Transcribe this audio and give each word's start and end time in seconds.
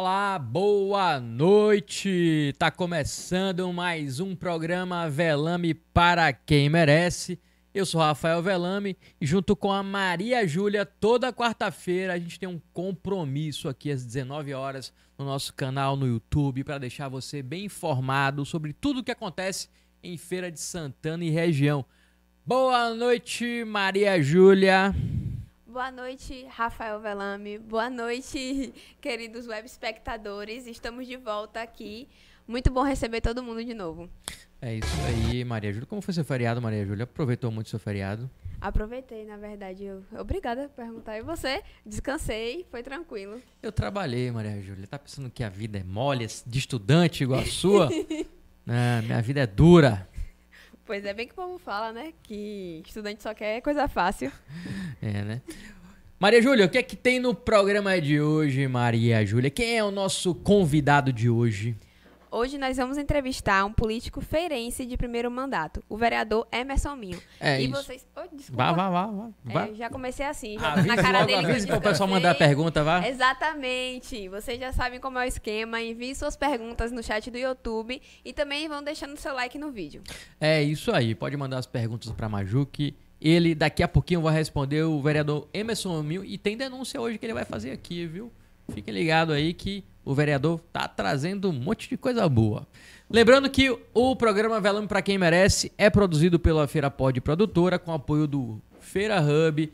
Olá, 0.00 0.38
boa 0.38 1.18
noite! 1.18 2.54
Tá 2.56 2.70
começando 2.70 3.72
mais 3.72 4.20
um 4.20 4.32
programa 4.36 5.10
Velame 5.10 5.74
para 5.74 6.32
quem 6.32 6.68
merece. 6.68 7.36
Eu 7.74 7.84
sou 7.84 8.00
Rafael 8.00 8.40
Velame 8.40 8.96
e 9.20 9.26
junto 9.26 9.56
com 9.56 9.72
a 9.72 9.82
Maria 9.82 10.46
Júlia, 10.46 10.86
toda 10.86 11.32
quarta-feira 11.32 12.12
a 12.12 12.18
gente 12.18 12.38
tem 12.38 12.48
um 12.48 12.60
compromisso 12.72 13.68
aqui 13.68 13.90
às 13.90 14.04
19 14.04 14.54
horas 14.54 14.92
no 15.18 15.24
nosso 15.24 15.52
canal 15.52 15.96
no 15.96 16.06
YouTube 16.06 16.62
para 16.62 16.78
deixar 16.78 17.08
você 17.08 17.42
bem 17.42 17.64
informado 17.64 18.46
sobre 18.46 18.72
tudo 18.72 19.00
o 19.00 19.04
que 19.04 19.10
acontece 19.10 19.68
em 20.00 20.16
Feira 20.16 20.48
de 20.48 20.60
Santana 20.60 21.24
e 21.24 21.30
região. 21.30 21.84
Boa 22.46 22.94
noite, 22.94 23.64
Maria 23.64 24.22
Júlia. 24.22 24.94
Boa 25.78 25.92
noite, 25.92 26.44
Rafael 26.50 26.98
Velame. 26.98 27.56
Boa 27.56 27.88
noite, 27.88 28.74
queridos 29.00 29.46
web 29.46 29.64
espectadores. 29.64 30.66
Estamos 30.66 31.06
de 31.06 31.16
volta 31.16 31.62
aqui. 31.62 32.08
Muito 32.48 32.68
bom 32.68 32.82
receber 32.82 33.20
todo 33.20 33.44
mundo 33.44 33.64
de 33.64 33.74
novo. 33.74 34.10
É 34.60 34.74
isso 34.74 35.00
aí, 35.06 35.44
Maria 35.44 35.72
Júlia. 35.72 35.86
Como 35.86 36.02
foi 36.02 36.12
seu 36.12 36.24
feriado, 36.24 36.60
Maria 36.60 36.84
Júlia? 36.84 37.04
Aproveitou 37.04 37.52
muito 37.52 37.70
seu 37.70 37.78
feriado? 37.78 38.28
Aproveitei, 38.60 39.24
na 39.24 39.36
verdade. 39.36 39.84
Eu... 39.84 40.02
Obrigada 40.18 40.68
por 40.68 40.84
perguntar. 40.84 41.16
E 41.16 41.22
você? 41.22 41.62
Descansei, 41.86 42.66
foi 42.72 42.82
tranquilo. 42.82 43.40
Eu 43.62 43.70
trabalhei, 43.70 44.32
Maria 44.32 44.60
Júlia. 44.60 44.84
Tá 44.84 44.98
pensando 44.98 45.30
que 45.30 45.44
a 45.44 45.48
vida 45.48 45.78
é 45.78 45.84
mole, 45.84 46.26
de 46.44 46.58
estudante 46.58 47.22
igual 47.22 47.38
a 47.38 47.46
sua? 47.46 47.88
Não, 48.66 49.02
minha 49.06 49.22
vida 49.22 49.42
é 49.42 49.46
dura. 49.46 50.08
Pois 50.88 51.04
é, 51.04 51.12
bem 51.12 51.26
que 51.26 51.34
o 51.34 51.36
povo 51.36 51.58
fala, 51.58 51.92
né? 51.92 52.14
Que 52.22 52.82
estudante 52.86 53.22
só 53.22 53.34
quer 53.34 53.60
coisa 53.60 53.86
fácil. 53.86 54.32
É, 55.02 55.22
né? 55.22 55.42
Maria 56.20 56.42
Júlia, 56.42 56.66
o 56.66 56.68
que 56.68 56.78
é 56.78 56.82
que 56.82 56.96
tem 56.96 57.20
no 57.20 57.32
programa 57.32 58.00
de 58.00 58.20
hoje, 58.20 58.66
Maria 58.66 59.24
Júlia? 59.24 59.50
Quem 59.50 59.78
é 59.78 59.84
o 59.84 59.92
nosso 59.92 60.34
convidado 60.34 61.12
de 61.12 61.30
hoje? 61.30 61.76
Hoje 62.28 62.58
nós 62.58 62.76
vamos 62.76 62.98
entrevistar 62.98 63.64
um 63.64 63.72
político 63.72 64.20
feirense 64.20 64.84
de 64.84 64.96
primeiro 64.96 65.30
mandato, 65.30 65.80
o 65.88 65.96
vereador 65.96 66.44
Emerson 66.50 66.96
Minho. 66.96 67.22
É 67.38 67.60
e 67.60 67.66
isso. 67.66 67.72
vocês. 67.72 68.04
Oh, 68.16 68.36
desculpa. 68.36 68.64
Vá, 68.64 68.72
vá, 68.72 68.90
vá. 68.90 69.06
vá. 69.06 69.30
vá. 69.44 69.66
É, 69.68 69.74
já 69.74 69.88
comecei 69.88 70.26
assim, 70.26 70.58
já 70.58 70.72
Avise 70.72 70.88
na 70.88 70.96
cara 70.96 71.20
logo, 71.20 71.26
dele. 71.28 71.38
que 71.38 71.46
eu 71.46 71.50
avise 71.50 71.66
para 71.68 71.78
o 71.78 71.80
pessoal 71.80 72.08
mandar 72.08 72.32
a 72.32 72.34
pergunta, 72.34 72.82
vá. 72.82 73.06
Exatamente. 73.06 74.28
Vocês 74.28 74.58
já 74.58 74.72
sabem 74.72 74.98
como 74.98 75.20
é 75.20 75.24
o 75.24 75.28
esquema. 75.28 75.80
Envie 75.80 76.16
suas 76.16 76.36
perguntas 76.36 76.90
no 76.90 77.00
chat 77.00 77.30
do 77.30 77.38
YouTube 77.38 78.02
e 78.24 78.32
também 78.32 78.68
vão 78.68 78.82
deixando 78.82 79.16
seu 79.16 79.34
like 79.34 79.56
no 79.56 79.70
vídeo. 79.70 80.02
É 80.40 80.60
isso 80.60 80.90
aí. 80.90 81.14
Pode 81.14 81.36
mandar 81.36 81.58
as 81.58 81.66
perguntas 81.66 82.10
para 82.10 82.28
Maju 82.28 82.66
que 82.66 82.96
ele 83.20 83.54
daqui 83.54 83.82
a 83.82 83.88
pouquinho 83.88 84.22
vai 84.22 84.34
responder 84.34 84.82
o 84.84 85.00
vereador 85.00 85.48
Emerson 85.52 86.02
Mil 86.02 86.24
e 86.24 86.38
tem 86.38 86.56
denúncia 86.56 87.00
hoje 87.00 87.18
que 87.18 87.26
ele 87.26 87.34
vai 87.34 87.44
fazer 87.44 87.72
aqui, 87.72 88.06
viu? 88.06 88.32
Fiquem 88.72 88.94
ligados 88.94 89.34
aí 89.34 89.54
que 89.54 89.82
o 90.04 90.14
vereador 90.14 90.60
tá 90.72 90.86
trazendo 90.86 91.50
um 91.50 91.52
monte 91.52 91.88
de 91.88 91.96
coisa 91.96 92.28
boa. 92.28 92.66
Lembrando 93.10 93.48
que 93.48 93.76
o 93.94 94.14
programa 94.14 94.60
Velame 94.60 94.86
para 94.86 95.02
quem 95.02 95.18
merece 95.18 95.72
é 95.78 95.88
produzido 95.88 96.38
pela 96.38 96.68
Feira 96.68 96.90
Pod 96.90 97.20
Produtora 97.20 97.78
com 97.78 97.92
apoio 97.92 98.26
do 98.26 98.60
Feira 98.80 99.20
Hub. 99.20 99.72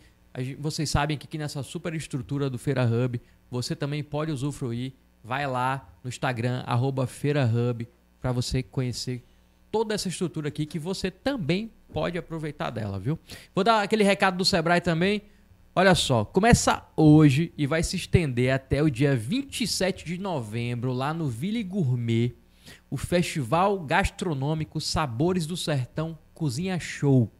Vocês 0.59 0.89
sabem 0.89 1.19
que 1.19 1.27
aqui 1.27 1.37
nessa 1.37 1.62
super 1.62 1.95
estrutura 1.95 2.48
do 2.48 2.59
Feira 2.59 2.84
Hub, 2.84 3.20
você 3.50 3.75
também 3.75 4.03
pode 4.03 4.31
usufruir. 4.33 4.92
Vai 5.22 5.47
lá 5.47 5.88
no 6.03 6.09
Instagram 6.09 6.62
arroba 6.66 7.06
Feira 7.06 7.44
Hub 7.44 7.88
para 8.21 8.32
você 8.32 8.62
conhecer 8.62 9.25
toda 9.71 9.94
essa 9.94 10.09
estrutura 10.09 10.49
aqui 10.49 10.66
que 10.66 10.78
você 10.78 11.11
também 11.11 11.71
pode 11.94 12.19
aproveitar 12.19 12.71
dela, 12.71 12.99
viu? 12.99 13.16
Vou 13.55 13.62
dar 13.62 13.81
aquele 13.81 14.03
recado 14.03 14.37
do 14.37 14.44
Sebrae 14.44 14.81
também. 14.81 15.22
Olha 15.77 15.94
só, 15.94 16.25
começa 16.25 16.84
hoje 16.97 17.53
e 17.56 17.69
vai 17.69 17.84
se 17.84 17.94
estender 17.94 18.53
até 18.53 18.82
o 18.82 18.91
dia 18.91 19.16
27 19.16 20.05
de 20.05 20.19
novembro 20.19 20.93
lá 20.93 21.15
no 21.15 21.28
Ville 21.28 21.62
Gourmet, 21.62 22.34
o 22.91 22.97
Festival 22.97 23.78
Gastronômico 23.78 24.81
Sabores 24.81 25.47
do 25.47 25.56
Sertão 25.56 26.19
Cozinha 26.34 26.81
Show. 26.81 27.32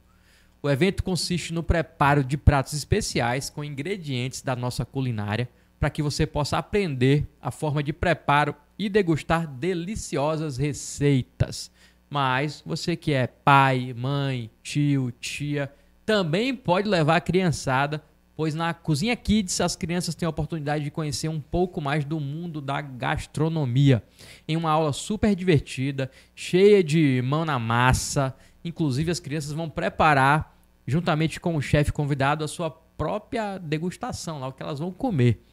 O 0.63 0.71
evento 0.71 1.03
consiste 1.03 1.53
no 1.53 1.63
preparo 1.63 2.23
de 2.23 2.37
pratos 2.37 2.75
especiais 2.75 3.51
com 3.51 3.65
ingredientes 3.65 4.41
da 4.41 4.55
nossa 4.55 4.85
culinária 4.85 5.49
para 5.81 5.91
que 5.91 6.03
você 6.03 6.27
possa 6.27 6.59
aprender 6.59 7.27
a 7.43 7.51
forma 7.51 7.83
de 7.83 7.93
preparo 7.93 8.55
e 8.79 8.89
degustar 8.89 9.47
deliciosas 9.47 10.57
receitas. 10.57 11.71
Mas 12.15 12.63
você 12.65 12.95
que 12.95 13.13
é 13.13 13.27
pai, 13.27 13.93
mãe, 13.93 14.49
tio, 14.63 15.11
tia, 15.21 15.73
também 16.07 16.55
pode 16.55 16.89
levar 16.89 17.17
a 17.17 17.21
criançada, 17.21 18.05
pois 18.37 18.55
na 18.55 18.73
Cozinha 18.73 19.17
Kids 19.17 19.61
as 19.61 19.75
crianças 19.75 20.15
têm 20.15 20.25
a 20.25 20.31
oportunidade 20.31 20.85
de 20.85 20.93
conhecer 20.93 21.27
um 21.29 21.41
pouco 21.41 21.81
mais 21.81 22.05
do 22.05 22.21
mundo 22.21 22.61
da 22.61 22.81
gastronomia. 22.81 24.01
Em 24.47 24.57
uma 24.57 24.71
aula 24.71 24.93
super 24.93 25.35
divertida, 25.35 26.09
cheia 26.37 26.85
de 26.85 27.21
mão 27.25 27.45
na 27.45 27.59
massa. 27.59 28.33
Inclusive 28.65 29.11
as 29.11 29.19
crianças 29.19 29.51
vão 29.51 29.69
preparar, 29.69 30.57
juntamente 30.87 31.41
com 31.41 31.57
o 31.57 31.61
chefe 31.61 31.91
convidado, 31.91 32.45
a 32.45 32.49
sua 32.49 32.71
própria 32.71 33.59
degustação, 33.59 34.39
lá 34.39 34.47
o 34.47 34.53
que 34.53 34.63
elas 34.63 34.79
vão 34.79 34.93
comer. 34.93 35.45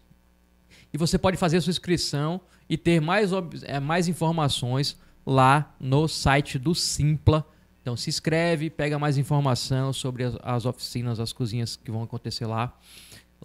E 0.93 0.97
você 0.97 1.17
pode 1.17 1.37
fazer 1.37 1.57
a 1.57 1.61
sua 1.61 1.71
inscrição 1.71 2.39
e 2.69 2.77
ter 2.77 3.01
mais, 3.01 3.31
eh, 3.63 3.79
mais 3.79 4.07
informações 4.07 4.95
lá 5.25 5.75
no 5.79 6.07
site 6.07 6.57
do 6.57 6.73
Simpla. 6.73 7.45
Então 7.81 7.95
se 7.95 8.09
inscreve, 8.09 8.69
pega 8.69 8.99
mais 8.99 9.17
informação 9.17 9.91
sobre 9.91 10.23
as, 10.23 10.37
as 10.41 10.65
oficinas, 10.65 11.19
as 11.19 11.33
cozinhas 11.33 11.75
que 11.75 11.91
vão 11.91 12.03
acontecer 12.03 12.45
lá, 12.45 12.77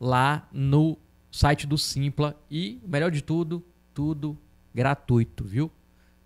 lá 0.01 0.49
no 0.53 0.99
site 1.31 1.67
do 1.67 1.79
Simpla. 1.79 2.39
E, 2.51 2.81
melhor 2.87 3.11
de 3.11 3.23
tudo, 3.23 3.65
tudo 3.95 4.39
gratuito, 4.75 5.45
viu? 5.45 5.71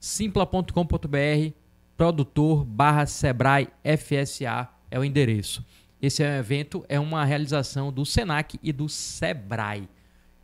simpla.com.br, 0.00 1.54
produtor 1.96 2.64
barra 2.64 3.04
Sebrae 3.04 3.68
FSA 3.84 4.68
é 4.90 4.98
o 4.98 5.04
endereço. 5.04 5.64
Esse 6.00 6.22
evento 6.22 6.84
é 6.88 6.98
uma 6.98 7.24
realização 7.24 7.92
do 7.92 8.06
Senac 8.06 8.58
e 8.62 8.72
do 8.72 8.88
Sebrae. 8.88 9.88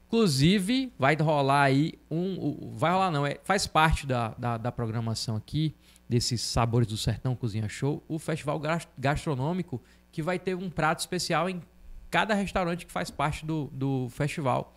Inclusive, 0.07 0.93
vai 0.99 1.17
rolar 1.17 1.63
aí 1.65 1.95
um. 2.11 2.71
Vai 2.77 2.93
rolar, 2.93 3.11
não, 3.11 3.27
é, 3.27 3.39
faz 3.43 3.67
parte 3.67 4.07
da, 4.07 4.29
da, 4.39 4.57
da 4.57 4.71
programação 4.73 5.35
aqui, 5.37 5.75
desses 6.09 6.41
Sabores 6.43 6.87
do 6.87 6.97
Sertão 6.97 7.35
Cozinha 7.35 7.69
Show, 7.69 8.03
o 8.09 8.19
festival 8.19 8.59
gas- 8.61 8.87
gastronômico, 8.97 9.83
que 10.13 10.23
vai 10.23 10.39
ter 10.39 10.55
um 10.55 10.71
prato 10.71 11.01
especial 11.01 11.51
em 11.51 11.61
cada 12.09 12.35
restaurante 12.35 12.87
que 12.87 12.93
faz 12.93 13.11
parte 13.11 13.45
do, 13.45 13.69
do 13.73 14.09
festival. 14.11 14.75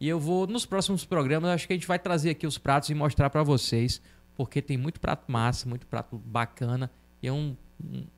E 0.00 0.08
eu 0.08 0.18
vou, 0.18 0.44
nos 0.46 0.66
próximos 0.66 1.04
programas, 1.04 1.50
acho 1.52 1.66
que 1.68 1.72
a 1.72 1.76
gente 1.76 1.86
vai 1.86 1.98
trazer 1.98 2.30
aqui 2.30 2.46
os 2.46 2.58
pratos 2.58 2.90
e 2.90 2.94
mostrar 2.94 3.30
para 3.30 3.44
vocês, 3.44 4.02
porque 4.34 4.60
tem 4.60 4.76
muito 4.76 5.00
prato 5.00 5.30
massa, 5.30 5.68
muito 5.68 5.86
prato 5.86 6.18
bacana, 6.18 6.90
e 7.22 7.28
é 7.28 7.32
um- 7.32 7.56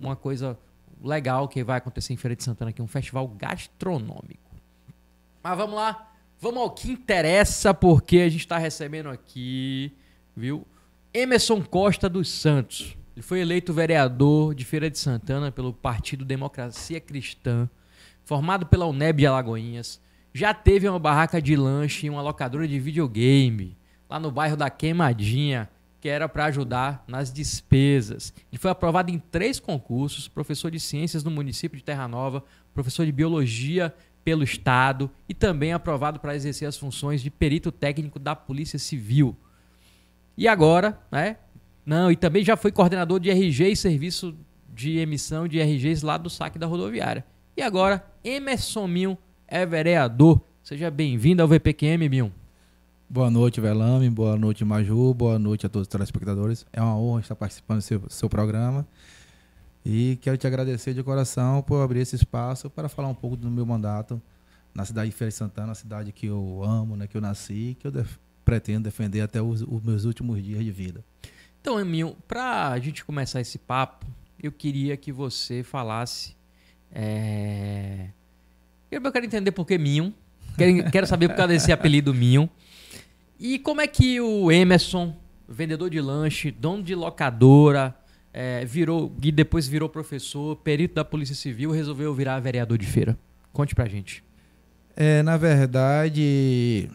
uma 0.00 0.16
coisa 0.16 0.58
legal 1.02 1.46
que 1.48 1.62
vai 1.62 1.76
acontecer 1.76 2.14
em 2.14 2.16
Feira 2.16 2.34
de 2.34 2.42
Santana 2.42 2.70
aqui, 2.70 2.80
um 2.80 2.86
festival 2.86 3.28
gastronômico. 3.28 4.50
Mas 5.42 5.56
vamos 5.56 5.76
lá, 5.76 6.12
vamos 6.46 6.62
ao 6.62 6.70
que 6.70 6.92
interessa, 6.92 7.74
porque 7.74 8.18
a 8.18 8.28
gente 8.28 8.42
está 8.42 8.56
recebendo 8.56 9.08
aqui, 9.08 9.92
viu? 10.36 10.64
Emerson 11.12 11.60
Costa 11.60 12.08
dos 12.08 12.28
Santos. 12.28 12.96
Ele 13.16 13.22
foi 13.22 13.40
eleito 13.40 13.72
vereador 13.72 14.54
de 14.54 14.64
Feira 14.64 14.88
de 14.88 14.96
Santana 14.96 15.50
pelo 15.50 15.72
Partido 15.72 16.24
Democracia 16.24 17.00
Cristã, 17.00 17.68
formado 18.24 18.64
pela 18.64 18.86
UNEB 18.86 19.26
Alagoinhas. 19.26 20.00
Já 20.32 20.54
teve 20.54 20.88
uma 20.88 21.00
barraca 21.00 21.42
de 21.42 21.56
lanche 21.56 22.06
e 22.06 22.10
uma 22.10 22.22
locadora 22.22 22.68
de 22.68 22.78
videogame 22.78 23.76
lá 24.08 24.20
no 24.20 24.30
bairro 24.30 24.56
da 24.56 24.70
Queimadinha, 24.70 25.68
que 26.00 26.08
era 26.08 26.28
para 26.28 26.44
ajudar 26.44 27.02
nas 27.08 27.32
despesas. 27.32 28.32
Ele 28.52 28.60
foi 28.60 28.70
aprovado 28.70 29.10
em 29.10 29.18
três 29.18 29.58
concursos: 29.58 30.28
professor 30.28 30.70
de 30.70 30.78
ciências 30.78 31.24
no 31.24 31.30
município 31.32 31.76
de 31.76 31.82
Terra 31.82 32.06
Nova, 32.06 32.44
professor 32.72 33.04
de 33.04 33.10
biologia 33.10 33.92
pelo 34.26 34.42
Estado 34.42 35.08
e 35.28 35.32
também 35.32 35.72
aprovado 35.72 36.18
para 36.18 36.34
exercer 36.34 36.66
as 36.66 36.76
funções 36.76 37.22
de 37.22 37.30
perito 37.30 37.70
técnico 37.70 38.18
da 38.18 38.34
Polícia 38.34 38.76
Civil. 38.76 39.36
E 40.36 40.48
agora, 40.48 40.98
né? 41.12 41.36
Não, 41.86 42.10
e 42.10 42.16
também 42.16 42.42
já 42.42 42.56
foi 42.56 42.72
coordenador 42.72 43.20
de 43.20 43.30
RG 43.30 43.68
e 43.70 43.76
serviço 43.76 44.34
de 44.74 44.98
emissão 44.98 45.46
de 45.46 45.60
RGs 45.62 46.04
lá 46.04 46.18
do 46.18 46.28
saque 46.28 46.58
da 46.58 46.66
rodoviária. 46.66 47.24
E 47.56 47.62
agora, 47.62 48.04
Emerson 48.24 48.88
Minho 48.88 49.16
é 49.46 49.64
vereador. 49.64 50.40
Seja 50.60 50.90
bem-vindo 50.90 51.40
ao 51.40 51.46
VPQM, 51.46 52.08
Minho. 52.08 52.32
Boa 53.08 53.30
noite, 53.30 53.60
Velame. 53.60 54.10
Boa 54.10 54.36
noite, 54.36 54.64
Maju. 54.64 55.14
Boa 55.14 55.38
noite 55.38 55.66
a 55.66 55.68
todos 55.68 55.86
os 55.86 55.92
telespectadores. 55.92 56.66
É 56.72 56.82
uma 56.82 56.98
honra 56.98 57.20
estar 57.20 57.36
participando 57.36 57.78
do 57.78 57.82
seu, 57.82 58.02
seu 58.08 58.28
programa. 58.28 58.84
E 59.88 60.18
quero 60.20 60.36
te 60.36 60.48
agradecer 60.48 60.92
de 60.94 61.02
coração 61.04 61.62
por 61.62 61.80
abrir 61.80 62.00
esse 62.00 62.16
espaço 62.16 62.68
para 62.68 62.88
falar 62.88 63.06
um 63.06 63.14
pouco 63.14 63.36
do 63.36 63.48
meu 63.48 63.64
mandato 63.64 64.20
na 64.74 64.84
cidade 64.84 65.10
de 65.10 65.16
Feira 65.16 65.30
de 65.30 65.36
Santana, 65.36 65.70
a 65.70 65.74
cidade 65.76 66.10
que 66.10 66.26
eu 66.26 66.60
amo, 66.64 66.96
né, 66.96 67.06
que 67.06 67.16
eu 67.16 67.20
nasci, 67.20 67.76
que 67.78 67.86
eu 67.86 67.92
def- 67.92 68.18
pretendo 68.44 68.82
defender 68.82 69.20
até 69.20 69.40
os, 69.40 69.62
os 69.62 69.80
meus 69.84 70.04
últimos 70.04 70.42
dias 70.42 70.64
de 70.64 70.72
vida. 70.72 71.04
Então, 71.60 71.82
Minho, 71.84 72.16
para 72.26 72.70
a 72.72 72.78
gente 72.80 73.04
começar 73.04 73.40
esse 73.40 73.58
papo, 73.58 74.04
eu 74.42 74.50
queria 74.50 74.96
que 74.96 75.12
você 75.12 75.62
falasse. 75.62 76.34
É... 76.92 78.08
Eu 78.90 79.00
quero 79.12 79.24
entender 79.24 79.52
por 79.52 79.64
que 79.64 79.78
Minho. 79.78 80.12
Quero, 80.58 80.90
quero 80.90 81.06
saber 81.06 81.28
por 81.28 81.36
causa 81.36 81.52
desse 81.52 81.70
apelido 81.70 82.12
Minho. 82.12 82.50
E 83.38 83.56
como 83.60 83.80
é 83.80 83.86
que 83.86 84.20
o 84.20 84.50
Emerson, 84.50 85.14
vendedor 85.48 85.90
de 85.90 86.00
lanche, 86.00 86.50
dono 86.50 86.82
de 86.82 86.94
locadora, 86.94 87.96
é, 88.38 88.66
virou 88.66 89.10
e 89.22 89.32
depois 89.32 89.66
virou 89.66 89.88
professor, 89.88 90.56
perito 90.56 90.94
da 90.94 91.04
Polícia 91.04 91.34
Civil, 91.34 91.70
resolveu 91.70 92.12
virar 92.12 92.38
vereador 92.38 92.76
de 92.76 92.84
feira? 92.84 93.18
Conte 93.50 93.74
pra 93.74 93.86
gente. 93.86 94.22
É, 94.94 95.22
na 95.22 95.38
verdade, 95.38 96.90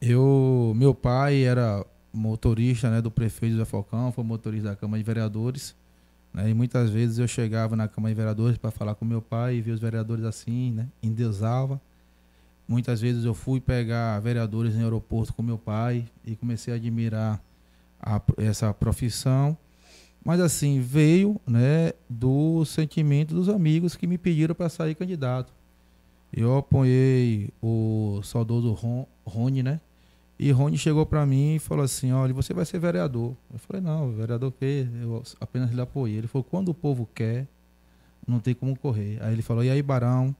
eu, 0.00 0.72
meu 0.74 0.94
pai 0.94 1.44
era 1.44 1.84
motorista 2.10 2.90
né, 2.90 3.02
do 3.02 3.10
prefeito 3.10 3.52
José 3.52 3.66
Falcão, 3.66 4.10
foi 4.12 4.24
motorista 4.24 4.70
da 4.70 4.76
Câmara 4.76 4.98
de 5.02 5.06
Vereadores. 5.06 5.76
Né, 6.32 6.48
e 6.48 6.54
muitas 6.54 6.88
vezes 6.88 7.18
eu 7.18 7.28
chegava 7.28 7.76
na 7.76 7.86
Câmara 7.86 8.14
de 8.14 8.16
Vereadores 8.16 8.56
para 8.56 8.70
falar 8.70 8.94
com 8.94 9.04
meu 9.04 9.20
pai 9.20 9.56
e 9.56 9.60
ver 9.60 9.72
os 9.72 9.80
vereadores 9.80 10.24
assim, 10.24 10.72
né, 10.72 10.88
endeusava. 11.02 11.78
Muitas 12.66 12.98
vezes 12.98 13.26
eu 13.26 13.34
fui 13.34 13.60
pegar 13.60 14.18
vereadores 14.20 14.74
em 14.74 14.82
aeroporto 14.82 15.34
com 15.34 15.42
meu 15.42 15.58
pai 15.58 16.06
e 16.24 16.34
comecei 16.34 16.72
a 16.72 16.76
admirar 16.78 17.42
a, 18.00 18.22
essa 18.38 18.72
profissão. 18.72 19.54
Mas 20.24 20.40
assim, 20.40 20.80
veio 20.80 21.40
né, 21.46 21.92
do 22.08 22.64
sentimento 22.64 23.34
dos 23.34 23.48
amigos 23.48 23.96
que 23.96 24.06
me 24.06 24.16
pediram 24.16 24.54
para 24.54 24.68
sair 24.68 24.94
candidato. 24.94 25.52
Eu 26.32 26.56
apoiei 26.56 27.50
o 27.60 28.20
saudoso 28.22 28.72
Ron, 28.72 29.06
Rony, 29.26 29.62
né? 29.62 29.80
E 30.38 30.50
Rony 30.50 30.78
chegou 30.78 31.04
para 31.04 31.26
mim 31.26 31.56
e 31.56 31.58
falou 31.58 31.84
assim: 31.84 32.10
Olha, 32.12 32.32
você 32.32 32.54
vai 32.54 32.64
ser 32.64 32.78
vereador. 32.78 33.36
Eu 33.52 33.58
falei: 33.58 33.82
Não, 33.82 34.10
vereador 34.12 34.48
o 34.48 34.52
quê? 34.52 34.88
Eu 35.00 35.22
apenas 35.40 35.70
lhe 35.70 35.80
apoiei. 35.80 36.18
Ele 36.18 36.26
falou: 36.26 36.42
Quando 36.42 36.70
o 36.70 36.74
povo 36.74 37.08
quer, 37.14 37.46
não 38.26 38.40
tem 38.40 38.54
como 38.54 38.76
correr. 38.76 39.18
Aí 39.22 39.34
ele 39.34 39.42
falou: 39.42 39.62
E 39.62 39.70
aí, 39.70 39.82
Barão, 39.82 40.34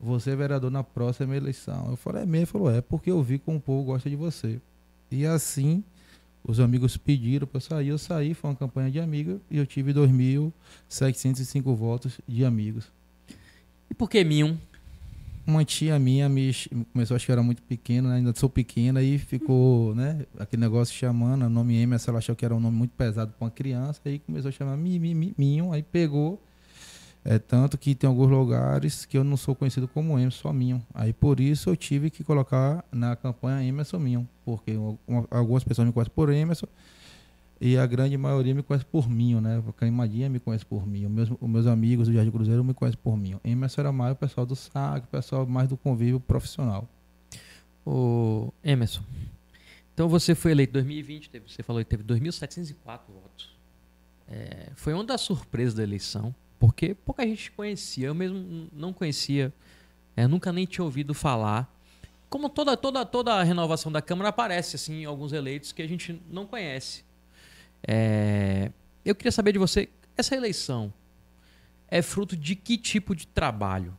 você 0.00 0.30
é 0.30 0.36
vereador 0.36 0.70
na 0.70 0.82
próxima 0.82 1.36
eleição. 1.36 1.90
Eu 1.90 1.96
falei: 1.96 2.22
É 2.22 2.26
mesmo? 2.26 2.36
Ele 2.36 2.46
falou: 2.46 2.70
É, 2.70 2.80
porque 2.80 3.10
eu 3.10 3.22
vi 3.22 3.38
como 3.38 3.58
o 3.58 3.60
povo 3.60 3.84
gosta 3.84 4.08
de 4.08 4.16
você. 4.16 4.60
E 5.10 5.26
assim, 5.26 5.84
os 6.46 6.60
amigos 6.60 6.96
pediram 6.96 7.46
para 7.46 7.56
eu 7.56 7.60
sair. 7.60 7.88
Eu 7.88 7.98
saí, 7.98 8.34
foi 8.34 8.50
uma 8.50 8.56
campanha 8.56 8.90
de 8.90 9.00
amigos 9.00 9.40
e 9.50 9.58
eu 9.58 9.66
tive 9.66 9.92
2.705 9.92 11.74
votos 11.74 12.20
de 12.28 12.44
amigos. 12.44 12.92
E 13.90 13.94
por 13.94 14.08
que 14.08 14.22
Mion? 14.22 14.56
uma 15.46 15.64
tia 15.64 15.98
minha 15.98 16.28
me 16.28 16.52
começou, 16.92 17.14
acho 17.14 17.26
que 17.26 17.32
era 17.32 17.42
muito 17.42 17.62
pequeno, 17.62 18.08
né? 18.08 18.16
ainda 18.16 18.34
sou 18.34 18.48
pequena, 18.48 19.02
e 19.02 19.18
ficou, 19.18 19.94
né, 19.94 20.24
aquele 20.38 20.60
negócio 20.60 20.94
chamando, 20.94 21.44
o 21.44 21.50
nome 21.50 21.76
Emerson, 21.76 22.10
ela 22.10 22.18
achou 22.18 22.34
que 22.34 22.44
era 22.44 22.54
um 22.54 22.60
nome 22.60 22.76
muito 22.76 22.92
pesado 22.92 23.32
para 23.32 23.44
uma 23.44 23.50
criança, 23.50 24.00
aí 24.04 24.18
começou 24.18 24.48
a 24.48 24.52
chamar 24.52 24.76
mi, 24.76 24.98
mi, 24.98 25.14
mi, 25.14 25.34
Minho, 25.36 25.72
aí 25.72 25.82
pegou, 25.82 26.42
é 27.24 27.38
tanto 27.38 27.78
que 27.78 27.94
tem 27.94 28.06
alguns 28.06 28.30
lugares 28.30 29.06
que 29.06 29.16
eu 29.16 29.24
não 29.24 29.36
sou 29.36 29.54
conhecido 29.54 29.88
como 29.88 30.18
Emerson, 30.18 30.52
Minho. 30.52 30.86
Aí 30.92 31.12
por 31.12 31.40
isso 31.40 31.70
eu 31.70 31.76
tive 31.76 32.10
que 32.10 32.22
colocar 32.22 32.84
na 32.92 33.16
campanha 33.16 33.66
Emerson 33.66 33.98
Minho, 33.98 34.28
porque 34.44 34.76
uma, 35.06 35.26
algumas 35.30 35.64
pessoas 35.64 35.86
me 35.86 35.92
conhecem 35.92 36.12
por 36.14 36.30
Emerson, 36.30 36.66
e 37.60 37.78
a 37.78 37.86
grande 37.86 38.16
maioria 38.18 38.54
me 38.54 38.62
conhece 38.62 38.84
por 38.84 39.08
mim, 39.08 39.40
né? 39.40 39.62
A 39.66 39.72
Caimadinha 39.72 40.28
me 40.28 40.38
conhece 40.38 40.66
por. 40.66 40.82
Os 40.82 40.86
meus, 40.86 41.30
meus 41.40 41.66
amigos 41.66 42.08
do 42.08 42.14
Jardim 42.14 42.30
Cruzeiro 42.30 42.62
me 42.62 42.74
conhecem 42.74 43.00
por 43.02 43.16
mim. 43.16 43.38
Emerson 43.42 43.80
era 43.80 43.92
mais 43.92 44.12
o 44.12 44.16
pessoal 44.16 44.44
do 44.44 44.54
SAC, 44.54 45.04
o 45.04 45.08
pessoal 45.08 45.46
mais 45.46 45.68
do 45.68 45.76
convívio 45.76 46.20
profissional. 46.20 46.86
O 47.86 48.52
Emerson, 48.62 49.02
então 49.94 50.08
você 50.08 50.34
foi 50.34 50.50
eleito 50.50 50.70
em 50.70 50.82
2020, 50.82 51.30
teve, 51.30 51.48
você 51.48 51.62
falou 51.62 51.82
que 51.82 51.88
teve 51.88 52.02
2.704 52.02 52.74
votos. 53.08 53.54
É, 54.26 54.72
foi 54.74 54.92
uma 54.92 55.04
das 55.04 55.20
surpresas 55.20 55.74
da 55.74 55.82
eleição, 55.82 56.34
porque 56.66 56.94
pouca 56.94 57.26
gente 57.26 57.50
conhecia, 57.50 58.06
eu 58.06 58.14
mesmo 58.14 58.70
não 58.72 58.90
conhecia, 58.90 59.52
é, 60.16 60.26
nunca 60.26 60.50
nem 60.50 60.64
tinha 60.64 60.82
ouvido 60.82 61.12
falar. 61.12 61.70
Como 62.30 62.48
toda, 62.48 62.74
toda, 62.74 63.04
toda 63.04 63.34
a 63.34 63.42
renovação 63.42 63.92
da 63.92 64.00
Câmara 64.00 64.30
aparece 64.30 64.76
assim, 64.76 65.04
alguns 65.04 65.34
eleitos 65.34 65.72
que 65.72 65.82
a 65.82 65.86
gente 65.86 66.18
não 66.30 66.46
conhece. 66.46 67.04
É, 67.86 68.70
eu 69.04 69.14
queria 69.14 69.30
saber 69.30 69.52
de 69.52 69.58
você, 69.58 69.90
essa 70.16 70.34
eleição 70.34 70.90
é 71.86 72.00
fruto 72.00 72.34
de 72.34 72.56
que 72.56 72.78
tipo 72.78 73.14
de 73.14 73.26
trabalho? 73.26 73.94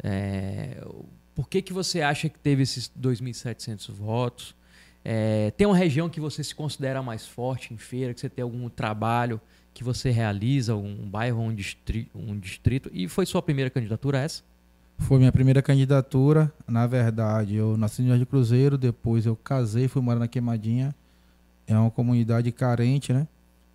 É, 0.00 0.86
por 1.34 1.48
que, 1.48 1.60
que 1.60 1.72
você 1.72 2.02
acha 2.02 2.28
que 2.28 2.38
teve 2.38 2.62
esses 2.62 2.88
2.700 2.88 3.90
votos? 3.90 4.54
É, 5.04 5.50
tem 5.56 5.66
uma 5.66 5.76
região 5.76 6.08
que 6.08 6.20
você 6.20 6.44
se 6.44 6.54
considera 6.54 7.02
mais 7.02 7.26
forte 7.26 7.74
em 7.74 7.78
feira, 7.78 8.14
que 8.14 8.20
você 8.20 8.28
tem 8.28 8.44
algum 8.44 8.68
trabalho 8.68 9.40
que 9.80 9.84
você 9.84 10.10
realiza, 10.10 10.76
um 10.76 11.08
bairro, 11.08 11.40
um 11.40 11.54
distrito, 11.54 12.10
um 12.14 12.38
distrito 12.38 12.90
e 12.92 13.08
foi 13.08 13.24
sua 13.24 13.40
primeira 13.40 13.70
candidatura 13.70 14.18
essa? 14.18 14.42
Foi 14.98 15.16
minha 15.16 15.32
primeira 15.32 15.62
candidatura. 15.62 16.52
Na 16.68 16.86
verdade, 16.86 17.54
eu 17.54 17.78
nasci 17.78 18.02
no 18.02 18.08
Jardim 18.08 18.26
Cruzeiro, 18.26 18.76
depois 18.76 19.24
eu 19.24 19.34
casei, 19.34 19.88
fui 19.88 20.02
morar 20.02 20.18
na 20.18 20.28
Queimadinha 20.28 20.94
é 21.66 21.78
uma 21.78 21.90
comunidade 21.90 22.52
carente, 22.52 23.10
né? 23.10 23.26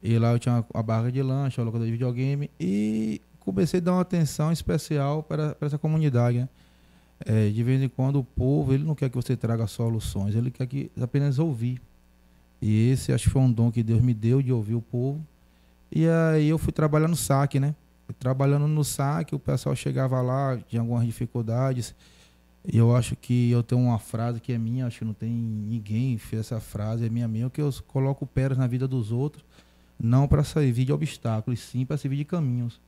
E 0.04 0.20
lá 0.20 0.32
eu 0.34 0.38
tinha 0.38 0.64
uma 0.72 0.84
barra 0.84 1.12
de 1.12 1.24
lanche, 1.24 1.60
uma 1.60 1.66
locadora 1.66 1.88
de 1.88 1.94
videogame 1.94 2.52
e 2.60 3.20
comecei 3.40 3.80
a 3.80 3.84
dar 3.84 3.94
uma 3.94 4.02
atenção 4.02 4.52
especial 4.52 5.24
para, 5.24 5.56
para 5.56 5.66
essa 5.66 5.80
comunidade, 5.80 6.38
né? 6.38 6.50
É, 7.26 7.50
de 7.50 7.64
vez 7.64 7.82
em 7.82 7.90
quando 7.90 8.20
o 8.20 8.24
povo, 8.24 8.74
ele 8.74 8.84
não 8.84 8.94
quer 8.94 9.10
que 9.10 9.16
você 9.16 9.36
traga 9.36 9.66
soluções, 9.66 10.36
ele 10.36 10.52
quer 10.52 10.68
que 10.68 10.92
apenas 11.02 11.40
ouvir. 11.40 11.82
E 12.62 12.92
esse 12.92 13.12
acho 13.12 13.24
que 13.24 13.30
foi 13.32 13.42
um 13.42 13.52
dom 13.52 13.72
que 13.72 13.82
Deus 13.82 14.02
me 14.02 14.14
deu 14.14 14.40
de 14.42 14.52
ouvir 14.52 14.76
o 14.76 14.82
povo. 14.82 15.20
E 15.92 16.08
aí 16.08 16.50
eu 16.50 16.58
fui 16.58 16.74
trabalhar 16.74 17.08
no 17.08 17.16
saque, 17.16 17.60
né? 17.60 17.76
Trabalhando 18.20 18.68
no 18.68 18.84
saque, 18.84 19.34
o 19.34 19.40
pessoal 19.40 19.76
chegava 19.76 20.22
lá, 20.22 20.58
tinha 20.68 20.82
algumas 20.82 21.06
dificuldades 21.06 21.96
e 22.68 22.78
eu 22.78 22.96
acho 22.96 23.16
que 23.16 23.52
eu 23.52 23.62
tenho 23.62 23.82
uma 23.82 24.00
frase 24.00 24.40
que 24.40 24.52
é 24.52 24.58
minha, 24.58 24.88
acho 24.88 25.00
que 25.00 25.06
não 25.06 25.14
tem 25.14 25.30
ninguém 25.30 26.18
fez 26.18 26.42
essa 26.42 26.60
frase, 26.60 27.06
é 27.06 27.10
minha 27.10 27.28
mesmo, 27.28 27.50
que 27.50 27.62
eu 27.62 27.72
coloco 27.88 28.26
pedras 28.26 28.58
na 28.58 28.66
vida 28.66 28.88
dos 28.88 29.12
outros, 29.12 29.46
não 30.00 30.28
para 30.28 30.44
servir 30.44 30.86
de 30.86 30.92
obstáculos, 30.92 31.60
sim 31.60 31.86
para 31.86 31.98
servir 31.98 32.18
de 32.18 32.26
caminhos. 32.26 32.82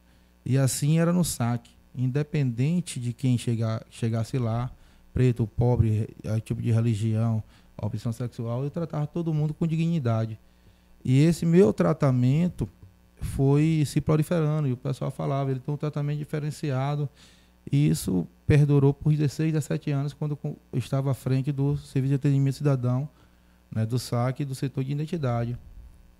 E 0.44 0.57
assim 0.57 0.99
era 0.99 1.13
no 1.13 1.23
saque. 1.23 1.69
Independente 1.95 2.99
de 2.99 3.13
quem 3.13 3.37
chegar, 3.37 3.85
chegasse 3.89 4.37
lá, 4.37 4.71
preto, 5.13 5.45
pobre, 5.45 6.09
tipo 6.44 6.61
de 6.61 6.71
religião, 6.71 7.44
opção 7.80 8.11
sexual, 8.11 8.63
eu 8.63 8.71
tratava 8.71 9.06
todo 9.06 9.33
mundo 9.33 9.54
com 9.54 9.68
dignidade. 9.68 10.39
E 11.06 11.21
esse 11.21 11.45
meu 11.45 11.71
tratamento 11.71 12.68
foi 13.19 13.83
se 13.86 14.00
proliferando, 14.02 14.68
e 14.68 14.74
o 14.74 14.78
pessoal 14.78 15.12
falava, 15.12 15.52
ele 15.52 15.59
tem 15.59 15.74
um 15.74 15.78
tratamento 15.78 16.18
diferenciado, 16.18 17.09
e 17.71 17.90
isso 17.90 18.28
perdurou 18.45 18.94
por 18.94 19.12
16, 19.12 19.52
17 19.52 19.92
anos, 19.92 20.14
quando 20.14 20.38
estava 20.74 21.12
à 21.12 21.14
frente 21.14 21.52
do 21.52 21.76
Serviço 21.78 22.12
de 22.12 22.16
Atendimento 22.16 22.56
Cidadão, 22.56 23.09
né, 23.71 23.86
do 23.86 24.00
SAC 24.00 24.45
do 24.45 24.56
setor 24.56 24.83
de 24.83 24.92
identidade. 24.92 25.57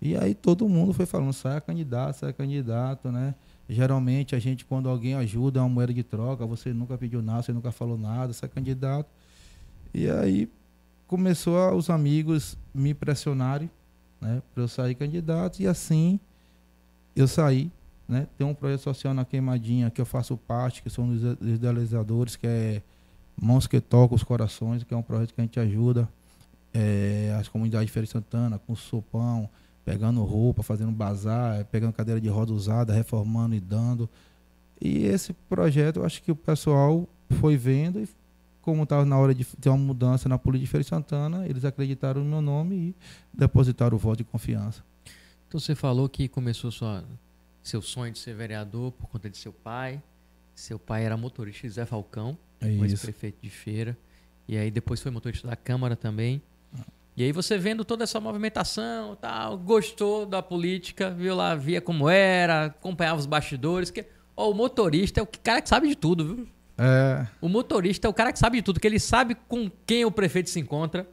E 0.02 0.16
aí 0.16 0.36
todo 0.36 0.68
mundo 0.68 0.94
foi 0.94 1.06
falando, 1.06 1.34
sai 1.34 1.60
candidato, 1.62 2.18
sai 2.18 2.34
candidato, 2.34 3.12
né? 3.12 3.34
Geralmente 3.68 4.36
a 4.36 4.40
gente, 4.40 4.64
quando 4.64 4.88
alguém 4.88 5.16
ajuda, 5.16 5.60
é 5.60 5.62
uma 5.64 5.70
moeda 5.70 5.94
de 5.94 6.04
troca, 6.04 6.46
você 6.46 6.72
nunca 6.72 6.98
pediu 6.98 7.22
nada, 7.22 7.42
você 7.42 7.52
nunca 7.52 7.72
falou 7.72 7.98
nada, 7.98 8.32
sai 8.32 8.48
candidato. 8.48 9.10
E 9.94 10.10
aí 10.10 10.50
começou 11.08 11.58
a, 11.58 11.74
os 11.74 11.90
amigos 11.90 12.58
me 12.74 12.94
pressionarem, 12.94 13.70
né, 14.22 14.42
para 14.54 14.64
eu 14.64 14.68
sair 14.68 14.94
candidato, 14.94 15.62
e 15.62 15.68
assim 15.68 16.20
eu 17.20 17.28
saí 17.28 17.72
né? 18.08 18.26
Tem 18.38 18.48
um 18.48 18.54
projeto 18.54 18.82
social 18.82 19.14
na 19.14 19.26
Queimadinha 19.26 19.90
que 19.90 20.00
eu 20.00 20.06
faço 20.06 20.38
parte, 20.38 20.82
que 20.82 20.90
são 20.90 21.10
os 21.10 21.22
idealizadores, 21.42 22.36
que 22.36 22.48
é 22.48 22.82
Mãos 23.40 23.68
que 23.68 23.82
Tocam 23.82 24.16
os 24.16 24.24
Corações, 24.24 24.84
que 24.84 24.94
é 24.94 24.98
um 24.98 25.02
projeto 25.02 25.34
que 25.34 25.42
a 25.42 25.44
gente 25.44 25.60
ajuda 25.60 26.08
é, 26.74 27.36
as 27.40 27.48
comunidades 27.48 27.88
de 27.88 27.92
Feira 27.92 28.06
de 28.06 28.12
Santana 28.12 28.60
com 28.66 28.76
sopão, 28.76 29.50
pegando 29.84 30.24
roupa, 30.24 30.64
fazendo 30.64 30.92
bazar, 30.92 31.66
pegando 31.66 31.94
cadeira 31.94 32.20
de 32.20 32.30
roda 32.30 32.54
usada, 32.54 32.94
reformando 32.94 33.56
e 33.56 33.60
dando. 33.60 34.10
E 34.82 35.06
esse 35.06 35.34
projeto 35.34 35.98
eu 35.98 36.06
acho 36.06 36.22
que 36.24 36.32
o 36.32 36.36
pessoal 36.36 37.08
foi 37.42 37.58
vendo 37.58 38.00
e 38.00 38.08
como 38.62 38.84
estava 38.84 39.06
na 39.06 39.18
hora 39.18 39.34
de 39.34 39.46
ter 39.46 39.70
uma 39.70 39.78
mudança 39.78 40.28
na 40.28 40.38
política 40.38 40.66
de 40.66 40.72
Feira 40.72 40.84
de 40.84 40.90
Santana, 40.90 41.48
eles 41.48 41.64
acreditaram 41.64 42.24
no 42.24 42.30
meu 42.30 42.42
nome 42.42 42.76
e 42.76 42.96
depositaram 43.34 43.96
o 43.96 44.00
voto 44.00 44.18
de 44.18 44.24
confiança. 44.24 44.84
Então 45.48 45.60
você 45.60 45.76
falou 45.76 46.10
que 46.10 46.28
começou 46.28 46.72
sua 46.72 47.04
seu 47.64 47.82
sonho 47.82 48.14
de 48.14 48.20
ser 48.20 48.34
vereador 48.34 48.92
por 48.94 49.08
conta 49.08 49.30
de 49.30 49.38
seu 49.38 49.52
pai. 49.52 50.02
Seu 50.56 50.80
pai 50.80 51.06
era 51.06 51.16
motorista 51.18 51.68
Zé 51.70 51.86
Falcão, 51.86 52.38
é 52.62 52.68
ex-prefeito 52.68 53.40
de 53.42 53.50
feira. 53.50 53.98
E 54.48 54.58
aí 54.58 54.72
depois 54.72 55.02
foi 55.02 55.12
motorista 55.12 55.48
da 55.48 55.56
Câmara 55.56 55.96
também. 55.96 56.42
E 57.16 57.24
aí 57.24 57.32
você 57.32 57.58
vendo 57.58 57.84
toda 57.84 58.04
essa 58.04 58.20
movimentação, 58.20 59.16
tal, 59.16 59.58
gostou 59.58 60.26
da 60.26 60.42
política, 60.42 61.10
viu 61.10 61.36
lá, 61.36 61.56
via 61.56 61.82
como 61.82 62.08
era, 62.08 62.66
acompanhava 62.66 63.20
os 63.20 63.26
bastidores. 63.26 63.92
Que, 63.92 64.06
ó, 64.36 64.50
o 64.50 64.54
motorista 64.54 65.20
é 65.20 65.24
o 65.24 65.28
cara 65.28 65.62
que 65.62 65.68
sabe 65.68 65.88
de 65.88 65.96
tudo, 65.96 66.36
viu? 66.36 66.48
É. 66.78 67.28
O 67.42 67.50
motorista 67.50 68.08
é 68.08 68.10
o 68.10 68.14
cara 68.14 68.32
que 68.32 68.40
sabe 68.40 68.58
de 68.58 68.64
tudo, 68.64 68.80
que 68.80 68.88
ele 68.88 69.00
sabe 69.00 69.36
com 69.48 69.70
quem 69.86 70.06
o 70.06 70.12
prefeito 70.12 70.50
se 70.50 70.60
encontra, 70.60 71.08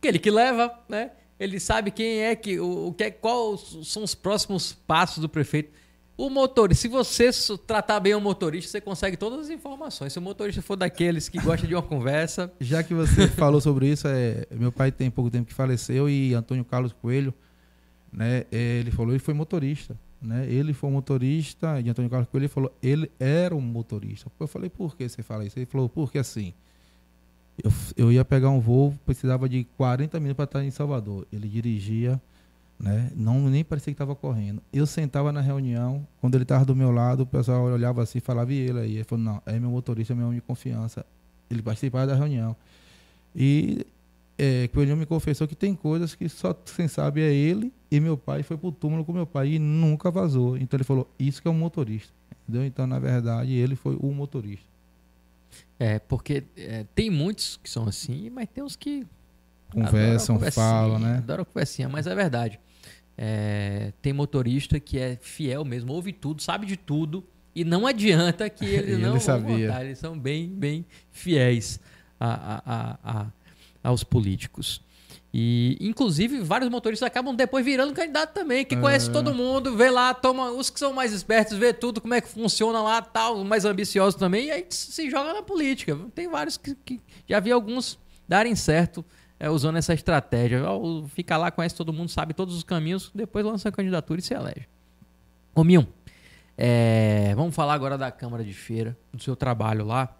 que 0.00 0.08
ele 0.08 0.18
que 0.18 0.30
leva, 0.30 0.72
né? 0.88 1.10
Ele 1.38 1.58
sabe 1.58 1.90
quem 1.90 2.20
é 2.20 2.36
que, 2.36 2.58
o, 2.58 2.88
o 2.88 2.92
que 2.92 3.04
é, 3.04 3.10
qual 3.10 3.56
são 3.58 4.02
os 4.02 4.14
próximos 4.14 4.72
passos 4.72 5.18
do 5.18 5.28
prefeito. 5.28 5.72
O 6.16 6.30
motorista, 6.30 6.82
se 6.82 6.88
você 6.88 7.30
tratar 7.66 7.98
bem 7.98 8.14
o 8.14 8.20
motorista, 8.20 8.70
você 8.70 8.80
consegue 8.80 9.16
todas 9.16 9.40
as 9.40 9.50
informações. 9.50 10.12
Se 10.12 10.18
o 10.18 10.22
motorista 10.22 10.62
for 10.62 10.76
daqueles 10.76 11.28
que 11.28 11.40
gosta 11.40 11.66
de 11.66 11.74
uma 11.74 11.82
conversa, 11.82 12.52
Já 12.60 12.84
que 12.84 12.94
você 12.94 13.26
falou 13.26 13.60
sobre 13.60 13.88
isso, 13.88 14.06
é, 14.06 14.46
meu 14.52 14.70
pai 14.70 14.92
tem 14.92 15.10
pouco 15.10 15.28
tempo 15.28 15.48
que 15.48 15.54
faleceu 15.54 16.08
e 16.08 16.32
Antônio 16.32 16.64
Carlos 16.64 16.92
Coelho, 16.92 17.34
né, 18.12 18.44
é, 18.52 18.78
ele 18.78 18.92
falou, 18.92 19.12
ele 19.12 19.18
foi 19.18 19.34
motorista, 19.34 19.98
né? 20.22 20.46
Ele 20.48 20.72
foi 20.72 20.88
motorista 20.88 21.80
e 21.80 21.90
Antônio 21.90 22.08
Carlos 22.08 22.28
Coelho 22.28 22.48
falou, 22.48 22.72
ele 22.80 23.10
era 23.18 23.54
um 23.54 23.60
motorista. 23.60 24.30
Eu 24.38 24.46
falei, 24.46 24.70
por 24.70 24.96
que 24.96 25.08
você 25.08 25.20
fala 25.20 25.44
isso? 25.44 25.58
Ele 25.58 25.66
falou, 25.66 25.88
porque 25.88 26.18
assim, 26.18 26.54
eu, 27.62 27.72
eu 27.96 28.12
ia 28.12 28.24
pegar 28.24 28.50
um 28.50 28.60
voo, 28.60 28.94
precisava 29.04 29.48
de 29.48 29.64
40 29.76 30.18
minutos 30.18 30.36
para 30.36 30.44
estar 30.44 30.64
em 30.64 30.70
Salvador. 30.70 31.26
Ele 31.32 31.48
dirigia, 31.48 32.20
né? 32.78 33.10
Não 33.14 33.48
nem 33.48 33.64
parecia 33.64 33.92
que 33.92 33.94
estava 33.94 34.14
correndo. 34.14 34.62
Eu 34.72 34.86
sentava 34.86 35.32
na 35.32 35.40
reunião, 35.40 36.06
quando 36.20 36.34
ele 36.34 36.44
estava 36.44 36.64
do 36.64 36.74
meu 36.74 36.90
lado, 36.90 37.22
o 37.22 37.26
pessoal 37.26 37.64
olhava 37.64 38.02
assim, 38.02 38.18
e 38.18 38.20
falava 38.20 38.52
e 38.52 38.56
ele 38.56 38.80
aí, 38.80 38.94
ele 38.96 39.04
falou, 39.04 39.24
não, 39.24 39.42
é 39.46 39.58
meu 39.58 39.70
motorista, 39.70 40.14
meu 40.14 40.26
homem 40.26 40.40
de 40.40 40.46
confiança. 40.46 41.04
Ele 41.50 41.62
participava 41.62 42.06
da 42.06 42.14
reunião. 42.14 42.56
E 43.34 43.86
é, 44.36 44.68
Coelhinho 44.68 44.96
me 44.96 45.06
confessou 45.06 45.46
que 45.46 45.54
tem 45.54 45.74
coisas 45.74 46.14
que 46.14 46.28
só 46.28 46.52
quem 46.52 46.88
sabe 46.88 47.20
é 47.20 47.32
ele 47.32 47.72
e 47.90 48.00
meu 48.00 48.16
pai 48.16 48.42
foi 48.42 48.56
pro 48.56 48.72
túmulo 48.72 49.04
com 49.04 49.12
meu 49.12 49.26
pai 49.26 49.52
e 49.52 49.58
nunca 49.58 50.10
vazou. 50.10 50.56
Então 50.56 50.76
ele 50.76 50.84
falou, 50.84 51.08
isso 51.18 51.40
que 51.40 51.46
é 51.46 51.50
um 51.50 51.54
motorista. 51.54 52.12
Entendeu? 52.42 52.66
Então, 52.66 52.86
na 52.86 52.98
verdade, 52.98 53.52
ele 53.52 53.76
foi 53.76 53.96
o 54.00 54.12
motorista. 54.12 54.73
É 55.78 55.98
porque 55.98 56.44
é, 56.56 56.84
tem 56.94 57.10
muitos 57.10 57.58
que 57.62 57.68
são 57.70 57.86
assim, 57.86 58.30
mas 58.30 58.48
tem 58.48 58.62
uns 58.64 58.76
que 58.76 59.06
Conversam, 59.70 60.38
falam, 60.38 60.98
né? 61.00 61.18
Adoram 61.18 61.44
conversinha, 61.44 61.88
mas 61.88 62.06
é 62.06 62.14
verdade. 62.14 62.60
É, 63.18 63.92
tem 64.00 64.12
motorista 64.12 64.78
que 64.78 64.98
é 64.98 65.16
fiel 65.20 65.64
mesmo, 65.64 65.92
ouve 65.92 66.12
tudo, 66.12 66.40
sabe 66.42 66.64
de 66.66 66.76
tudo, 66.76 67.24
e 67.54 67.64
não 67.64 67.86
adianta 67.86 68.48
que 68.48 68.64
eles 68.66 68.90
Ele 68.94 69.02
não 69.06 69.18
sabia. 69.20 69.68
contar, 69.68 69.84
eles 69.84 69.98
são 69.98 70.16
bem, 70.18 70.48
bem 70.48 70.84
fiéis 71.10 71.80
a- 72.20 72.62
a- 72.64 72.98
a- 73.22 73.26
aos 73.82 74.04
políticos. 74.04 74.80
E, 75.36 75.76
inclusive, 75.80 76.38
vários 76.38 76.70
motoristas 76.70 77.08
acabam 77.08 77.34
depois 77.34 77.64
virando 77.64 77.92
candidato 77.92 78.32
também, 78.32 78.64
que 78.64 78.76
conhece 78.76 79.08
É. 79.10 79.12
todo 79.12 79.34
mundo, 79.34 79.76
vê 79.76 79.90
lá, 79.90 80.14
toma 80.14 80.52
os 80.52 80.70
que 80.70 80.78
são 80.78 80.92
mais 80.92 81.12
espertos, 81.12 81.58
vê 81.58 81.72
tudo, 81.72 82.00
como 82.00 82.14
é 82.14 82.20
que 82.20 82.28
funciona 82.28 82.80
lá, 82.80 83.02
tal, 83.02 83.38
os 83.38 83.44
mais 83.44 83.64
ambiciosos 83.64 84.14
também, 84.14 84.46
e 84.46 84.50
aí 84.52 84.64
se 84.70 85.10
joga 85.10 85.34
na 85.34 85.42
política. 85.42 85.98
Tem 86.14 86.28
vários 86.28 86.56
que, 86.56 86.76
que 86.76 87.00
já 87.28 87.40
vi 87.40 87.50
alguns 87.50 87.98
darem 88.28 88.54
certo 88.54 89.04
é, 89.40 89.50
usando 89.50 89.74
essa 89.74 89.92
estratégia. 89.92 90.62
Fica 91.08 91.36
lá, 91.36 91.50
conhece 91.50 91.74
todo 91.74 91.92
mundo, 91.92 92.10
sabe 92.10 92.32
todos 92.32 92.54
os 92.54 92.62
caminhos, 92.62 93.10
depois 93.12 93.44
lança 93.44 93.70
a 93.70 93.72
candidatura 93.72 94.20
e 94.20 94.22
se 94.22 94.34
elege. 94.34 94.68
Milton, 95.56 95.90
é, 96.56 97.32
vamos 97.34 97.56
falar 97.56 97.74
agora 97.74 97.98
da 97.98 98.12
Câmara 98.12 98.44
de 98.44 98.54
Feira, 98.54 98.96
do 99.12 99.20
seu 99.20 99.34
trabalho 99.34 99.84
lá. 99.84 100.16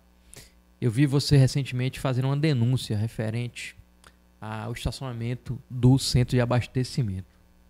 Eu 0.81 0.91
vi 0.91 1.07
você 1.07 1.37
recentemente 1.37 2.01
fazer 2.01 2.25
uma 2.25 2.37
denúncia 2.37 2.97
referente 2.97 3.77
ao 4.45 4.73
estacionamento 4.73 5.59
do 5.71 5.99
centro 5.99 6.37
de 6.37 6.41
abastecimento, 6.41 7.27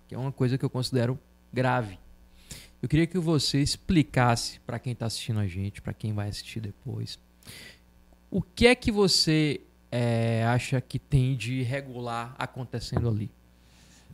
que 0.09 0.15
é 0.15 0.19
uma 0.19 0.33
coisa 0.33 0.59
que 0.59 0.65
eu 0.65 0.71
considero 0.71 1.19
grave. 1.53 1.99
Eu 2.83 2.89
queria 2.89 3.07
que 3.07 3.19
você 3.19 3.63
explicasse 3.63 4.61
para 4.61 4.79
quem 4.79 4.93
está 4.93 5.07
assistindo 5.07 5.39
a 5.41 5.47
gente, 5.47 5.81
para 5.81 5.93
quem 5.93 6.13
vai 6.13 6.29
assistir 6.29 6.61
depois, 6.61 7.19
o 8.31 8.43
que 8.43 8.67
é 8.67 8.75
que 8.75 8.91
você 8.91 9.61
é, 9.91 10.45
acha 10.45 10.81
que 10.81 10.99
tem 10.99 11.37
de 11.37 11.61
irregular 11.61 12.35
acontecendo 12.37 13.09
ali? 13.09 13.31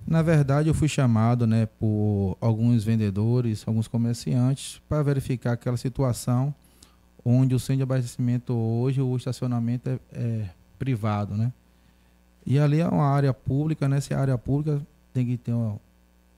Na 0.07 0.23
verdade, 0.23 0.69
eu 0.69 0.75
fui 0.75 0.89
chamado 0.89 1.47
né, 1.47 1.67
por 1.67 2.37
alguns 2.41 2.85
vendedores, 2.85 3.65
alguns 3.67 3.89
comerciantes, 3.89 4.81
para 4.89 5.03
verificar 5.03 5.53
aquela 5.53 5.77
situação 5.77 6.55
onde 7.25 7.55
o 7.55 7.59
centro 7.59 7.79
de 7.79 7.83
abastecimento 7.83 8.53
hoje, 8.55 9.01
o 9.01 9.17
estacionamento 9.17 9.89
é, 9.89 9.99
é 10.13 10.51
privado, 10.79 11.37
né? 11.37 11.53
E 12.45 12.59
ali 12.59 12.81
é 12.81 12.89
uma 12.89 13.07
área 13.07 13.33
pública, 13.33 13.89
né? 13.89 14.01
Se 14.01 14.13
é 14.13 14.17
área 14.17 14.37
pública, 14.37 14.81
tem 15.13 15.27
que 15.27 15.37
ter, 15.37 15.53
uma, 15.53 15.79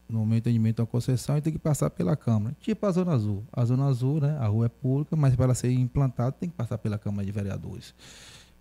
no 0.09 0.26
meu 0.26 0.38
entendimento, 0.38 0.80
uma 0.80 0.87
concessão 0.87 1.37
e 1.37 1.40
tem 1.40 1.52
que 1.52 1.59
passar 1.59 1.90
pela 1.90 2.16
Câmara. 2.16 2.54
Tipo 2.61 2.87
a 2.87 2.92
Zona 2.92 3.12
Azul. 3.12 3.42
A 3.52 3.64
Zona 3.64 3.87
Azul, 3.87 4.21
né? 4.21 4.37
A 4.38 4.47
rua 4.47 4.66
é 4.66 4.68
pública, 4.68 5.16
mas 5.16 5.35
para 5.35 5.54
ser 5.54 5.73
implantada 5.73 6.32
tem 6.32 6.49
que 6.49 6.56
passar 6.56 6.78
pela 6.78 6.99
Câmara 6.99 7.25
de 7.25 7.32
Vereadores. 7.32 7.94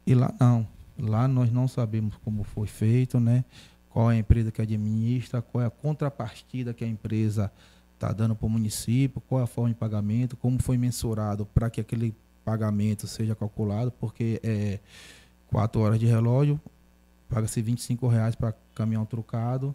E 0.05 0.13
lá 0.13 0.33
não. 0.39 0.67
Lá 0.97 1.27
nós 1.27 1.51
não 1.51 1.67
sabemos 1.67 2.15
como 2.23 2.43
foi 2.43 2.67
feito, 2.67 3.19
né? 3.19 3.43
Qual 3.89 4.09
é 4.11 4.15
a 4.15 4.17
empresa 4.17 4.51
que 4.51 4.61
administra, 4.61 5.41
qual 5.41 5.63
é 5.63 5.67
a 5.67 5.69
contrapartida 5.69 6.73
que 6.73 6.83
a 6.83 6.87
empresa 6.87 7.51
está 7.93 8.11
dando 8.11 8.35
para 8.35 8.45
o 8.45 8.49
município, 8.49 9.21
qual 9.27 9.41
é 9.41 9.43
a 9.43 9.47
forma 9.47 9.69
de 9.69 9.75
pagamento, 9.75 10.35
como 10.37 10.61
foi 10.61 10.77
mensurado 10.77 11.45
para 11.45 11.69
que 11.69 11.81
aquele 11.81 12.15
pagamento 12.43 13.05
seja 13.05 13.35
calculado, 13.35 13.91
porque 13.91 14.39
é 14.43 14.79
quatro 15.47 15.81
horas 15.81 15.99
de 15.99 16.05
relógio, 16.05 16.59
paga-se 17.31 17.61
25 17.61 18.07
reais 18.07 18.35
para 18.35 18.53
caminhão 18.75 19.05
trucado, 19.05 19.73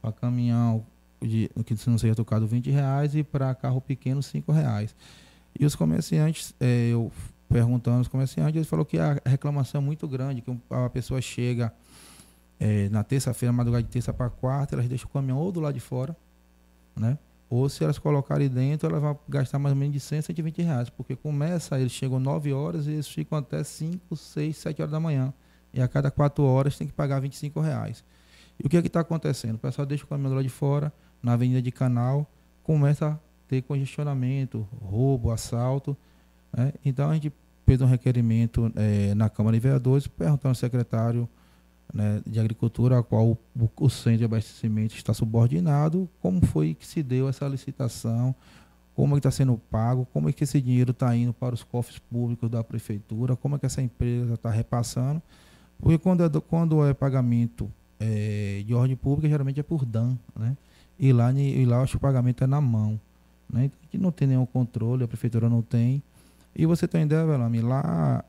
para 0.00 0.12
caminhão 0.12 0.84
de, 1.20 1.50
que 1.64 1.74
não 1.88 1.96
seja 1.96 2.14
trucado 2.14 2.46
20 2.46 2.70
reais 2.70 3.14
e 3.14 3.24
para 3.24 3.54
carro 3.54 3.80
pequeno 3.80 4.22
5 4.22 4.52
reais. 4.52 4.94
E 5.58 5.64
os 5.64 5.74
comerciantes, 5.74 6.54
eh, 6.60 6.90
eu 6.92 7.10
perguntando 7.48 7.98
aos 7.98 8.08
comerciantes, 8.08 8.56
eles 8.56 8.68
falaram 8.68 8.84
que 8.84 8.98
a 8.98 9.18
reclamação 9.24 9.80
é 9.80 9.84
muito 9.84 10.06
grande, 10.06 10.42
que 10.42 10.56
a 10.70 10.90
pessoa 10.90 11.20
chega 11.20 11.72
eh, 12.60 12.90
na 12.90 13.02
terça-feira, 13.02 13.52
madrugada 13.52 13.82
de 13.82 13.88
terça 13.88 14.12
para 14.12 14.28
quarta, 14.28 14.74
elas 14.74 14.86
deixam 14.86 15.08
o 15.08 15.12
caminhão 15.12 15.38
ou 15.38 15.50
do 15.50 15.60
lado 15.60 15.74
de 15.74 15.80
fora, 15.80 16.14
né? 16.94 17.18
Ou 17.50 17.66
se 17.70 17.82
elas 17.82 17.98
colocarem 17.98 18.50
dentro, 18.50 18.86
elas 18.86 19.00
vão 19.00 19.18
gastar 19.26 19.58
mais 19.58 19.72
ou 19.72 19.78
menos 19.78 19.94
de 19.94 20.00
100 20.00 20.18
a 20.18 20.22
120 20.22 20.62
reais, 20.62 20.90
porque 20.90 21.16
começa, 21.16 21.80
eles 21.80 21.92
chegam 21.92 22.20
9 22.20 22.52
horas 22.52 22.86
e 22.86 22.90
eles 22.90 23.08
ficam 23.08 23.38
até 23.38 23.64
5, 23.64 24.14
6, 24.14 24.54
7 24.54 24.82
horas 24.82 24.92
da 24.92 25.00
manhã. 25.00 25.32
E 25.72 25.80
a 25.80 25.88
cada 25.88 26.10
4 26.10 26.42
horas 26.44 26.76
tem 26.76 26.86
que 26.86 26.92
pagar 26.92 27.20
25 27.20 27.60
reais. 27.60 28.04
E 28.62 28.66
o 28.66 28.68
que 28.68 28.76
é 28.76 28.80
que 28.80 28.88
está 28.88 29.00
acontecendo? 29.00 29.56
O 29.56 29.58
pessoal 29.58 29.86
deixa 29.86 30.04
o 30.04 30.06
caminhão 30.06 30.34
lado 30.34 30.42
de 30.42 30.48
fora, 30.48 30.92
na 31.22 31.34
avenida 31.34 31.60
de 31.60 31.70
canal, 31.70 32.30
começa 32.62 33.08
a 33.08 33.18
ter 33.46 33.62
congestionamento, 33.62 34.66
roubo, 34.80 35.30
assalto. 35.30 35.96
né? 36.52 36.72
Então 36.84 37.10
a 37.10 37.14
gente 37.14 37.32
fez 37.66 37.80
um 37.80 37.86
requerimento 37.86 38.72
eh, 38.76 39.14
na 39.14 39.28
Câmara 39.28 39.56
de 39.56 39.60
Vereadores, 39.60 40.06
perguntando 40.06 40.48
ao 40.50 40.54
secretário 40.54 41.28
né, 41.92 42.22
de 42.26 42.38
Agricultura, 42.38 42.98
a 42.98 43.02
qual 43.02 43.26
o, 43.28 43.38
o 43.80 43.90
centro 43.90 44.18
de 44.18 44.24
abastecimento 44.24 44.94
está 44.94 45.12
subordinado, 45.14 46.08
como 46.20 46.44
foi 46.46 46.74
que 46.74 46.86
se 46.86 47.02
deu 47.02 47.28
essa 47.28 47.46
licitação, 47.46 48.34
como 48.94 49.14
é 49.14 49.18
está 49.18 49.30
sendo 49.30 49.56
pago, 49.70 50.06
como 50.12 50.28
é 50.28 50.32
que 50.32 50.44
esse 50.44 50.60
dinheiro 50.60 50.90
está 50.90 51.14
indo 51.14 51.32
para 51.32 51.54
os 51.54 51.62
cofres 51.62 51.98
públicos 51.98 52.50
da 52.50 52.64
prefeitura, 52.64 53.36
como 53.36 53.56
é 53.56 53.58
que 53.58 53.66
essa 53.66 53.80
empresa 53.80 54.34
está 54.34 54.50
repassando, 54.50 55.22
porque 55.80 55.98
quando 55.98 56.22
é, 56.24 56.28
do- 56.28 56.40
quando 56.40 56.84
é 56.86 56.92
pagamento 56.94 57.70
eh, 58.00 58.62
de 58.66 58.74
ordem 58.74 58.96
pública, 58.96 59.28
geralmente 59.28 59.60
é 59.60 59.62
por 59.62 59.84
DAN, 59.84 60.16
né? 60.36 60.56
E 60.98 61.12
lá, 61.12 61.32
e 61.32 61.64
lá 61.64 61.80
acho 61.82 61.92
que 61.92 61.96
o 61.96 62.00
pagamento 62.00 62.42
é 62.42 62.46
na 62.46 62.60
mão, 62.60 63.00
né? 63.52 63.70
Gente 63.92 64.02
não 64.02 64.10
tem 64.10 64.26
nenhum 64.28 64.46
controle, 64.46 65.04
a 65.04 65.08
prefeitura 65.08 65.48
não 65.48 65.62
tem. 65.62 66.02
E 66.54 66.66
você 66.66 66.88
tem 66.88 67.02
ideia, 67.02 67.24
Velame, 67.24 67.60
lá, 67.60 68.24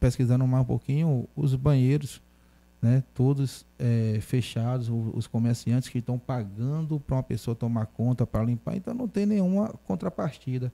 pesquisando 0.00 0.46
mais 0.46 0.62
um 0.62 0.66
pouquinho, 0.66 1.28
os 1.36 1.54
banheiros, 1.54 2.20
né, 2.82 3.02
todos 3.14 3.64
eh, 3.78 4.18
fechados, 4.20 4.88
os 4.88 5.26
comerciantes 5.26 5.88
que 5.88 5.98
estão 5.98 6.18
pagando 6.18 7.00
para 7.00 7.16
uma 7.16 7.22
pessoa 7.22 7.54
tomar 7.54 7.86
conta 7.86 8.24
para 8.26 8.44
limpar, 8.44 8.76
então 8.76 8.94
não 8.94 9.08
tem 9.08 9.26
nenhuma 9.26 9.68
contrapartida. 9.84 10.72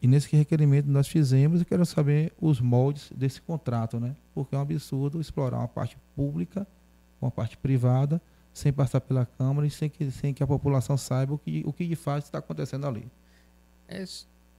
E 0.00 0.06
nesse 0.06 0.34
requerimento 0.34 0.86
nós 0.86 1.06
fizemos, 1.06 1.60
eu 1.60 1.66
quero 1.66 1.84
saber 1.84 2.32
os 2.40 2.60
moldes 2.60 3.10
desse 3.14 3.40
contrato, 3.40 4.00
né? 4.00 4.16
Porque 4.34 4.54
é 4.54 4.58
um 4.58 4.62
absurdo 4.62 5.20
explorar 5.20 5.58
uma 5.58 5.68
parte 5.68 5.96
pública 6.16 6.66
com 7.20 7.26
a 7.26 7.30
parte 7.30 7.56
privada, 7.56 8.20
sem 8.52 8.72
passar 8.72 9.00
pela 9.00 9.24
Câmara 9.24 9.66
e 9.66 9.70
sem 9.70 9.88
que, 9.88 10.10
sem 10.10 10.34
que 10.34 10.42
a 10.42 10.46
população 10.46 10.96
saiba 10.96 11.34
o 11.34 11.38
que, 11.38 11.62
o 11.64 11.72
que 11.72 11.86
de 11.86 11.96
fato 11.96 12.24
está 12.24 12.38
acontecendo 12.38 12.86
ali. 12.86 13.06
É, 13.86 14.04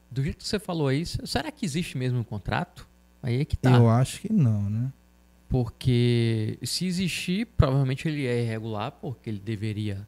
do 0.10 0.24
jeito 0.24 0.38
que 0.38 0.48
você 0.48 0.60
falou 0.60 0.88
aí, 0.88 1.06
será 1.06 1.52
que 1.52 1.66
existe 1.66 1.98
mesmo 1.98 2.20
um 2.20 2.24
contrato? 2.24 2.88
Aí 3.22 3.42
é 3.42 3.46
que 3.46 3.58
tá. 3.58 3.72
Eu 3.72 3.90
acho 3.90 4.22
que 4.22 4.32
não, 4.32 4.70
né? 4.70 4.92
Porque 5.50 6.58
se 6.64 6.86
existir, 6.86 7.46
provavelmente 7.46 8.08
ele 8.08 8.26
é 8.26 8.44
irregular, 8.44 8.92
porque 8.92 9.30
ele 9.30 9.40
deveria 9.40 10.08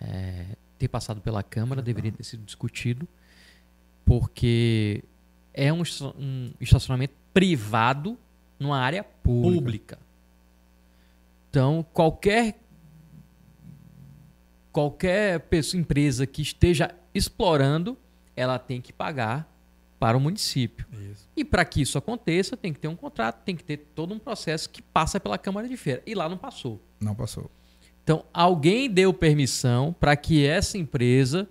é, 0.00 0.46
ter 0.78 0.88
passado 0.88 1.20
pela 1.20 1.42
Câmara, 1.42 1.82
deveria 1.82 2.12
ter 2.12 2.24
sido 2.24 2.44
discutido, 2.44 3.06
porque 4.06 5.04
é 5.52 5.70
um, 5.72 5.82
um 6.18 6.52
estacionamento 6.60 7.12
privado 7.34 8.16
numa 8.58 8.78
área 8.78 9.04
Pública. 9.04 9.58
pública. 9.60 9.98
Então, 11.50 11.84
qualquer 11.92 12.58
qualquer 14.70 15.40
pessoa, 15.40 15.80
empresa 15.80 16.26
que 16.26 16.42
esteja 16.42 16.94
explorando, 17.14 17.96
ela 18.36 18.58
tem 18.58 18.80
que 18.80 18.92
pagar 18.92 19.50
para 19.98 20.16
o 20.16 20.20
município. 20.20 20.86
E 21.34 21.42
para 21.42 21.64
que 21.64 21.80
isso 21.80 21.96
aconteça, 21.96 22.56
tem 22.56 22.72
que 22.72 22.78
ter 22.78 22.88
um 22.88 22.94
contrato, 22.94 23.42
tem 23.42 23.56
que 23.56 23.64
ter 23.64 23.78
todo 23.94 24.12
um 24.12 24.18
processo 24.18 24.68
que 24.68 24.82
passa 24.82 25.18
pela 25.18 25.38
Câmara 25.38 25.66
de 25.66 25.76
Feira. 25.78 26.02
E 26.06 26.14
lá 26.14 26.28
não 26.28 26.36
passou. 26.36 26.80
Não 27.00 27.14
passou. 27.14 27.50
Então, 28.04 28.24
alguém 28.32 28.88
deu 28.90 29.12
permissão 29.14 29.96
para 29.98 30.14
que 30.14 30.46
essa 30.46 30.76
empresa 30.76 31.48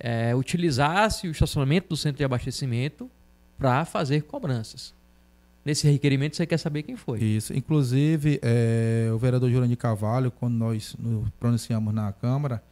é, 0.00 0.34
utilizasse 0.34 1.28
o 1.28 1.30
estacionamento 1.30 1.88
do 1.90 1.96
centro 1.96 2.18
de 2.18 2.24
abastecimento 2.24 3.08
para 3.58 3.84
fazer 3.84 4.22
cobranças. 4.22 4.94
Nesse 5.62 5.88
requerimento, 5.88 6.36
você 6.36 6.46
quer 6.46 6.56
saber 6.56 6.82
quem 6.82 6.96
foi. 6.96 7.22
Isso. 7.22 7.52
Inclusive, 7.54 8.40
é, 8.42 9.10
o 9.12 9.18
vereador 9.18 9.50
Jurandir 9.50 9.76
Carvalho, 9.76 10.30
quando 10.30 10.54
nós 10.54 10.96
nos 10.98 11.28
pronunciamos 11.38 11.92
na 11.92 12.10
Câmara, 12.12 12.62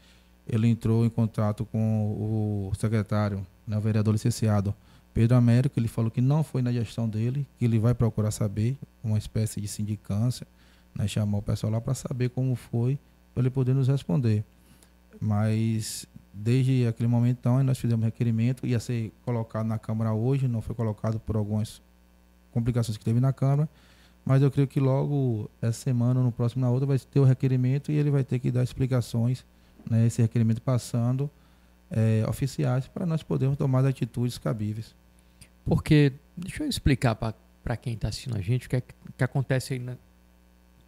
ele 0.48 0.66
entrou 0.66 1.04
em 1.04 1.10
contato 1.10 1.66
com 1.66 2.68
o 2.70 2.72
secretário, 2.74 3.46
né, 3.66 3.76
o 3.76 3.80
vereador 3.80 4.14
licenciado 4.14 4.74
Pedro 5.12 5.36
Américo. 5.36 5.78
Ele 5.78 5.88
falou 5.88 6.10
que 6.10 6.22
não 6.22 6.42
foi 6.42 6.62
na 6.62 6.72
gestão 6.72 7.06
dele, 7.06 7.46
que 7.58 7.66
ele 7.66 7.78
vai 7.78 7.94
procurar 7.94 8.30
saber, 8.30 8.78
uma 9.04 9.18
espécie 9.18 9.60
de 9.60 9.68
sindicância, 9.68 10.46
né, 10.94 11.06
chamar 11.06 11.38
o 11.38 11.42
pessoal 11.42 11.70
lá 11.70 11.80
para 11.82 11.92
saber 11.92 12.30
como 12.30 12.54
foi, 12.54 12.98
para 13.34 13.42
ele 13.42 13.50
poder 13.50 13.74
nos 13.74 13.86
responder. 13.86 14.42
Mas 15.20 16.06
desde 16.32 16.86
aquele 16.86 17.08
momento, 17.08 17.38
então, 17.40 17.62
nós 17.62 17.78
fizemos 17.78 18.04
requerimento, 18.04 18.66
ia 18.66 18.78
ser 18.78 19.12
colocado 19.24 19.66
na 19.66 19.78
Câmara 19.78 20.12
hoje, 20.12 20.46
não 20.46 20.60
foi 20.60 20.74
colocado 20.74 21.18
por 21.18 21.36
algumas 21.36 21.82
complicações 22.52 22.96
que 22.96 23.04
teve 23.04 23.20
na 23.20 23.32
Câmara, 23.32 23.68
mas 24.24 24.42
eu 24.42 24.50
creio 24.50 24.68
que 24.68 24.78
logo 24.78 25.50
essa 25.60 25.80
semana 25.80 26.20
ou 26.20 26.26
no 26.26 26.32
próximo 26.32 26.60
na 26.62 26.70
outra 26.70 26.86
vai 26.86 26.98
ter 26.98 27.18
o 27.18 27.24
requerimento 27.24 27.90
e 27.90 27.96
ele 27.96 28.10
vai 28.10 28.22
ter 28.22 28.38
que 28.38 28.50
dar 28.50 28.62
explicações, 28.62 29.44
né, 29.88 30.06
esse 30.06 30.20
requerimento 30.20 30.60
passando 30.60 31.30
é, 31.90 32.24
oficiais 32.28 32.86
para 32.86 33.06
nós 33.06 33.22
podermos 33.22 33.56
tomar 33.56 33.80
as 33.80 33.86
atitudes 33.86 34.36
cabíveis. 34.38 34.94
Porque, 35.64 36.12
deixa 36.36 36.62
eu 36.62 36.68
explicar 36.68 37.14
para 37.14 37.76
quem 37.76 37.94
está 37.94 38.08
assistindo 38.08 38.36
a 38.36 38.40
gente 38.40 38.66
o 38.66 38.70
que, 38.70 38.76
é, 38.76 38.82
que 39.16 39.24
acontece 39.24 39.74
aí 39.74 39.78
na, 39.78 39.96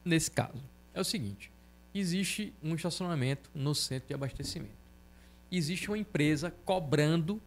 nesse 0.04 0.30
caso. 0.30 0.62
É 0.94 1.00
o 1.00 1.04
seguinte, 1.04 1.50
existe 1.94 2.52
um 2.62 2.74
estacionamento 2.74 3.50
no 3.54 3.74
centro 3.74 4.08
de 4.08 4.14
abastecimento. 4.14 4.79
Existe 5.50 5.88
uma 5.88 5.98
empresa 5.98 6.52
cobrando 6.64 7.40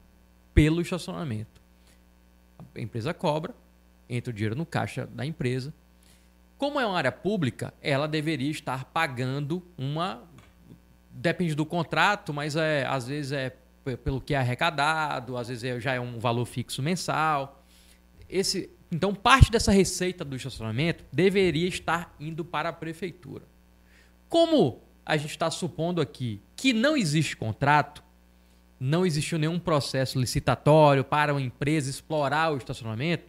pelo 0.54 0.82
estacionamento. 0.82 1.62
A 2.76 2.80
empresa 2.80 3.14
cobra, 3.14 3.54
entra 4.10 4.32
o 4.32 4.34
dinheiro 4.34 4.56
no 4.56 4.66
caixa 4.66 5.06
da 5.08 5.26
empresa. 5.26 5.74
Como 6.58 6.80
é 6.80 6.86
uma 6.86 6.98
área 6.98 7.12
pública, 7.12 7.74
ela 7.82 8.08
deveria 8.08 8.52
estar 8.52 8.86
pagando 8.86 9.64
uma. 9.78 10.24
Depende 11.12 11.56
do 11.56 11.66
contrato, 11.66 12.34
mas 12.34 12.56
é, 12.56 12.86
às 12.86 13.08
vezes 13.08 13.32
é 13.32 13.56
pelo 14.04 14.22
que 14.22 14.34
é 14.34 14.38
arrecadado, 14.38 15.36
às 15.36 15.50
vezes 15.50 15.64
é, 15.64 15.80
já 15.80 15.94
é 15.94 16.00
um 16.00 16.18
valor 16.18 16.46
fixo 16.46 16.82
mensal. 16.82 17.64
Esse, 18.30 18.70
então, 18.92 19.14
parte 19.14 19.52
dessa 19.52 19.72
receita 19.72 20.24
do 20.24 20.36
estacionamento 20.36 21.04
deveria 21.12 21.68
estar 21.68 22.16
indo 22.20 22.46
para 22.46 22.70
a 22.70 22.74
prefeitura. 22.74 23.44
Como 24.30 24.82
a 25.06 25.18
gente 25.18 25.32
está 25.32 25.50
supondo 25.52 26.02
aqui 26.02 26.42
que 26.56 26.74
não 26.74 26.96
existe 26.96 27.36
contrato, 27.36 28.04
não 28.80 29.06
existiu 29.06 29.38
nenhum 29.38 29.60
processo 29.60 30.20
licitatório 30.20 31.04
para 31.04 31.34
uma 31.34 31.42
empresa 31.42 31.90
explorar 31.90 32.54
o 32.54 32.58
estacionamento, 32.58 33.26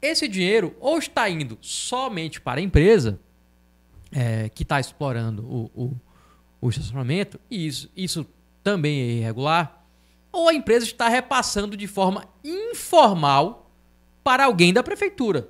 esse 0.00 0.26
dinheiro 0.26 0.74
ou 0.80 0.98
está 0.98 1.28
indo 1.30 1.56
somente 1.60 2.40
para 2.40 2.60
a 2.60 2.62
empresa 2.62 3.20
é, 4.10 4.48
que 4.48 4.64
está 4.64 4.80
explorando 4.80 5.42
o, 5.44 5.70
o, 5.74 5.96
o, 6.60 6.68
estacionamento, 6.68 7.40
e 7.50 7.66
isso, 7.66 7.90
isso 7.96 8.26
também 8.62 9.00
é 9.00 9.06
irregular, 9.12 9.86
ou 10.30 10.48
a 10.48 10.54
empresa 10.54 10.84
está 10.84 11.08
repassando 11.08 11.76
de 11.76 11.86
forma 11.86 12.26
informal 12.44 13.70
para 14.24 14.44
alguém 14.44 14.72
da 14.72 14.82
prefeitura. 14.82 15.48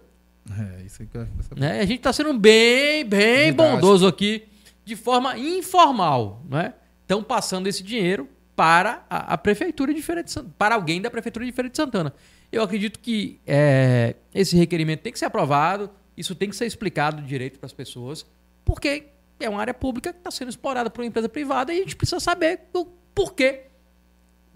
É, 0.50 0.82
isso 0.82 1.06
que 1.06 1.16
eu 1.16 1.26
né? 1.56 1.80
A 1.80 1.86
gente 1.86 1.98
está 1.98 2.12
sendo 2.12 2.36
bem, 2.36 3.04
bem 3.04 3.52
bondoso 3.52 4.06
aqui, 4.06 4.44
de 4.92 4.96
forma 4.96 5.38
informal. 5.38 6.42
Né? 6.48 6.74
Estão 7.02 7.22
passando 7.22 7.66
esse 7.66 7.82
dinheiro 7.82 8.28
para 8.54 9.04
a, 9.08 9.34
a 9.34 9.38
prefeitura 9.38 9.94
de 9.94 10.02
Feira 10.02 10.22
de 10.22 10.30
Santana, 10.30 10.54
para 10.58 10.74
alguém 10.74 11.00
da 11.00 11.10
prefeitura 11.10 11.44
de 11.46 11.52
Feira 11.52 11.70
de 11.70 11.76
Santana. 11.76 12.12
Eu 12.50 12.62
acredito 12.62 12.98
que 12.98 13.40
é, 13.46 14.14
esse 14.34 14.56
requerimento 14.56 15.00
tem 15.00 15.12
que 15.12 15.18
ser 15.18 15.24
aprovado, 15.24 15.90
isso 16.16 16.34
tem 16.34 16.50
que 16.50 16.56
ser 16.56 16.66
explicado 16.66 17.22
direito 17.22 17.58
para 17.58 17.66
as 17.66 17.72
pessoas, 17.72 18.26
porque 18.64 19.06
é 19.40 19.48
uma 19.48 19.60
área 19.60 19.72
pública 19.72 20.12
que 20.12 20.18
está 20.18 20.30
sendo 20.30 20.50
explorada 20.50 20.90
por 20.90 21.00
uma 21.00 21.06
empresa 21.06 21.28
privada 21.28 21.72
e 21.72 21.78
a 21.78 21.80
gente 21.80 21.96
precisa 21.96 22.20
saber 22.20 22.60
o 22.74 22.84
porquê. 23.14 23.62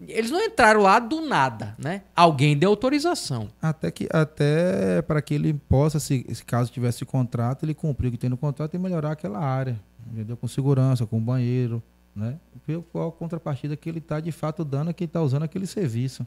Eles 0.07 0.31
não 0.31 0.43
entraram 0.43 0.83
lá 0.83 0.99
do 0.99 1.23
nada, 1.23 1.75
né? 1.79 2.03
Alguém 2.15 2.57
deu 2.57 2.69
autorização. 2.69 3.49
Até 3.63 3.91
que 3.91 4.07
até 4.13 5.01
para 5.01 5.23
que 5.23 5.33
ele 5.33 5.55
possa, 5.55 5.99
se, 5.99 6.27
se 6.35 6.45
caso 6.45 6.71
tivesse 6.71 7.03
contrato, 7.07 7.65
ele 7.65 7.73
cumprir 7.73 8.09
o 8.09 8.11
que 8.11 8.19
tem 8.19 8.29
no 8.29 8.37
contrato 8.37 8.75
e 8.75 8.79
melhorar 8.79 9.13
aquela 9.13 9.39
área, 9.39 9.81
entendeu? 10.13 10.37
Com 10.37 10.49
segurança, 10.49 11.07
com 11.07 11.21
banheiro, 11.21 11.83
né? 12.15 12.39
Ver 12.67 12.81
qual 12.93 13.09
a 13.09 13.13
contrapartida 13.13 13.77
que 13.77 13.89
ele 13.89 13.99
está 13.99 14.21
de 14.21 14.33
fato 14.33 14.65
dando 14.65 14.91
a 14.91 14.93
quem 14.93 15.07
está 15.07 15.23
usando 15.23 15.43
aquele 15.43 15.67
serviço. 15.67 16.27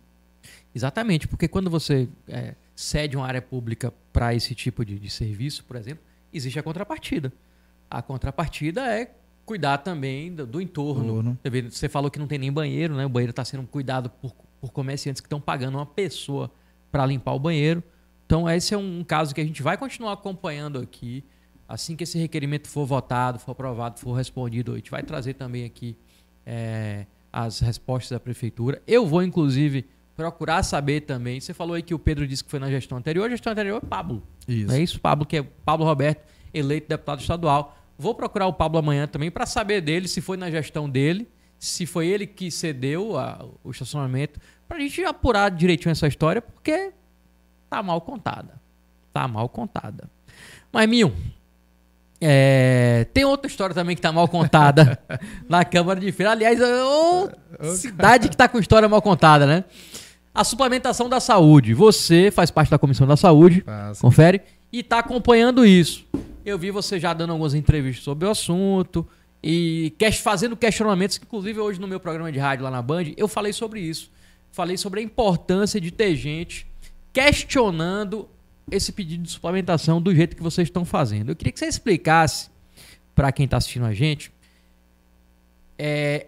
Exatamente, 0.73 1.27
porque 1.27 1.47
quando 1.47 1.69
você 1.69 2.07
é, 2.27 2.55
cede 2.75 3.17
uma 3.17 3.25
área 3.25 3.41
pública 3.41 3.93
para 4.13 4.33
esse 4.33 4.55
tipo 4.55 4.85
de, 4.85 4.97
de 4.97 5.09
serviço, 5.09 5.65
por 5.65 5.75
exemplo, 5.75 6.03
existe 6.31 6.57
a 6.57 6.63
contrapartida. 6.63 7.33
A 7.89 8.01
contrapartida 8.01 8.85
é 8.87 9.11
cuidar 9.45 9.79
também 9.79 10.33
do, 10.33 10.45
do 10.45 10.61
entorno. 10.61 11.37
Você 11.69 11.89
falou 11.89 12.11
que 12.11 12.19
não 12.19 12.27
tem 12.27 12.37
nem 12.37 12.51
banheiro, 12.51 12.95
né? 12.95 13.05
O 13.05 13.09
banheiro 13.09 13.31
está 13.31 13.43
sendo 13.43 13.65
cuidado 13.67 14.09
por, 14.09 14.33
por 14.61 14.71
comerciantes 14.71 15.19
que 15.19 15.25
estão 15.25 15.41
pagando 15.41 15.77
uma 15.77 15.85
pessoa 15.85 16.51
para 16.91 17.05
limpar 17.05 17.33
o 17.33 17.39
banheiro. 17.39 17.83
Então, 18.25 18.47
esse 18.47 18.75
é 18.75 18.77
um 18.77 19.03
caso 19.03 19.33
que 19.33 19.41
a 19.41 19.43
gente 19.43 19.63
vai 19.63 19.75
continuar 19.75 20.13
acompanhando 20.13 20.77
aqui. 20.79 21.23
Assim 21.69 21.95
que 21.95 22.03
esse 22.03 22.17
requerimento 22.17 22.67
for 22.67 22.83
votado, 22.83 23.37
for 23.37 23.51
aprovado, 23.51 23.99
for 23.99 24.13
respondido, 24.13 24.73
a 24.73 24.75
gente 24.77 24.89
vai 24.89 25.03
trazer 25.03 25.35
também 25.35 25.65
aqui 25.65 25.95
é, 26.43 27.05
as 27.31 27.59
respostas 27.59 28.09
da 28.09 28.19
prefeitura. 28.19 28.81
Eu 28.87 29.05
vou, 29.05 29.21
inclusive, 29.21 29.85
procurar 30.15 30.63
saber 30.63 31.01
também. 31.01 31.39
Você 31.39 31.53
falou 31.53 31.75
aí 31.75 31.83
que 31.83 31.93
o 31.93 31.99
Pedro 31.99 32.27
disse 32.27 32.43
que 32.43 32.49
foi 32.49 32.59
na 32.59 32.71
gestão 32.71 32.97
anterior. 32.97 33.27
A 33.27 33.29
gestão 33.29 33.53
anterior 33.53 33.79
é 33.83 33.87
Pablo. 33.87 34.23
Isso. 34.47 34.71
É 34.71 34.81
isso, 34.81 34.99
Pablo, 34.99 35.27
que 35.27 35.37
é 35.37 35.43
Pablo 35.43 35.85
Roberto, 35.85 36.25
eleito 36.51 36.89
deputado 36.89 37.21
estadual. 37.21 37.77
Vou 37.99 38.15
procurar 38.15 38.47
o 38.47 38.53
Pablo 38.53 38.79
amanhã 38.79 39.05
também 39.07 39.29
para 39.29 39.45
saber 39.45 39.79
dele, 39.79 40.07
se 40.07 40.21
foi 40.21 40.37
na 40.37 40.49
gestão 40.49 40.89
dele, 40.89 41.27
se 41.59 41.85
foi 41.85 42.07
ele 42.07 42.25
que 42.25 42.49
cedeu 42.49 43.15
a, 43.15 43.45
o 43.63 43.69
estacionamento, 43.69 44.39
para 44.67 44.77
a 44.77 44.79
gente 44.79 45.03
apurar 45.03 45.51
direitinho 45.51 45.91
essa 45.91 46.07
história, 46.07 46.41
porque 46.41 46.91
tá 47.69 47.83
mal 47.83 48.01
contada. 48.01 48.59
Tá 49.13 49.27
mal 49.27 49.47
contada. 49.47 50.09
Mas, 50.71 50.89
Minho, 50.89 51.15
é, 52.21 53.07
tem 53.13 53.23
outra 53.23 53.47
história 53.47 53.73
também 53.73 53.95
que 53.95 54.01
tá 54.01 54.11
mal 54.11 54.27
contada 54.27 54.99
na 55.47 55.63
Câmara 55.63 55.99
de 55.99 56.11
Feira. 56.11 56.31
Aliás, 56.31 56.59
é 56.59 56.83
outra 56.83 57.37
cidade 57.75 58.29
que 58.29 58.35
tá 58.35 58.47
com 58.47 58.59
história 58.59 58.89
mal 58.89 59.01
contada, 59.01 59.45
né? 59.45 59.63
A 60.33 60.43
suplementação 60.43 61.07
da 61.07 61.19
saúde. 61.19 61.73
Você 61.73 62.29
faz 62.31 62.51
parte 62.51 62.69
da 62.69 62.77
comissão 62.77 63.07
da 63.07 63.15
saúde, 63.15 63.61
Passa. 63.61 64.01
confere, 64.01 64.41
e 64.71 64.79
está 64.81 64.99
acompanhando 64.99 65.65
isso. 65.65 66.05
Eu 66.45 66.57
vi 66.57 66.71
você 66.71 66.99
já 66.99 67.13
dando 67.13 67.31
algumas 67.31 67.53
entrevistas 67.53 68.03
sobre 68.03 68.27
o 68.27 68.31
assunto 68.31 69.07
e 69.41 69.93
fazendo 70.21 70.55
questionamentos, 70.55 71.19
inclusive 71.21 71.59
hoje 71.59 71.79
no 71.79 71.87
meu 71.87 71.99
programa 71.99 72.31
de 72.31 72.39
rádio 72.39 72.65
lá 72.65 72.71
na 72.71 72.81
Band, 72.81 73.05
eu 73.15 73.27
falei 73.27 73.53
sobre 73.53 73.79
isso. 73.79 74.11
Falei 74.51 74.77
sobre 74.77 74.99
a 74.99 75.03
importância 75.03 75.79
de 75.79 75.91
ter 75.91 76.15
gente 76.15 76.67
questionando 77.13 78.27
esse 78.71 78.91
pedido 78.91 79.23
de 79.23 79.29
suplementação 79.29 80.01
do 80.01 80.13
jeito 80.13 80.35
que 80.35 80.43
vocês 80.43 80.67
estão 80.67 80.85
fazendo. 80.85 81.29
Eu 81.29 81.35
queria 81.35 81.51
que 81.51 81.59
você 81.59 81.67
explicasse 81.67 82.49
para 83.15 83.31
quem 83.31 83.45
está 83.45 83.57
assistindo 83.57 83.85
a 83.85 83.93
gente 83.93 84.31
é, 85.79 86.27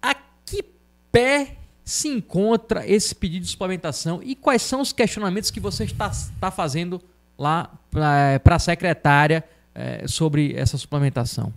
a 0.00 0.14
que 0.46 0.64
pé 1.10 1.56
se 1.84 2.08
encontra 2.08 2.86
esse 2.86 3.14
pedido 3.14 3.44
de 3.44 3.50
suplementação 3.50 4.22
e 4.22 4.36
quais 4.36 4.62
são 4.62 4.80
os 4.80 4.92
questionamentos 4.92 5.50
que 5.50 5.60
você 5.60 5.84
está, 5.84 6.08
está 6.08 6.50
fazendo 6.50 7.02
lá 7.36 7.70
para 7.90 8.40
a 8.54 8.58
secretária 8.58 9.44
é, 9.74 10.06
sobre 10.06 10.54
essa 10.54 10.78
suplementação? 10.78 11.52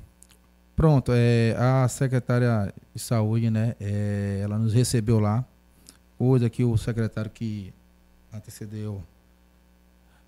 Pronto, 0.75 1.11
é, 1.15 1.55
a 1.57 1.87
secretária 1.87 2.73
de 2.93 3.01
saúde, 3.01 3.49
né, 3.49 3.75
é, 3.79 4.41
ela 4.43 4.57
nos 4.57 4.73
recebeu 4.73 5.19
lá, 5.19 5.45
coisa 6.17 6.49
que 6.49 6.63
o 6.63 6.77
secretário 6.77 7.31
que 7.31 7.73
antecedeu 8.33 9.01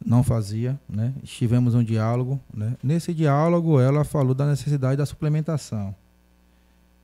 não 0.05 0.23
fazia, 0.23 0.79
né? 0.89 1.13
Estivemos 1.23 1.75
um 1.75 1.83
diálogo, 1.83 2.39
né? 2.53 2.75
Nesse 2.81 3.13
diálogo 3.13 3.79
ela 3.79 4.03
falou 4.03 4.33
da 4.33 4.45
necessidade 4.45 4.97
da 4.97 5.05
suplementação. 5.05 5.93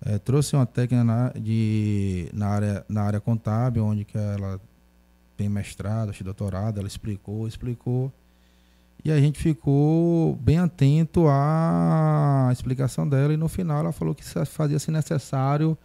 É, 0.06 0.18
trouxe 0.18 0.56
uma 0.56 0.66
técnica 0.66 1.04
na, 1.04 1.30
de, 1.30 2.30
na, 2.34 2.48
área, 2.48 2.86
na 2.88 3.02
área 3.04 3.20
contábil, 3.20 3.84
onde 3.84 4.06
que 4.06 4.18
ela 4.18 4.60
tem 5.36 5.50
mestrado, 5.50 6.14
doutorado, 6.24 6.80
ela 6.80 6.88
explicou, 6.88 7.48
explicou. 7.48 8.12
E 9.04 9.12
a 9.12 9.20
gente 9.20 9.40
ficou 9.40 10.36
bem 10.38 10.58
atento 10.58 11.28
à 11.28 12.50
explicação 12.52 13.08
dela 13.08 13.34
e 13.34 13.38
no 13.38 13.48
final 13.48 13.80
ela 13.80 13.92
falou 13.92 14.16
que 14.16 14.24
fazia-se 14.46 14.90
necessário 14.90 15.78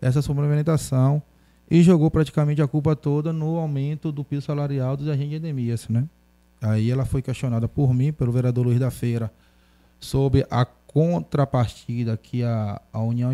essa 0.00 0.20
suplementação 0.20 1.22
e 1.70 1.82
jogou 1.82 2.10
praticamente 2.10 2.60
a 2.60 2.68
culpa 2.68 2.94
toda 2.94 3.32
no 3.32 3.56
aumento 3.56 4.12
do 4.12 4.22
piso 4.22 4.42
salarial 4.42 4.96
dos 4.96 5.08
agentes 5.08 5.30
de 5.30 5.36
endemias, 5.36 5.88
né? 5.88 6.06
Aí 6.60 6.90
ela 6.90 7.04
foi 7.04 7.22
questionada 7.22 7.68
por 7.68 7.92
mim, 7.92 8.12
pelo 8.12 8.32
vereador 8.32 8.66
Luiz 8.66 8.78
da 8.78 8.90
Feira, 8.90 9.32
sobre 10.00 10.46
a 10.50 10.64
contrapartida 10.64 12.16
que 12.16 12.42
a, 12.42 12.80
a 12.92 13.02
União 13.02 13.30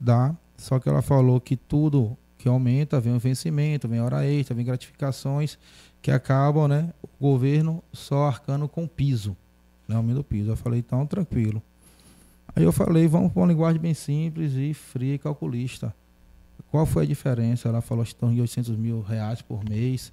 dá, 0.00 0.34
Só 0.56 0.78
que 0.78 0.88
ela 0.88 1.02
falou 1.02 1.40
que 1.40 1.56
tudo 1.56 2.16
que 2.38 2.48
aumenta, 2.48 3.00
vem 3.00 3.14
o 3.14 3.18
vencimento, 3.18 3.88
vem 3.88 4.00
hora 4.00 4.26
extra, 4.26 4.54
vem 4.54 4.64
gratificações 4.64 5.58
que 6.02 6.10
acabam, 6.10 6.68
né? 6.68 6.92
O 7.02 7.08
governo 7.18 7.82
só 7.92 8.26
arcando 8.26 8.68
com 8.68 8.86
piso, 8.86 9.36
né? 9.88 9.96
Aumento 9.96 10.16
do 10.16 10.24
piso. 10.24 10.50
Eu 10.50 10.56
falei, 10.56 10.80
então, 10.80 11.06
tranquilo. 11.06 11.62
Aí 12.54 12.62
eu 12.62 12.72
falei, 12.72 13.08
vamos 13.08 13.32
para 13.32 13.40
uma 13.40 13.48
linguagem 13.48 13.80
bem 13.80 13.94
simples 13.94 14.52
e 14.54 14.74
fria 14.74 15.14
e 15.14 15.18
calculista. 15.18 15.94
Qual 16.70 16.84
foi 16.84 17.04
a 17.04 17.06
diferença? 17.06 17.68
Ela 17.68 17.80
falou 17.80 18.04
que 18.04 18.10
estão 18.10 18.32
em 18.32 18.40
800 18.40 18.76
mil 18.76 19.00
reais 19.00 19.40
por 19.40 19.64
mês, 19.64 20.12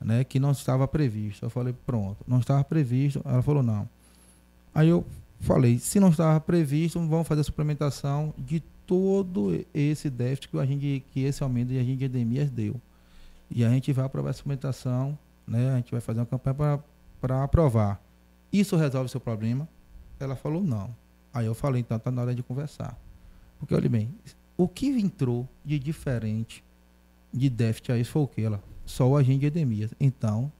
né? 0.00 0.24
Que 0.24 0.40
não 0.40 0.52
estava 0.52 0.86
previsto. 0.88 1.44
Eu 1.44 1.50
falei, 1.50 1.74
pronto, 1.86 2.24
não 2.26 2.38
estava 2.38 2.64
previsto. 2.64 3.20
Ela 3.24 3.42
falou, 3.42 3.62
não. 3.62 3.88
Aí 4.74 4.88
eu 4.88 5.04
falei, 5.40 5.78
se 5.78 6.00
não 6.00 6.08
estava 6.08 6.40
previsto, 6.40 6.98
vamos 7.06 7.26
fazer 7.26 7.42
a 7.42 7.44
suplementação 7.44 8.32
de 8.38 8.60
todo 8.86 9.64
esse 9.72 10.10
déficit 10.10 10.48
que, 10.48 10.58
a 10.58 10.66
gente, 10.66 11.04
que 11.12 11.20
esse 11.20 11.42
aumento 11.42 11.68
de 11.68 11.78
agente 11.78 11.98
de 11.98 12.04
endemias 12.06 12.50
deu. 12.50 12.80
E 13.50 13.64
a 13.64 13.70
gente 13.70 13.92
vai 13.92 14.04
aprovar 14.04 14.30
a 14.30 14.32
suplementação, 14.32 15.18
né? 15.46 15.72
A 15.72 15.76
gente 15.76 15.90
vai 15.90 16.00
fazer 16.00 16.20
uma 16.20 16.26
campanha 16.26 16.82
para 17.20 17.44
aprovar. 17.44 18.00
Isso 18.52 18.76
resolve 18.76 19.06
o 19.06 19.08
seu 19.08 19.20
problema? 19.20 19.68
Ela 20.18 20.36
falou 20.36 20.62
não. 20.62 20.94
Aí 21.32 21.46
eu 21.46 21.54
falei, 21.54 21.80
então 21.80 21.96
está 21.96 22.10
na 22.10 22.22
hora 22.22 22.34
de 22.34 22.42
conversar. 22.42 22.96
Porque, 23.58 23.74
olha 23.74 23.88
bem, 23.88 24.08
o 24.56 24.66
que 24.66 24.86
entrou 24.88 25.48
de 25.64 25.78
diferente 25.78 26.64
de 27.32 27.48
déficit 27.48 27.92
aí 27.92 28.04
foi 28.04 28.22
o 28.22 28.26
que? 28.26 28.42
Ela, 28.42 28.62
só 28.90 29.08
o 29.08 29.16
agente 29.16 29.40
de 29.40 29.46
endemias. 29.46 29.94
Então, 29.98 30.52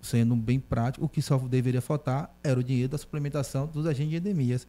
sendo 0.00 0.34
bem 0.34 0.58
prático, 0.58 1.04
o 1.04 1.08
que 1.08 1.22
só 1.22 1.38
deveria 1.38 1.80
faltar 1.80 2.34
era 2.42 2.58
o 2.58 2.64
dinheiro 2.64 2.90
da 2.90 2.98
suplementação 2.98 3.66
dos 3.66 3.86
agentes 3.86 4.10
de 4.10 4.16
endemias. 4.16 4.66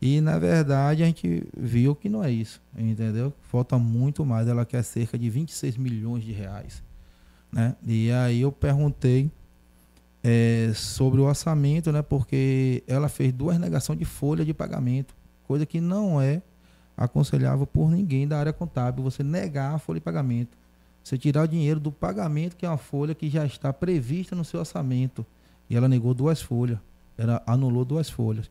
E 0.00 0.20
na 0.20 0.38
verdade 0.38 1.02
a 1.02 1.06
gente 1.06 1.46
viu 1.56 1.94
que 1.94 2.08
não 2.08 2.22
é 2.22 2.30
isso, 2.30 2.60
entendeu? 2.76 3.32
Falta 3.40 3.78
muito 3.78 4.24
mais, 4.24 4.46
ela 4.46 4.66
quer 4.66 4.82
cerca 4.82 5.18
de 5.18 5.30
26 5.30 5.78
milhões 5.78 6.22
de 6.22 6.32
reais. 6.32 6.82
Né? 7.50 7.74
E 7.86 8.10
aí 8.10 8.42
eu 8.42 8.52
perguntei 8.52 9.30
é, 10.22 10.72
sobre 10.74 11.20
o 11.20 11.24
orçamento, 11.24 11.90
né? 11.90 12.02
Porque 12.02 12.84
ela 12.86 13.08
fez 13.08 13.32
duas 13.32 13.58
negações 13.58 13.98
de 13.98 14.04
folha 14.04 14.44
de 14.44 14.52
pagamento, 14.52 15.14
coisa 15.44 15.64
que 15.64 15.80
não 15.80 16.20
é 16.20 16.42
aconselhável 16.96 17.66
por 17.66 17.90
ninguém 17.90 18.28
da 18.28 18.38
área 18.38 18.52
contábil, 18.52 19.02
você 19.02 19.22
negar 19.22 19.74
a 19.74 19.78
folha 19.78 19.98
de 19.98 20.04
pagamento. 20.04 20.56
Você 21.06 21.16
tirar 21.16 21.44
o 21.44 21.46
dinheiro 21.46 21.78
do 21.78 21.92
pagamento, 21.92 22.56
que 22.56 22.66
é 22.66 22.68
uma 22.68 22.76
folha 22.76 23.14
que 23.14 23.30
já 23.30 23.46
está 23.46 23.72
prevista 23.72 24.34
no 24.34 24.44
seu 24.44 24.58
orçamento. 24.58 25.24
E 25.70 25.76
ela 25.76 25.88
negou 25.88 26.12
duas 26.12 26.42
folhas. 26.42 26.80
Ela 27.16 27.40
anulou 27.46 27.84
duas 27.84 28.10
folhas. 28.10 28.50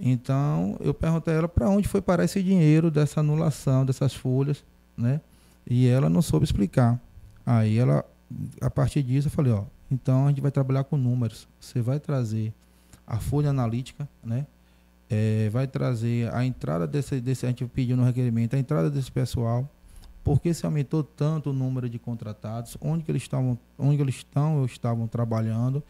Então, 0.00 0.78
eu 0.80 0.94
perguntei 0.94 1.34
a 1.34 1.36
ela 1.36 1.48
para 1.48 1.68
onde 1.68 1.86
foi 1.86 2.00
parar 2.00 2.24
esse 2.24 2.42
dinheiro 2.42 2.90
dessa 2.90 3.20
anulação 3.20 3.84
dessas 3.84 4.14
folhas, 4.14 4.64
né? 4.96 5.20
E 5.68 5.86
ela 5.86 6.08
não 6.08 6.22
soube 6.22 6.44
explicar. 6.44 6.98
Aí 7.44 7.76
ela, 7.76 8.02
a 8.62 8.70
partir 8.70 9.02
disso, 9.02 9.28
eu 9.28 9.30
falei, 9.30 9.52
ó, 9.52 9.64
então 9.90 10.24
a 10.24 10.28
gente 10.30 10.40
vai 10.40 10.50
trabalhar 10.50 10.84
com 10.84 10.96
números. 10.96 11.46
Você 11.60 11.82
vai 11.82 12.00
trazer 12.00 12.54
a 13.06 13.18
folha 13.18 13.50
analítica, 13.50 14.08
né? 14.24 14.46
É, 15.10 15.50
vai 15.50 15.66
trazer 15.66 16.32
a 16.32 16.42
entrada 16.42 16.86
desse, 16.86 17.20
desse, 17.20 17.44
a 17.44 17.50
gente 17.50 17.66
pediu 17.66 17.98
no 17.98 18.02
requerimento, 18.02 18.56
a 18.56 18.58
entrada 18.58 18.90
desse 18.90 19.12
pessoal, 19.12 19.68
porque 20.24 20.54
se 20.54 20.64
aumentou 20.64 21.02
tanto 21.02 21.50
o 21.50 21.52
número 21.52 21.88
de 21.88 21.98
contratados, 21.98 22.76
onde 22.80 23.04
que 23.04 23.10
eles 23.10 23.22
estavam, 23.22 23.58
onde 23.78 24.00
eles 24.00 24.16
estão 24.16 24.58
ou 24.58 24.66
estavam 24.66 25.06
trabalhando 25.06 25.82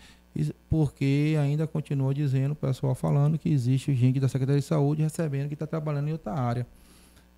porque 0.68 1.36
ainda 1.40 1.66
continua 1.66 2.14
dizendo 2.14 2.52
o 2.52 2.56
pessoal 2.56 2.94
falando 2.94 3.38
que 3.38 3.50
existe 3.50 3.94
gente 3.94 4.18
da 4.18 4.28
Secretaria 4.28 4.60
de 4.60 4.66
Saúde 4.66 5.02
recebendo 5.02 5.48
que 5.48 5.54
está 5.54 5.66
trabalhando 5.66 6.08
em 6.08 6.12
outra 6.12 6.32
área. 6.32 6.66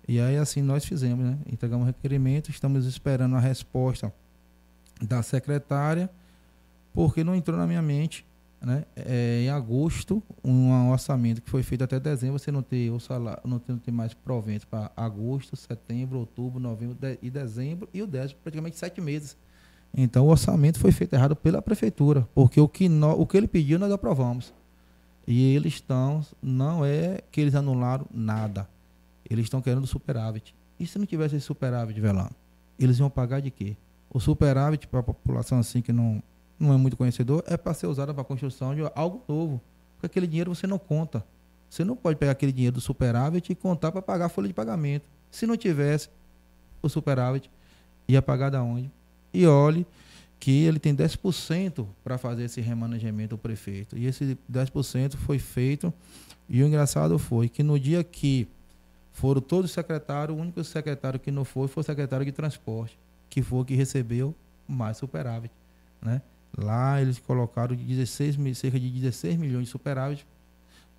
E 0.07 0.19
aí 0.19 0.37
assim 0.37 0.61
nós 0.61 0.85
fizemos, 0.85 1.25
né? 1.25 1.37
Entregamos 1.51 1.85
requerimento, 1.85 2.49
estamos 2.49 2.85
esperando 2.85 3.35
a 3.35 3.39
resposta 3.39 4.13
da 5.01 5.21
secretária, 5.21 6.09
porque 6.93 7.23
não 7.23 7.35
entrou 7.35 7.57
na 7.57 7.67
minha 7.67 7.81
mente, 7.81 8.25
né? 8.65 8.83
É, 8.95 9.41
em 9.43 9.49
agosto, 9.49 10.23
um 10.43 10.89
orçamento 10.89 11.39
que 11.39 11.49
foi 11.49 11.61
feito 11.61 11.83
até 11.83 11.99
dezembro, 11.99 12.39
você 12.39 12.51
não 12.51 12.63
tem 12.63 12.89
o 12.89 12.99
salário, 12.99 13.41
não 13.45 13.59
tem, 13.59 13.75
não 13.75 13.79
tem 13.79 13.93
mais 13.93 14.13
provento 14.15 14.65
para 14.65 14.91
agosto, 14.97 15.55
setembro, 15.55 16.17
outubro, 16.17 16.59
novembro 16.59 16.95
de, 16.95 17.19
e 17.21 17.29
dezembro, 17.29 17.87
e 17.93 18.01
o 18.01 18.07
décimo 18.07 18.39
praticamente 18.41 18.77
sete 18.77 18.99
meses. 18.99 19.37
Então 19.95 20.25
o 20.25 20.29
orçamento 20.29 20.79
foi 20.79 20.91
feito 20.91 21.13
errado 21.13 21.35
pela 21.35 21.61
prefeitura, 21.61 22.27
porque 22.33 22.59
o 22.59 22.67
que, 22.67 22.89
nós, 22.89 23.15
o 23.19 23.27
que 23.27 23.37
ele 23.37 23.47
pediu 23.47 23.77
nós 23.77 23.91
aprovamos. 23.91 24.51
E 25.27 25.55
eles 25.55 25.75
estão, 25.75 26.25
não 26.41 26.83
é 26.83 27.21
que 27.31 27.41
eles 27.41 27.55
anularam 27.55 28.05
nada. 28.11 28.67
Eles 29.29 29.45
estão 29.45 29.61
querendo 29.61 29.87
superávit. 29.87 30.55
E 30.79 30.85
se 30.85 30.97
não 30.97 31.05
tivesse 31.05 31.35
esse 31.35 31.45
superávit, 31.45 31.99
Velano? 31.99 32.31
Eles 32.79 32.99
iam 32.99 33.09
pagar 33.09 33.41
de 33.41 33.49
quê? 33.51 33.77
O 34.09 34.19
superávit 34.19 34.87
para 34.87 34.99
a 34.99 35.03
população 35.03 35.59
assim 35.59 35.81
que 35.81 35.93
não, 35.93 36.21
não 36.59 36.73
é 36.73 36.77
muito 36.77 36.95
conhecedor 36.95 37.43
é 37.47 37.57
para 37.57 37.73
ser 37.73 37.87
usado 37.87 38.13
para 38.13 38.21
a 38.21 38.25
construção 38.25 38.73
de 38.73 38.81
algo 38.95 39.21
novo. 39.27 39.61
Porque 39.95 40.05
aquele 40.07 40.27
dinheiro 40.27 40.53
você 40.53 40.67
não 40.67 40.77
conta. 40.77 41.23
Você 41.69 41.83
não 41.83 41.95
pode 41.95 42.17
pegar 42.17 42.31
aquele 42.31 42.51
dinheiro 42.51 42.75
do 42.75 42.81
superávit 42.81 43.51
e 43.51 43.55
contar 43.55 43.91
para 43.91 44.01
pagar 44.01 44.25
a 44.25 44.29
folha 44.29 44.47
de 44.47 44.53
pagamento. 44.53 45.05
Se 45.31 45.45
não 45.45 45.57
tivesse 45.57 46.09
o 46.81 46.87
superávit, 46.87 47.49
ia 48.07 48.21
pagar 48.21 48.49
da 48.49 48.61
onde? 48.63 48.91
e 49.35 49.45
olhe 49.45 49.85
que 50.39 50.63
ele 50.63 50.79
tem 50.79 50.95
10% 50.95 51.85
para 52.03 52.17
fazer 52.17 52.43
esse 52.43 52.61
remanejamento 52.61 53.35
do 53.35 53.37
prefeito. 53.37 53.97
E 53.97 54.05
esse 54.05 54.37
10% 54.51 55.15
foi 55.15 55.39
feito, 55.39 55.93
e 56.47 56.61
o 56.61 56.67
engraçado 56.67 57.17
foi 57.19 57.49
que 57.49 57.63
no 57.63 57.79
dia 57.79 58.03
que 58.03 58.47
foram 59.11 59.41
todos 59.41 59.71
secretários, 59.71 60.37
o 60.37 60.41
único 60.41 60.63
secretário 60.63 61.19
que 61.19 61.31
não 61.31 61.43
foi 61.45 61.67
foi 61.67 61.81
o 61.81 61.85
secretário 61.85 62.25
de 62.25 62.31
transporte, 62.31 62.97
que 63.29 63.41
foi 63.41 63.59
o 63.59 63.65
que 63.65 63.75
recebeu 63.75 64.35
mais 64.67 64.97
superávit. 64.97 65.51
Né? 66.01 66.21
Lá 66.57 67.01
eles 67.01 67.19
colocaram 67.19 67.75
de 67.75 67.83
16, 67.83 68.57
cerca 68.57 68.79
de 68.79 68.89
16 68.89 69.37
milhões 69.37 69.65
de 69.65 69.71
superávit 69.71 70.25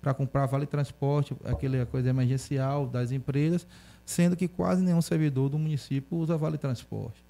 para 0.01 0.13
comprar 0.13 0.45
vale 0.45 0.65
transporte, 0.65 1.35
aquela 1.43 1.85
coisa 1.85 2.09
emergencial 2.09 2.87
das 2.87 3.11
empresas, 3.11 3.65
sendo 4.05 4.35
que 4.35 4.47
quase 4.47 4.81
nenhum 4.83 5.01
servidor 5.01 5.49
do 5.49 5.57
município 5.57 6.17
usa 6.17 6.37
vale 6.37 6.57
transporte. 6.57 7.25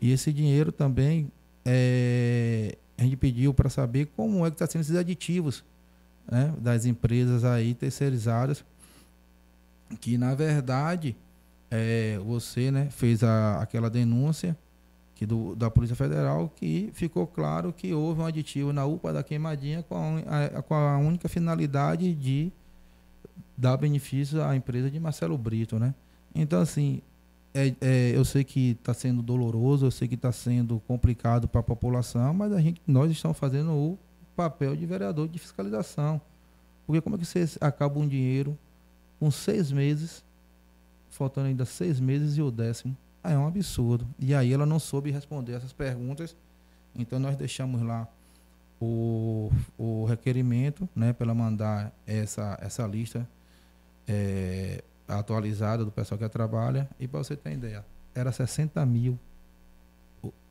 E 0.00 0.12
esse 0.12 0.32
dinheiro 0.32 0.70
também 0.70 1.30
é, 1.64 2.76
a 2.98 3.02
gente 3.02 3.16
pediu 3.16 3.54
para 3.54 3.70
saber 3.70 4.06
como 4.14 4.44
é 4.44 4.50
que 4.50 4.56
está 4.56 4.66
sendo 4.66 4.82
esses 4.82 4.96
aditivos 4.96 5.64
né, 6.30 6.52
das 6.58 6.84
empresas 6.84 7.44
aí 7.44 7.74
terceirizadas, 7.74 8.64
que 10.00 10.18
na 10.18 10.34
verdade 10.34 11.16
é, 11.70 12.18
você 12.24 12.70
né, 12.70 12.88
fez 12.90 13.22
a, 13.22 13.62
aquela 13.62 13.88
denúncia 13.88 14.56
que 15.14 15.24
do, 15.24 15.54
da 15.54 15.70
Polícia 15.70 15.94
Federal 15.94 16.50
que 16.56 16.90
ficou 16.92 17.26
claro 17.26 17.72
que 17.72 17.94
houve 17.94 18.20
um 18.20 18.26
aditivo 18.26 18.72
na 18.72 18.84
UPA 18.84 19.12
da 19.12 19.22
Queimadinha 19.22 19.82
com 19.82 20.22
a, 20.26 20.58
a, 20.58 20.62
com 20.62 20.74
a 20.74 20.98
única 20.98 21.28
finalidade 21.28 22.14
de 22.14 22.52
dar 23.56 23.76
benefício 23.76 24.42
à 24.42 24.56
empresa 24.56 24.90
de 24.90 24.98
Marcelo 24.98 25.38
Brito, 25.38 25.78
né? 25.78 25.94
Então, 26.34 26.60
assim, 26.60 27.00
é, 27.54 27.72
é, 27.80 28.12
eu 28.16 28.24
sei 28.24 28.42
que 28.42 28.70
está 28.70 28.92
sendo 28.92 29.22
doloroso, 29.22 29.86
eu 29.86 29.90
sei 29.90 30.08
que 30.08 30.16
está 30.16 30.32
sendo 30.32 30.80
complicado 30.88 31.46
para 31.46 31.60
a 31.60 31.64
população, 31.64 32.34
mas 32.34 32.52
a 32.52 32.60
gente, 32.60 32.82
nós 32.84 33.10
estamos 33.10 33.38
fazendo 33.38 33.70
o 33.70 33.98
papel 34.34 34.74
de 34.74 34.84
vereador 34.84 35.28
de 35.28 35.38
fiscalização. 35.38 36.20
Porque 36.84 37.00
como 37.00 37.14
é 37.14 37.18
que 37.18 37.24
você 37.24 37.46
acaba 37.60 37.98
um 38.00 38.08
dinheiro 38.08 38.58
com 39.20 39.30
seis 39.30 39.70
meses, 39.70 40.24
faltando 41.08 41.46
ainda 41.46 41.64
seis 41.64 42.00
meses 42.00 42.36
e 42.36 42.42
o 42.42 42.50
décimo? 42.50 42.96
Ah, 43.24 43.32
é 43.32 43.38
um 43.38 43.46
absurdo. 43.46 44.06
E 44.18 44.34
aí 44.34 44.52
ela 44.52 44.66
não 44.66 44.78
soube 44.78 45.10
responder 45.10 45.54
essas 45.54 45.72
perguntas, 45.72 46.36
então 46.94 47.18
nós 47.18 47.36
deixamos 47.36 47.80
lá 47.80 48.06
o, 48.78 49.50
o 49.78 50.04
requerimento 50.04 50.86
né, 50.94 51.14
para 51.14 51.24
ela 51.24 51.34
mandar 51.34 51.90
essa, 52.06 52.58
essa 52.60 52.86
lista 52.86 53.26
é, 54.06 54.84
atualizada 55.08 55.86
do 55.86 55.90
pessoal 55.90 56.18
que 56.18 56.28
trabalha. 56.28 56.88
E 57.00 57.08
para 57.08 57.24
você 57.24 57.34
ter 57.34 57.52
ideia, 57.52 57.82
era 58.14 58.30
60 58.30 58.84
mil 58.84 59.18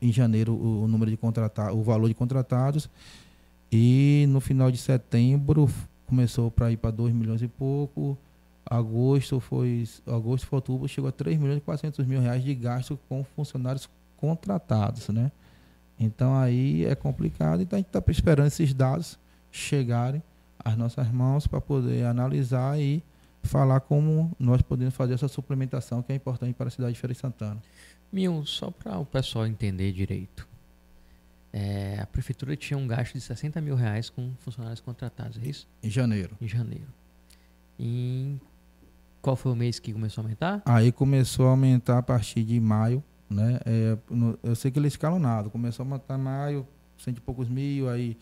em 0.00 0.12
janeiro 0.12 0.54
o, 0.54 0.86
número 0.86 1.10
de 1.10 1.16
contratados, 1.16 1.76
o 1.78 1.82
valor 1.82 2.08
de 2.08 2.14
contratados. 2.14 2.90
E 3.70 4.26
no 4.28 4.40
final 4.40 4.70
de 4.70 4.78
setembro 4.78 5.68
começou 6.06 6.50
para 6.50 6.70
ir 6.70 6.76
para 6.76 6.90
2 6.90 7.14
milhões 7.14 7.40
e 7.40 7.48
pouco. 7.48 8.18
Agosto 8.66 9.40
foi. 9.40 9.84
Agosto 10.06 10.46
foi 10.46 10.56
outubro, 10.56 10.88
chegou 10.88 11.08
a 11.08 11.12
3 11.12 11.38
milhões 11.38 11.58
e 11.58 11.60
400 11.60 12.06
mil 12.06 12.20
reais 12.20 12.42
de 12.42 12.54
gasto 12.54 12.98
com 13.08 13.22
funcionários 13.22 13.88
contratados, 14.16 15.08
né? 15.08 15.30
Então 15.98 16.34
aí 16.36 16.84
é 16.84 16.94
complicado. 16.94 17.62
Então 17.62 17.76
a 17.76 17.80
gente 17.80 17.88
está 17.88 18.02
esperando 18.08 18.46
esses 18.46 18.72
dados 18.72 19.18
chegarem 19.50 20.22
às 20.58 20.76
nossas 20.76 21.10
mãos 21.10 21.46
para 21.46 21.60
poder 21.60 22.04
analisar 22.06 22.80
e 22.80 23.02
falar 23.42 23.80
como 23.80 24.34
nós 24.38 24.62
podemos 24.62 24.94
fazer 24.94 25.14
essa 25.14 25.28
suplementação 25.28 26.02
que 26.02 26.12
é 26.12 26.16
importante 26.16 26.54
para 26.54 26.68
a 26.68 26.70
cidade 26.70 26.94
de 26.94 27.00
Feira 27.00 27.12
de 27.12 27.20
Santana. 27.20 27.62
Mil, 28.10 28.44
só 28.46 28.70
para 28.70 28.98
o 28.98 29.04
pessoal 29.04 29.46
entender 29.46 29.92
direito. 29.92 30.48
É, 31.52 32.00
a 32.00 32.06
prefeitura 32.06 32.56
tinha 32.56 32.76
um 32.76 32.86
gasto 32.86 33.12
de 33.12 33.20
60 33.20 33.60
mil 33.60 33.76
reais 33.76 34.10
com 34.10 34.32
funcionários 34.40 34.80
contratados, 34.80 35.38
é 35.38 35.46
isso? 35.46 35.68
Em 35.82 35.90
janeiro. 35.90 36.36
Em 36.40 36.48
janeiro. 36.48 36.88
Em 37.78 38.40
Qual 39.24 39.36
foi 39.36 39.52
o 39.52 39.56
mês 39.56 39.78
que 39.78 39.90
começou 39.90 40.20
a 40.20 40.24
aumentar? 40.26 40.62
Aí 40.66 40.92
começou 40.92 41.46
a 41.46 41.50
aumentar 41.50 41.96
a 41.96 42.02
partir 42.02 42.42
de 42.44 42.60
maio, 42.60 43.02
né? 43.30 43.58
É, 43.64 43.96
no- 44.10 44.38
eu 44.42 44.54
sei 44.54 44.70
que 44.70 44.78
ele 44.78 44.86
é 44.86 44.88
escalonado. 44.88 45.48
Começou 45.50 45.82
a 45.82 45.86
aumentar 45.86 46.18
maio, 46.18 46.66
cento 46.98 47.16
e 47.16 47.20
poucos 47.22 47.48
mil, 47.48 47.88
aí 47.88 48.18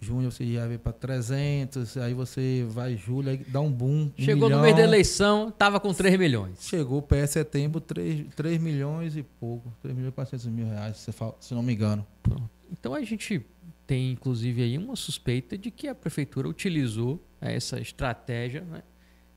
junho 0.00 0.30
você 0.30 0.46
já 0.52 0.64
veio 0.64 0.78
para 0.78 0.92
300, 0.92 1.96
aí 1.96 2.14
você 2.14 2.64
vai 2.70 2.96
julho, 2.96 3.30
aí 3.30 3.38
dá 3.48 3.60
um 3.60 3.68
boom. 3.72 4.12
um 4.16 4.22
Chegou 4.22 4.42
no 4.48 4.54
milhão. 4.54 4.62
mês 4.62 4.76
da 4.76 4.82
eleição, 4.82 5.50
tava 5.50 5.80
com 5.80 5.92
3 5.92 6.16
milhões. 6.16 6.62
Chegou 6.68 7.02
para 7.02 7.26
setembro, 7.26 7.80
3, 7.80 8.32
3 8.36 8.60
milhões 8.60 9.16
e 9.16 9.24
pouco, 9.24 9.72
3 9.82 9.92
milhões 9.96 10.12
e 10.12 10.14
400 10.14 10.46
mil 10.46 10.68
reais, 10.68 10.98
se, 10.98 11.10
fa- 11.10 11.34
se 11.40 11.52
não 11.52 11.64
me 11.64 11.72
engano. 11.74 12.06
Pronto. 12.22 12.48
Então 12.70 12.94
a 12.94 13.02
gente 13.02 13.44
tem, 13.88 14.12
inclusive, 14.12 14.62
aí 14.62 14.78
uma 14.78 14.94
suspeita 14.94 15.58
de 15.58 15.68
que 15.72 15.88
a 15.88 15.96
prefeitura 15.96 16.48
utilizou 16.48 17.20
eh, 17.40 17.56
essa 17.56 17.80
estratégia 17.80 18.60
né, 18.60 18.82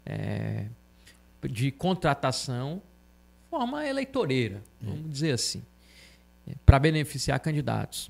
eh, 0.06 0.68
de 1.50 1.72
contratação 1.72 2.82
forma 3.50 3.86
eleitoreira, 3.88 4.62
vamos 4.82 5.12
dizer 5.12 5.34
assim, 5.34 5.62
para 6.66 6.80
beneficiar 6.80 7.40
candidatos. 7.40 8.10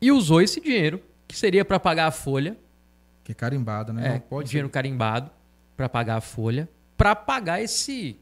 E 0.00 0.10
usou 0.10 0.40
esse 0.40 0.60
dinheiro, 0.60 1.02
que 1.28 1.36
seria 1.36 1.64
para 1.64 1.78
pagar 1.78 2.06
a 2.06 2.10
folha, 2.10 2.56
Que 3.22 3.32
é 3.32 3.34
carimbada, 3.34 3.92
né? 3.92 4.06
é, 4.08 4.12
não 4.14 4.20
pode 4.20 4.48
dinheiro 4.48 4.68
carimbado, 4.68 5.30
para 5.76 5.88
pagar 5.88 6.16
a 6.16 6.20
folha, 6.20 6.68
para 6.96 7.14
pagar 7.14 7.62
esse 7.62 8.16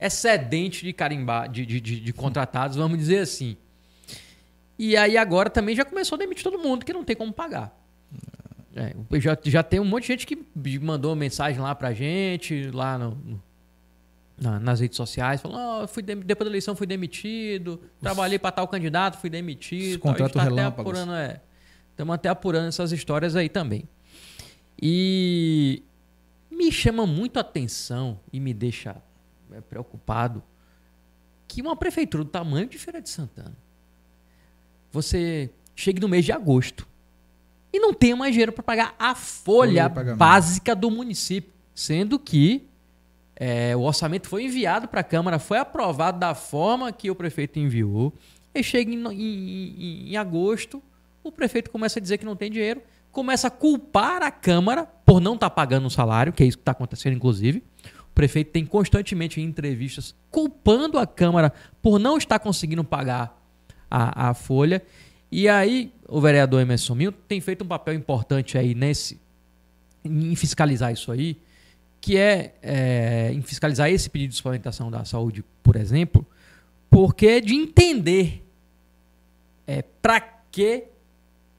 excedente 0.00 0.84
de 0.84 0.92
carimbar, 0.92 1.48
de, 1.50 1.64
de, 1.66 1.80
de- 1.80 2.00
de 2.00 2.12
contratados, 2.12 2.76
vamos 2.76 2.98
dizer 2.98 3.18
assim. 3.18 3.56
E 4.78 4.96
aí 4.96 5.16
agora 5.16 5.48
também 5.50 5.74
já 5.74 5.84
começou 5.84 6.16
a 6.16 6.18
demitir 6.18 6.42
todo 6.44 6.58
mundo 6.58 6.84
que 6.84 6.92
não 6.92 7.04
tem 7.04 7.14
como 7.16 7.32
pagar. 7.32 7.74
É, 8.76 8.92
já, 9.20 9.38
já 9.44 9.62
tem 9.62 9.78
um 9.78 9.84
monte 9.84 10.02
de 10.02 10.08
gente 10.08 10.26
que 10.26 10.36
mandou 10.80 11.14
mensagem 11.14 11.60
lá 11.60 11.74
pra 11.74 11.92
gente, 11.92 12.70
lá 12.72 12.98
no- 12.98 13.14
no- 13.14 13.42
na- 14.36 14.58
nas 14.58 14.80
redes 14.80 14.96
sociais, 14.96 15.40
falando, 15.40 15.60
"Ó, 15.82 15.86
fui 15.86 16.02
dem- 16.02 16.18
depois 16.20 16.46
da 16.46 16.50
eleição 16.50 16.74
fui 16.74 16.86
demitido, 16.86 17.80
trabalhei 18.00 18.36
para 18.38 18.50
tal 18.50 18.66
candidato, 18.66 19.18
fui 19.18 19.30
demitido. 19.30 19.94
Os 19.94 20.00
tal." 20.00 20.10
A 20.10 20.12
gente 20.14 20.32
contratos 20.32 20.32
tá 20.34 20.42
até 20.42 20.50
relâmpagos. 20.50 20.92
apurando, 20.98 21.14
é. 21.16 21.40
Estamos 21.92 22.14
até 22.14 22.28
apurando 22.28 22.66
essas 22.66 22.90
histórias 22.90 23.36
aí 23.36 23.48
também. 23.48 23.88
E 24.82 25.82
me 26.50 26.72
chama 26.72 27.06
muito 27.06 27.36
a 27.36 27.40
atenção 27.42 28.18
e 28.32 28.40
me 28.40 28.52
deixa 28.52 28.96
é, 29.52 29.60
preocupado 29.60 30.42
que 31.46 31.62
uma 31.62 31.76
prefeitura 31.76 32.24
do 32.24 32.30
tamanho 32.30 32.66
de 32.68 32.76
Feira 32.76 33.00
de 33.00 33.08
Santana, 33.08 33.56
você 34.90 35.48
chegue 35.76 36.00
no 36.00 36.08
mês 36.08 36.24
de 36.24 36.32
agosto 36.32 36.88
e 37.74 37.80
não 37.80 37.92
tenha 37.92 38.14
mais 38.14 38.32
dinheiro 38.32 38.52
para 38.52 38.62
pagar 38.62 38.94
a 38.98 39.14
folha 39.16 39.88
básica 40.16 40.76
do 40.76 40.90
município, 40.90 41.52
sendo 41.74 42.18
que 42.20 42.68
é, 43.34 43.74
o 43.74 43.80
orçamento 43.80 44.28
foi 44.28 44.44
enviado 44.44 44.86
para 44.86 45.00
a 45.00 45.04
Câmara, 45.04 45.40
foi 45.40 45.58
aprovado 45.58 46.20
da 46.20 46.34
forma 46.36 46.92
que 46.92 47.10
o 47.10 47.14
prefeito 47.16 47.58
enviou, 47.58 48.14
e 48.54 48.62
chega 48.62 48.92
em, 48.92 49.04
em- 49.12 50.10
em- 50.12 50.16
agosto, 50.16 50.80
o 51.24 51.32
prefeito 51.32 51.68
começa 51.70 51.98
a 51.98 52.02
dizer 52.02 52.18
que 52.18 52.24
não 52.24 52.36
tem 52.36 52.48
dinheiro, 52.48 52.80
começa 53.10 53.48
a 53.48 53.50
culpar 53.50 54.22
a 54.22 54.30
Câmara 54.30 54.84
por 55.04 55.20
não 55.20 55.34
estar 55.34 55.50
pagando 55.50 55.86
o 55.86 55.90
salário, 55.90 56.32
que 56.32 56.44
é 56.44 56.46
isso 56.46 56.56
que 56.58 56.62
está 56.62 56.70
acontecendo, 56.72 57.16
inclusive. 57.16 57.64
O 58.10 58.14
prefeito 58.14 58.52
tem 58.52 58.64
constantemente 58.64 59.40
em 59.40 59.44
entrevistas 59.44 60.14
culpando 60.30 60.96
a 60.98 61.06
Câmara 61.06 61.52
por 61.82 61.98
não 61.98 62.16
estar 62.16 62.38
conseguindo 62.38 62.84
pagar 62.84 63.36
a, 63.90 64.30
a 64.30 64.34
folha. 64.34 64.80
E 65.36 65.48
aí, 65.48 65.92
o 66.06 66.20
vereador 66.20 66.62
Emerson 66.62 66.94
Milton 66.94 67.18
tem 67.26 67.40
feito 67.40 67.64
um 67.64 67.66
papel 67.66 67.92
importante 67.92 68.56
aí 68.56 68.72
nesse 68.72 69.20
em 70.04 70.36
fiscalizar 70.36 70.92
isso 70.92 71.10
aí, 71.10 71.36
que 72.00 72.16
é, 72.16 72.54
é, 72.62 73.32
em 73.32 73.42
fiscalizar 73.42 73.90
esse 73.90 74.08
pedido 74.08 74.30
de 74.30 74.36
suplementação 74.36 74.92
da 74.92 75.04
saúde, 75.04 75.44
por 75.60 75.74
exemplo, 75.74 76.24
porque 76.88 77.26
é 77.26 77.40
de 77.40 77.52
entender 77.52 78.46
é, 79.66 79.82
para 79.82 80.20
que 80.52 80.84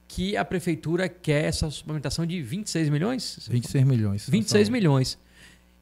que 0.08 0.38
a 0.38 0.44
prefeitura 0.44 1.06
quer 1.06 1.44
essa 1.44 1.70
suplementação 1.70 2.24
de 2.24 2.40
26 2.40 2.88
milhões? 2.88 3.46
26 3.46 3.84
milhões. 3.84 4.26
26 4.26 4.70
milhões. 4.70 5.18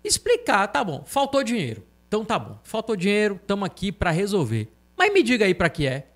Explicar, 0.02 0.66
tá 0.66 0.82
bom, 0.82 1.04
faltou 1.06 1.44
dinheiro. 1.44 1.84
Então 2.08 2.24
tá 2.24 2.40
bom, 2.40 2.58
faltou 2.64 2.96
dinheiro, 2.96 3.36
estamos 3.40 3.64
aqui 3.64 3.92
para 3.92 4.10
resolver. 4.10 4.68
Mas 4.98 5.14
me 5.14 5.22
diga 5.22 5.44
aí 5.44 5.54
para 5.54 5.70
que 5.70 5.86
é. 5.86 6.08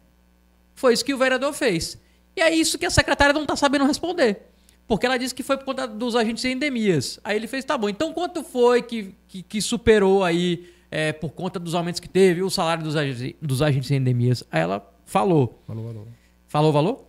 Foi 0.79 0.93
isso 0.95 1.05
que 1.05 1.13
o 1.13 1.19
vereador 1.19 1.53
fez. 1.53 1.99
E 2.37 2.41
é 2.41 2.55
isso 2.55 2.79
que 2.79 2.87
a 2.87 2.91
secretária 2.91 3.33
não 3.35 3.45
tá 3.45 3.57
sabendo 3.57 3.85
responder. 3.85 4.43
Porque 4.87 5.05
ela 5.05 5.19
disse 5.19 5.35
que 5.35 5.43
foi 5.43 5.57
por 5.59 5.65
conta 5.65 5.89
dos 5.89 6.15
agentes 6.15 6.43
de 6.43 6.49
endemias. 6.51 7.19
Aí 7.25 7.35
ele 7.37 7.49
fez, 7.49 7.65
tá 7.65 7.77
bom, 7.77 7.89
então 7.89 8.13
quanto 8.13 8.45
foi 8.45 8.81
que, 8.83 9.13
que, 9.27 9.43
que 9.43 9.61
superou 9.61 10.23
aí 10.23 10.69
é, 10.91 11.13
por 11.13 11.31
conta 11.33 11.59
dos 11.59 11.75
aumentos 11.75 11.99
que 12.01 12.09
teve, 12.09 12.43
o 12.43 12.49
salário 12.49 12.85
dos, 12.85 12.95
ag- 12.97 13.37
dos 13.43 13.61
agentes 13.61 13.89
de 13.89 13.97
endemias? 13.97 14.45
Aí 14.53 14.61
ela 14.61 14.89
falou. 15.05 15.61
Falou, 15.67 15.85
falou. 15.89 16.09
Falou 16.47 16.73
valor? 16.73 17.05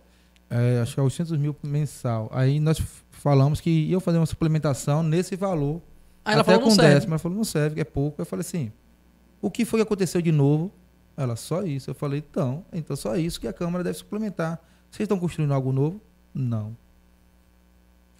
É, 0.50 0.80
acho 0.82 0.94
que 0.94 1.00
é 1.00 1.02
800 1.04 1.36
mil 1.38 1.54
mensal. 1.62 2.28
Aí 2.34 2.58
nós 2.58 2.82
falamos 3.12 3.60
que 3.60 3.70
ia 3.70 4.00
fazer 4.00 4.18
uma 4.18 4.26
suplementação 4.26 5.02
nesse 5.04 5.36
valor. 5.36 5.80
Aí 6.24 6.32
ela 6.34 6.42
até 6.42 6.52
falou, 6.54 6.64
com 6.64 6.68
não 6.70 6.76
serve. 6.76 6.94
décimo. 6.94 7.12
Ela 7.12 7.18
falou, 7.20 7.36
não 7.38 7.44
serve, 7.44 7.74
que 7.76 7.80
é 7.80 7.84
pouco. 7.84 8.20
Eu 8.20 8.26
falei 8.26 8.40
assim, 8.40 8.72
o 9.40 9.48
que 9.48 9.64
foi 9.64 9.78
que 9.78 9.84
aconteceu 9.84 10.20
de 10.20 10.32
novo? 10.32 10.72
Ela, 11.20 11.36
só 11.36 11.62
isso. 11.62 11.90
Eu 11.90 11.94
falei, 11.94 12.24
então, 12.26 12.64
então 12.72 12.96
só 12.96 13.14
isso 13.14 13.38
que 13.38 13.46
a 13.46 13.52
Câmara 13.52 13.84
deve 13.84 13.98
suplementar. 13.98 14.58
Vocês 14.90 15.04
estão 15.04 15.18
construindo 15.18 15.52
algo 15.52 15.70
novo? 15.70 16.00
Não. 16.32 16.74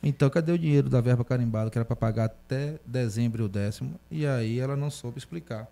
Então, 0.02 0.28
cadê 0.28 0.52
o 0.52 0.58
dinheiro 0.58 0.90
da 0.90 1.00
verba 1.00 1.24
carimbada, 1.24 1.70
que 1.70 1.78
era 1.78 1.84
para 1.84 1.96
pagar 1.96 2.26
até 2.26 2.78
dezembro 2.84 3.46
o 3.46 3.48
décimo? 3.48 3.98
E 4.10 4.26
aí 4.26 4.58
ela 4.60 4.76
não 4.76 4.90
soube 4.90 5.16
explicar. 5.16 5.66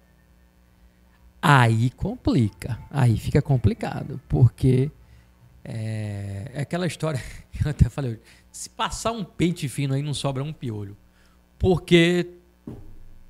Aí 1.43 1.91
complica. 1.91 2.79
Aí 2.91 3.19
fica 3.19 3.43
complicado. 3.43 4.19
Porque 4.27 4.91
é, 5.63 6.51
é 6.55 6.63
aquela 6.63 6.87
história 6.87 7.23
que 7.53 7.63
eu 7.63 7.71
até 7.71 7.91
falei. 7.91 8.19
Se 8.51 8.71
passar 8.71 9.13
um 9.13 9.23
pente 9.23 9.69
fino 9.69 9.93
aí, 9.93 10.01
não 10.01 10.15
sobra 10.15 10.43
um 10.43 10.53
piolho. 10.53 10.97
Porque 11.59 12.27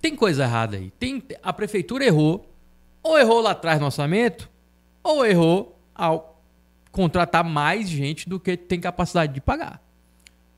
tem 0.00 0.14
coisa 0.14 0.44
errada 0.44 0.76
aí. 0.76 0.92
Tem, 1.00 1.20
a 1.42 1.52
prefeitura 1.52 2.04
errou. 2.04 2.47
Ou 3.08 3.18
errou 3.18 3.40
lá 3.40 3.52
atrás 3.52 3.78
no 3.80 3.86
orçamento, 3.86 4.50
ou 5.02 5.24
errou 5.24 5.78
ao 5.94 6.42
contratar 6.92 7.42
mais 7.44 7.88
gente 7.88 8.28
do 8.28 8.38
que 8.38 8.56
tem 8.56 8.78
capacidade 8.80 9.32
de 9.32 9.40
pagar. 9.40 9.80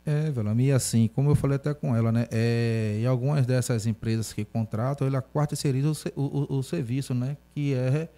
É, 0.05 0.31
Velame, 0.31 0.67
e 0.67 0.73
assim, 0.73 1.09
como 1.15 1.31
eu 1.31 1.35
falei 1.35 1.57
até 1.57 1.73
com 1.75 1.95
ela, 1.95 2.11
né? 2.11 2.27
É, 2.31 2.99
e 3.01 3.07
algumas 3.07 3.45
dessas 3.47 3.87
empresas 3.87 4.33
que 4.33 4.45
contratam, 4.45 5.07
ela 5.07 5.21
quarta-terceiriza 5.23 5.93
o, 6.17 6.23
o, 6.23 6.59
o- 6.59 6.63
serviço, 6.63 7.15
né? 7.15 7.37
Que 7.55 7.75
é, 7.75 8.09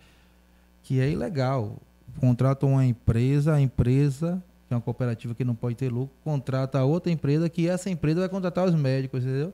que 0.83 1.01
é 1.01 1.11
ilegal. 1.11 1.77
Contrata 2.21 2.65
uma 2.65 2.87
empresa, 2.87 3.55
a 3.55 3.61
empresa, 3.61 4.43
que 4.69 4.73
é 4.73 4.77
uma 4.77 4.81
cooperativa 4.83 5.35
que 5.35 5.45
não 5.45 5.55
pode 5.55 5.75
ter 5.75 5.91
lucro, 5.91 6.15
contrata 6.25 6.83
outra 6.85 7.11
empresa, 7.13 7.49
que 7.51 7.69
essa 7.69 7.91
empresa 7.91 8.21
vai 8.21 8.29
contratar 8.29 8.65
os 8.65 8.75
médicos, 8.75 9.25
entendeu? 9.25 9.53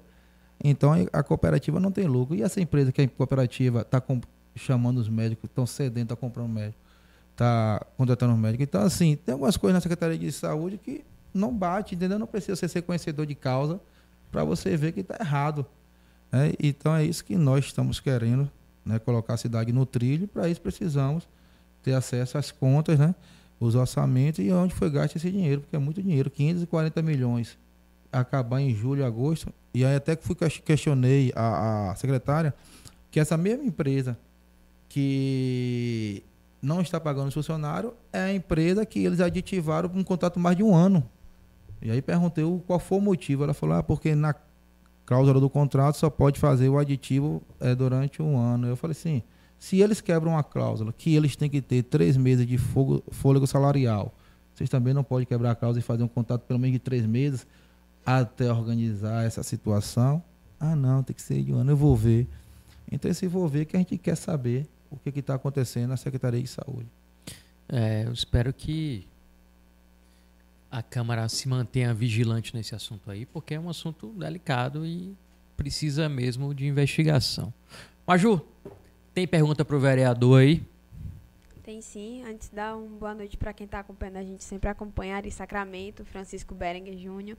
Então 0.63 0.93
a 1.13 1.23
cooperativa 1.23 1.81
não 1.81 1.91
tem 1.91 2.05
lucro. 2.07 2.37
E 2.37 2.43
essa 2.43 2.61
empresa 2.61 2.93
que 2.93 3.01
a 3.03 3.09
cooperativa 3.09 3.81
está 3.81 4.01
chamando 4.59 4.99
os 4.99 5.09
médicos, 5.09 5.49
estão 5.49 5.67
sedentos, 5.67 6.13
está 6.13 6.17
comprando 6.17 6.49
médico, 6.49 6.79
está 7.33 7.85
contratando 7.97 8.33
os 8.35 8.39
médicos. 8.39 8.65
Então, 8.65 8.83
assim, 8.83 9.17
tem 9.17 9.33
algumas 9.33 9.57
coisas 9.57 9.75
na 9.75 9.81
Secretaria 9.81 10.19
de 10.19 10.31
Saúde 10.33 10.79
que 10.79 11.05
não 11.33 11.55
bate, 11.57 11.95
entendeu? 11.95 12.19
Não 12.19 12.27
precisa 12.27 12.57
você 12.57 12.69
ser 12.69 12.83
conhecedor 12.83 13.25
de 13.27 13.35
causa 13.35 13.81
para 14.31 14.45
você 14.45 14.77
ver 14.77 14.93
que 14.93 15.01
está 15.01 15.17
errado. 15.21 15.65
né? 16.33 16.53
Então 16.59 16.95
é 16.95 17.05
isso 17.05 17.25
que 17.25 17.37
nós 17.37 17.65
estamos 17.67 18.01
querendo, 18.01 18.51
né? 18.85 18.99
colocar 18.99 19.35
a 19.35 19.37
cidade 19.37 19.73
no 19.73 19.87
trilho. 19.87 20.27
Para 20.29 20.49
isso 20.49 20.61
precisamos 20.61 21.29
ter 21.83 21.93
acesso 21.95 22.37
às 22.39 22.51
contas, 22.51 22.99
né? 22.99 23.15
os 23.61 23.75
orçamentos 23.75 24.45
e 24.45 24.51
onde 24.53 24.75
foi 24.75 24.89
gasto 24.91 25.17
esse 25.17 25.31
dinheiro, 25.31 25.61
porque 25.63 25.75
é 25.77 25.79
muito 25.79 26.03
dinheiro, 26.03 26.31
540 26.31 27.03
milhões. 27.03 27.57
Acabar 28.13 28.61
em 28.61 28.75
julho, 28.75 29.05
agosto. 29.05 29.53
E 29.75 29.85
aí 29.85 29.95
até 29.97 30.17
que 30.17 30.25
fui 30.25 30.35
ques- 30.35 30.59
questionei 30.59 31.33
a, 31.37 31.91
a 31.91 31.95
secretária 31.97 32.55
que 33.11 33.19
essa 33.21 33.37
mesma 33.37 33.65
empresa 33.65 34.17
que 34.89 36.23
não 36.61 36.81
está 36.81 36.99
pagando 36.99 37.29
os 37.29 37.35
funcionários 37.35 37.93
é 38.13 38.19
a 38.21 38.35
empresa 38.35 38.85
que 38.85 39.05
eles 39.05 39.21
aditivaram 39.21 39.91
um 39.95 40.03
contrato 40.03 40.41
mais 40.41 40.57
de 40.57 40.63
um 40.63 40.75
ano. 40.75 41.05
E 41.81 41.91
aí 41.91 42.03
perguntei 42.03 42.43
o- 42.43 42.61
qual 42.67 42.79
foi 42.81 42.99
o 42.99 43.01
motivo. 43.01 43.45
Ela 43.45 43.55
falou, 43.55 43.77
ah, 43.77 43.83
porque 43.83 44.15
na 44.15 44.35
cláusula 45.07 45.41
do 45.41 45.49
contrato 45.49 45.97
só 45.97 46.11
pode 46.11 46.41
fazer 46.41 46.69
o 46.69 46.79
aditivo 46.79 47.43
é, 47.61 47.75
durante 47.75 48.21
um 48.21 48.37
ano. 48.37 48.67
Eu 48.67 48.77
falei 48.77 48.93
assim, 48.93 49.23
se 49.59 49.81
eles 49.81 50.01
quebram 50.01 50.33
uma 50.33 50.43
cláusula 50.43 50.93
que 50.93 51.15
eles 51.15 51.37
têm 51.37 51.49
que 51.49 51.63
ter 51.63 51.83
três 51.85 52.17
meses 52.17 52.47
de 52.47 52.59
fogo- 52.59 53.03
fôlego 53.11 53.47
salarial, 53.47 54.13
vocês 54.55 54.69
também 54.69 54.93
não 54.93 55.05
podem 55.05 55.27
quebrar 55.27 55.53
a 55.53 55.55
cláusula 55.55 55.79
e 55.79 55.83
fazer 55.83 56.03
um 56.03 56.09
contrato 56.09 56.43
pelo 56.43 56.59
menos 56.59 56.73
de 56.73 56.79
três 56.81 57.07
meses 57.07 57.47
até 58.05 58.51
organizar 58.53 59.25
essa 59.25 59.43
situação? 59.45 60.21
Ah, 60.59 60.75
não, 60.75 61.05
tem 61.05 61.15
que 61.15 61.23
ser 61.23 61.41
de 61.45 61.53
um 61.53 61.59
ano. 61.59 61.71
Eu 61.71 61.77
vou 61.77 61.95
ver. 61.95 62.27
Então, 62.91 63.09
esse 63.09 63.29
vou 63.29 63.47
ver 63.47 63.67
que 63.67 63.77
a 63.77 63.79
gente 63.79 63.97
quer 63.97 64.17
saber 64.17 64.67
o 64.91 64.97
que 64.97 65.19
está 65.19 65.35
acontecendo 65.35 65.89
na 65.91 65.97
Secretaria 65.97 66.43
de 66.43 66.49
Saúde. 66.49 66.89
É, 67.69 68.05
eu 68.07 68.13
espero 68.13 68.53
que 68.53 69.07
a 70.71 70.83
Câmara 70.83 71.29
se 71.29 71.49
mantenha 71.49 71.93
vigilante 71.95 72.55
nesse 72.55 72.75
assunto 72.75 73.11
aí, 73.11 73.27
porque 73.27 73.55
é 73.55 73.61
um 73.61 73.69
assunto 73.69 74.09
delicado 74.13 74.85
e 74.85 75.17
precisa 75.57 76.09
mesmo 76.09 76.55
de 76.55 76.67
investigação. 76.67 77.53
Maju, 78.07 78.41
tem 79.13 79.27
pergunta 79.27 79.65
pro 79.65 79.81
vereador 79.81 80.41
aí? 80.41 80.63
Tem 81.63 81.83
sim. 81.83 82.23
Antes, 82.25 82.49
dar 82.49 82.77
uma 82.77 82.99
boa 82.99 83.15
noite 83.15 83.37
para 83.37 83.53
quem 83.53 83.67
está 83.67 83.81
acompanhando 83.81 84.17
a 84.17 84.23
gente. 84.23 84.43
Sempre 84.43 84.71
acompanha 84.71 85.17
Ari 85.17 85.31
Sacramento, 85.31 86.05
Francisco 86.05 86.55
Berenguer 86.55 86.97
Júnior, 86.97 87.37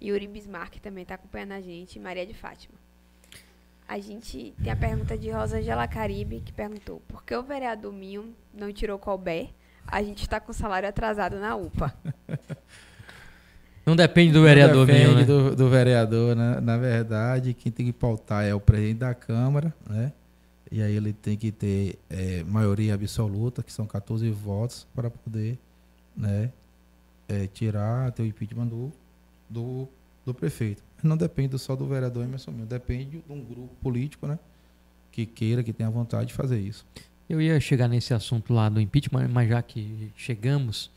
Yuri 0.00 0.26
Bismarck 0.26 0.78
também 0.80 1.02
está 1.02 1.16
acompanhando 1.16 1.52
a 1.52 1.60
gente, 1.60 1.98
Maria 1.98 2.26
de 2.26 2.34
Fátima. 2.34 2.74
A 3.88 3.98
gente 3.98 4.52
tem 4.62 4.72
a 4.72 4.76
pergunta 4.76 5.16
de 5.16 5.30
Rosângela 5.30 5.86
Caribe, 5.86 6.42
que 6.44 6.52
perguntou 6.52 7.00
por 7.06 7.24
que 7.24 7.34
o 7.34 7.42
vereador 7.42 7.92
Minho 7.92 8.34
não 8.52 8.72
tirou 8.72 8.98
Colbert? 8.98 9.50
A 9.86 10.02
gente 10.02 10.22
está 10.22 10.40
com 10.40 10.52
salário 10.52 10.88
atrasado 10.88 11.38
na 11.38 11.54
UPA. 11.54 11.94
Não 13.86 13.94
depende 13.94 14.32
do 14.32 14.42
vereador 14.42 14.78
Não 14.78 14.86
depende 14.86 15.04
Minho, 15.04 15.18
né? 15.18 15.24
do, 15.24 15.54
do 15.54 15.70
vereador, 15.70 16.34
né? 16.34 16.58
Na 16.60 16.76
verdade, 16.76 17.54
quem 17.54 17.70
tem 17.70 17.86
que 17.86 17.92
pautar 17.92 18.44
é 18.44 18.52
o 18.52 18.58
presidente 18.58 18.98
da 18.98 19.14
Câmara, 19.14 19.72
né? 19.88 20.10
E 20.72 20.82
aí 20.82 20.96
ele 20.96 21.12
tem 21.12 21.36
que 21.36 21.52
ter 21.52 21.96
é, 22.10 22.42
maioria 22.42 22.94
absoluta, 22.94 23.62
que 23.62 23.72
são 23.72 23.86
14 23.86 24.28
votos, 24.30 24.86
para 24.92 25.08
poder 25.08 25.56
né, 26.16 26.50
é, 27.28 27.46
tirar, 27.46 28.10
ter 28.10 28.22
o 28.22 28.26
impeachment 28.26 28.66
do, 28.66 28.92
do, 29.48 29.88
do 30.26 30.34
prefeito. 30.34 30.82
Não 31.02 31.16
depende 31.16 31.56
só 31.58 31.76
do 31.76 31.86
vereador 31.86 32.24
Emerson 32.24 32.50
Minho, 32.50 32.66
depende 32.66 33.22
de 33.24 33.32
um 33.32 33.42
grupo 33.42 33.74
político, 33.80 34.26
né? 34.26 34.38
Que 35.12 35.24
queira, 35.24 35.62
que 35.62 35.72
tenha 35.72 35.88
vontade 35.88 36.26
de 36.26 36.34
fazer 36.34 36.58
isso. 36.58 36.84
Eu 37.28 37.40
ia 37.40 37.58
chegar 37.60 37.88
nesse 37.88 38.12
assunto 38.12 38.52
lá 38.52 38.68
do 38.68 38.80
impeachment, 38.80 39.28
mas 39.28 39.48
já 39.48 39.62
que 39.62 40.12
chegamos, 40.16 40.90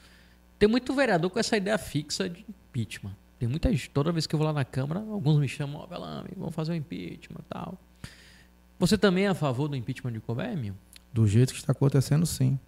tem 0.57 0.67
muito 0.67 0.93
vereador 0.93 1.29
com 1.29 1.39
essa 1.39 1.55
ideia 1.55 1.77
fixa 1.77 2.27
de 2.27 2.45
impeachment. 2.49 3.15
Tem 3.37 3.47
muita 3.47 3.71
gente, 3.71 3.89
toda 3.89 4.11
vez 4.11 4.27
que 4.27 4.35
eu 4.35 4.37
vou 4.37 4.45
lá 4.45 4.53
na 4.53 4.65
Câmara, 4.65 4.99
alguns 4.99 5.39
me 5.39 5.47
chamam, 5.47 5.79
ó, 5.81 5.87
Belame, 5.87 6.29
vamos 6.35 6.53
fazer 6.53 6.73
o 6.73 6.75
impeachment 6.75 7.39
e 7.39 7.49
tal. 7.49 7.77
Você 8.77 8.97
também 8.97 9.25
é 9.25 9.29
a 9.29 9.33
favor 9.33 9.67
do 9.67 9.75
impeachment 9.75 10.11
de 10.11 10.19
Colbert, 10.19 10.57
Minho? 10.57 10.75
Do 11.13 11.27
jeito 11.27 11.53
que 11.53 11.59
está 11.59 11.71
acontecendo, 11.71 12.25
sim. 12.25 12.59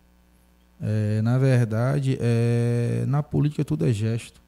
É, 0.80 1.22
na 1.22 1.38
verdade, 1.38 2.18
é, 2.20 3.04
na 3.08 3.22
política 3.22 3.64
tudo 3.64 3.86
é 3.86 3.94
gesto. 3.94 4.42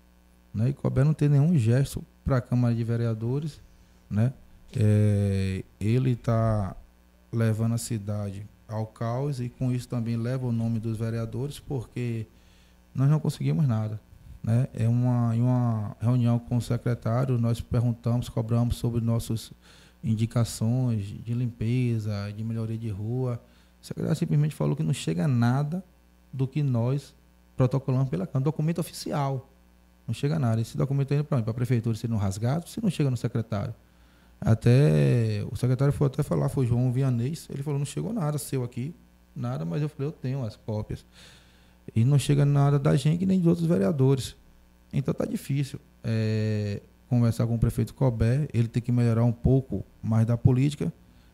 Né? 0.54 0.70
E 0.70 0.74
Colbert 0.74 1.06
não 1.06 1.13
tem 1.13 1.30
nenhum 1.30 1.58
gesto 1.58 2.04
para 2.24 2.38
a 2.38 2.42
Câmara 2.42 2.76
de 2.76 2.84
Vereadores. 2.84 3.62
Né? 4.10 4.34
É, 4.76 5.63
ele 5.80 6.12
está 6.12 6.76
levando 7.32 7.74
a 7.74 7.78
cidade 7.78 8.46
ao 8.68 8.86
caos 8.86 9.39
e 9.39 9.50
com 9.50 9.72
isso 9.72 9.88
também 9.88 10.16
leva 10.16 10.46
o 10.46 10.52
nome 10.52 10.80
dos 10.80 10.98
vereadores, 10.98 11.60
porque 11.60 12.28
nós 12.94 13.10
não 13.10 13.20
conseguimos 13.20 13.68
nada. 13.68 14.00
Né? 14.44 14.68
É 14.74 14.88
uma, 14.88 15.36
em 15.36 15.42
uma 15.42 15.96
reunião 16.00 16.38
com 16.38 16.58
o 16.58 16.62
secretário, 16.62 17.38
nós 17.38 17.62
perguntamos, 17.62 18.30
cobramos 18.30 18.76
sobre 18.78 19.02
nossas 19.02 19.52
indicações 20.04 21.06
de 21.06 21.34
limpeza, 21.34 22.32
de 22.36 22.44
melhoria 22.44 22.78
de 22.78 22.89
rua. 22.89 23.42
O 23.82 23.86
secretário 23.86 24.18
simplesmente 24.18 24.54
falou 24.54 24.76
que 24.76 24.84
não 24.84 24.94
chega 24.94 25.28
nada 25.28 25.84
do 26.32 26.48
que 26.48 26.62
nós 26.62 27.16
protocolamos 27.56 28.10
pela 28.10 28.28
Câmara. 28.28 28.44
Documento 28.44 28.80
oficial. 28.80 29.50
Não 30.08 30.13
chega 30.13 30.38
nada. 30.38 30.62
Esse 30.62 30.78
documento 30.78 31.13
está 31.13 31.16
indo 31.16 31.44
para 31.44 31.52
a 31.52 31.54
prefeitura 31.54 31.96
sendo 31.96 32.16
rasgado, 32.18 32.68
se 32.68 32.82
não 32.82 32.89
chega 32.89 33.10
no 33.10 33.18
secretário. 33.18 33.74
Até 34.39 35.46
o 35.50 35.56
secretário 35.56 35.94
foi 35.94 36.08
até 36.08 36.22
falar, 36.22 36.50
foi 36.50 36.66
João 36.66 36.92
Vianês, 36.92 37.48
ele 37.50 37.63
falou, 37.63 37.80
não 37.80 37.86
chegou 37.86 38.12
nada 38.12 38.38
seu 38.38 38.63
aqui, 38.63 38.94
nada, 39.34 39.63
mas 39.63 39.82
eu 39.82 39.88
falei, 39.88 40.08
eu 40.08 40.12
tenho 40.12 40.44
as 40.44 40.58
cópias. 40.58 41.06
E 41.96 42.04
não 42.04 42.20
chega 42.20 42.46
nada 42.46 42.78
da 42.78 42.96
gente 42.96 43.26
nem 43.26 43.39
de 43.39 43.48
outros 43.48 43.66
vereadores. 43.66 44.36
Então 44.92 45.13
tá 45.13 45.26
difícil 45.26 45.80
é, 46.04 46.82
conversar 47.10 47.48
com 47.48 47.56
o 47.56 47.60
prefeito 47.60 47.94
Colbert, 47.94 48.50
ele 48.54 48.68
tem 48.68 48.82
que 48.82 48.92
melhorar 48.92 49.24
um 49.24 49.32
pouco 49.32 49.86
mais 50.02 50.26
da 50.26 50.38
política. 50.38 50.92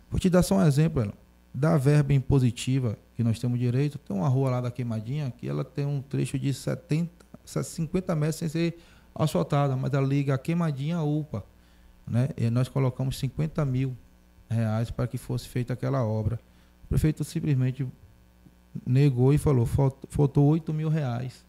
Vou 0.10 0.20
te 0.20 0.30
dar 0.30 0.44
só 0.44 0.58
um 0.58 0.66
exemplo, 0.66 1.02
ela. 1.02 1.14
da 1.54 1.78
verba 1.78 2.14
impositiva 2.14 2.98
que 3.16 3.24
nós 3.24 3.40
temos 3.40 3.60
direito, 3.60 3.98
tem 3.98 4.16
uma 4.16 4.28
rua 4.28 4.52
lá 4.52 4.62
da 4.62 4.72
Queimadinha 4.72 5.34
que 5.36 5.48
ela 5.48 5.64
tem 5.64 5.86
um 5.86 6.02
trecho 6.02 6.38
de 6.38 6.54
70, 6.54 7.19
50 7.50 8.16
metros 8.16 8.36
sem 8.38 8.50
ser 8.50 8.80
asfaltada, 9.14 9.76
mas 9.76 9.94
ela 9.94 10.06
liga 10.06 10.34
a 10.34 10.38
Queimadinha 10.38 11.02
UPA. 11.02 11.44
Né? 12.08 12.30
E 12.38 12.50
nós 12.50 12.68
colocamos 12.68 13.18
50 13.18 13.64
mil 13.66 13.96
reais 14.50 14.90
para 14.90 15.08
que 15.08 15.18
fosse 15.18 15.48
feita 15.48 15.74
aquela 15.74 16.04
obra. 16.04 16.40
O 16.86 16.88
prefeito 16.88 17.24
simplesmente 17.24 17.88
negou 18.86 19.34
e 19.34 19.38
falou, 19.38 19.68
faltou 20.10 20.48
8 20.48 20.74
mil 20.74 20.90
reais. 20.90 21.46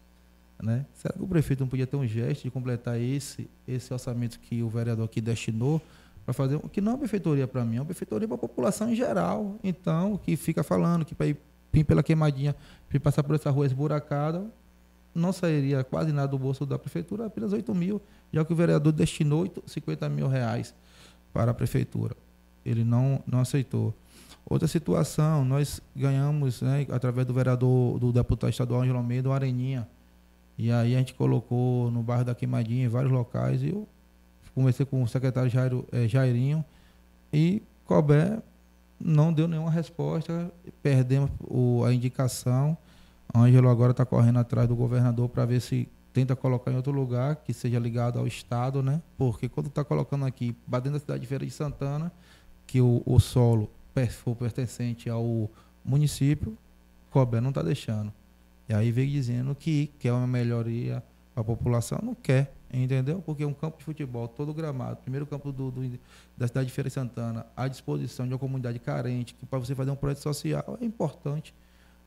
Né? 0.61 0.85
Será 0.93 1.13
que 1.13 1.23
o 1.23 1.27
prefeito 1.27 1.61
não 1.61 1.67
podia 1.67 1.87
ter 1.87 1.95
um 1.95 2.05
gesto 2.05 2.43
de 2.43 2.51
completar 2.51 2.99
esse, 2.99 3.49
esse 3.67 3.91
orçamento 3.91 4.39
que 4.39 4.61
o 4.61 4.69
vereador 4.69 5.05
aqui 5.05 5.19
destinou 5.19 5.81
para 6.23 6.33
fazer, 6.33 6.59
que 6.71 6.79
não 6.79 6.91
é 6.91 6.95
uma 6.95 7.01
benfeitoria 7.01 7.47
para 7.47 7.65
mim, 7.65 7.77
é 7.77 7.79
uma 7.79 7.85
benfeitoria 7.85 8.27
para 8.27 8.35
a 8.35 8.39
população 8.39 8.91
em 8.91 8.95
geral. 8.95 9.55
Então, 9.63 10.17
que 10.17 10.35
fica 10.35 10.61
falando 10.61 11.03
que 11.03 11.15
para 11.15 11.25
ir, 11.25 11.37
ir 11.73 11.83
pela 11.83 12.03
queimadinha, 12.03 12.55
para 12.87 12.99
passar 12.99 13.23
por 13.23 13.35
essa 13.35 13.49
rua 13.49 13.65
esburacada, 13.65 14.45
não 15.13 15.33
sairia 15.33 15.83
quase 15.83 16.11
nada 16.11 16.27
do 16.27 16.39
bolso 16.39 16.65
da 16.65 16.79
prefeitura, 16.79 17.25
apenas 17.25 17.53
8 17.53 17.73
mil, 17.75 18.01
já 18.31 18.45
que 18.45 18.53
o 18.53 18.55
vereador 18.55 18.91
destinou 18.93 19.51
50 19.65 20.07
mil 20.09 20.27
reais 20.27 20.73
para 21.33 21.51
a 21.51 21.53
prefeitura. 21.53 22.15
Ele 22.65 22.83
não, 22.83 23.21
não 23.25 23.39
aceitou. 23.39 23.93
Outra 24.45 24.67
situação, 24.67 25.45
nós 25.45 25.81
ganhamos, 25.95 26.61
né, 26.61 26.85
através 26.91 27.25
do 27.25 27.33
vereador, 27.33 27.99
do 27.99 28.11
deputado 28.11 28.49
estadual 28.49 28.81
Angelo 28.81 28.97
Almeida, 28.97 29.29
uma 29.29 29.35
areninha. 29.35 29.87
E 30.57 30.71
aí 30.71 30.95
a 30.95 30.99
gente 30.99 31.13
colocou 31.13 31.89
no 31.91 32.03
bairro 32.03 32.25
da 32.25 32.35
Queimadinha, 32.35 32.85
em 32.85 32.89
vários 32.89 33.11
locais, 33.11 33.63
e 33.63 33.69
eu 33.69 33.87
conversei 34.53 34.85
com 34.85 35.01
o 35.01 35.07
secretário 35.07 35.49
Jairo, 35.49 35.87
é, 35.91 36.07
Jairinho, 36.07 36.63
e 37.31 37.61
Colbert 37.85 38.41
não 38.99 39.33
deu 39.33 39.47
nenhuma 39.47 39.71
resposta, 39.71 40.51
perdemos 40.83 41.31
o, 41.39 41.83
a 41.83 41.93
indicação. 41.93 42.77
Ângelo 43.33 43.69
agora 43.69 43.91
está 43.91 44.05
correndo 44.05 44.39
atrás 44.39 44.67
do 44.67 44.75
governador 44.75 45.29
para 45.29 45.45
ver 45.45 45.61
se 45.61 45.87
tenta 46.13 46.35
colocar 46.35 46.71
em 46.71 46.75
outro 46.75 46.91
lugar 46.91 47.37
que 47.37 47.53
seja 47.53 47.79
ligado 47.79 48.19
ao 48.19 48.27
Estado, 48.27 48.83
né? 48.83 49.01
Porque 49.17 49.47
quando 49.47 49.67
está 49.67 49.83
colocando 49.83 50.25
aqui, 50.25 50.55
dentro 50.67 50.91
da 50.91 50.99
cidade 50.99 51.21
de 51.21 51.27
Feira 51.27 51.45
de 51.45 51.51
Santana, 51.51 52.11
que 52.67 52.81
o, 52.81 53.01
o 53.05 53.19
solo 53.19 53.69
for 54.09 54.35
pertencente 54.35 55.09
ao 55.09 55.49
município, 55.83 56.57
Colbert 57.09 57.41
não 57.41 57.49
está 57.49 57.61
deixando. 57.61 58.11
E 58.69 58.73
aí 58.73 58.91
veio 58.91 59.09
dizendo 59.09 59.53
que 59.53 59.91
quer 59.99 60.13
uma 60.13 60.27
melhoria 60.27 61.03
para 61.33 61.41
a 61.41 61.43
população, 61.43 61.99
não 62.01 62.15
quer, 62.15 62.53
entendeu? 62.71 63.21
Porque 63.25 63.45
um 63.45 63.53
campo 63.53 63.77
de 63.77 63.83
futebol, 63.83 64.27
todo 64.27 64.53
gramado, 64.53 64.97
primeiro 64.97 65.25
campo 65.25 65.51
do, 65.51 65.71
do, 65.71 65.99
da 66.37 66.47
cidade 66.47 66.67
de 66.67 66.73
Feira 66.73 66.89
de 66.89 66.93
Santana, 66.93 67.45
à 67.55 67.67
disposição 67.67 68.25
de 68.27 68.33
uma 68.33 68.39
comunidade 68.39 68.79
carente, 68.79 69.33
que 69.33 69.45
para 69.45 69.59
você 69.59 69.75
fazer 69.75 69.91
um 69.91 69.95
projeto 69.95 70.19
social 70.19 70.77
é 70.79 70.85
importante. 70.85 71.53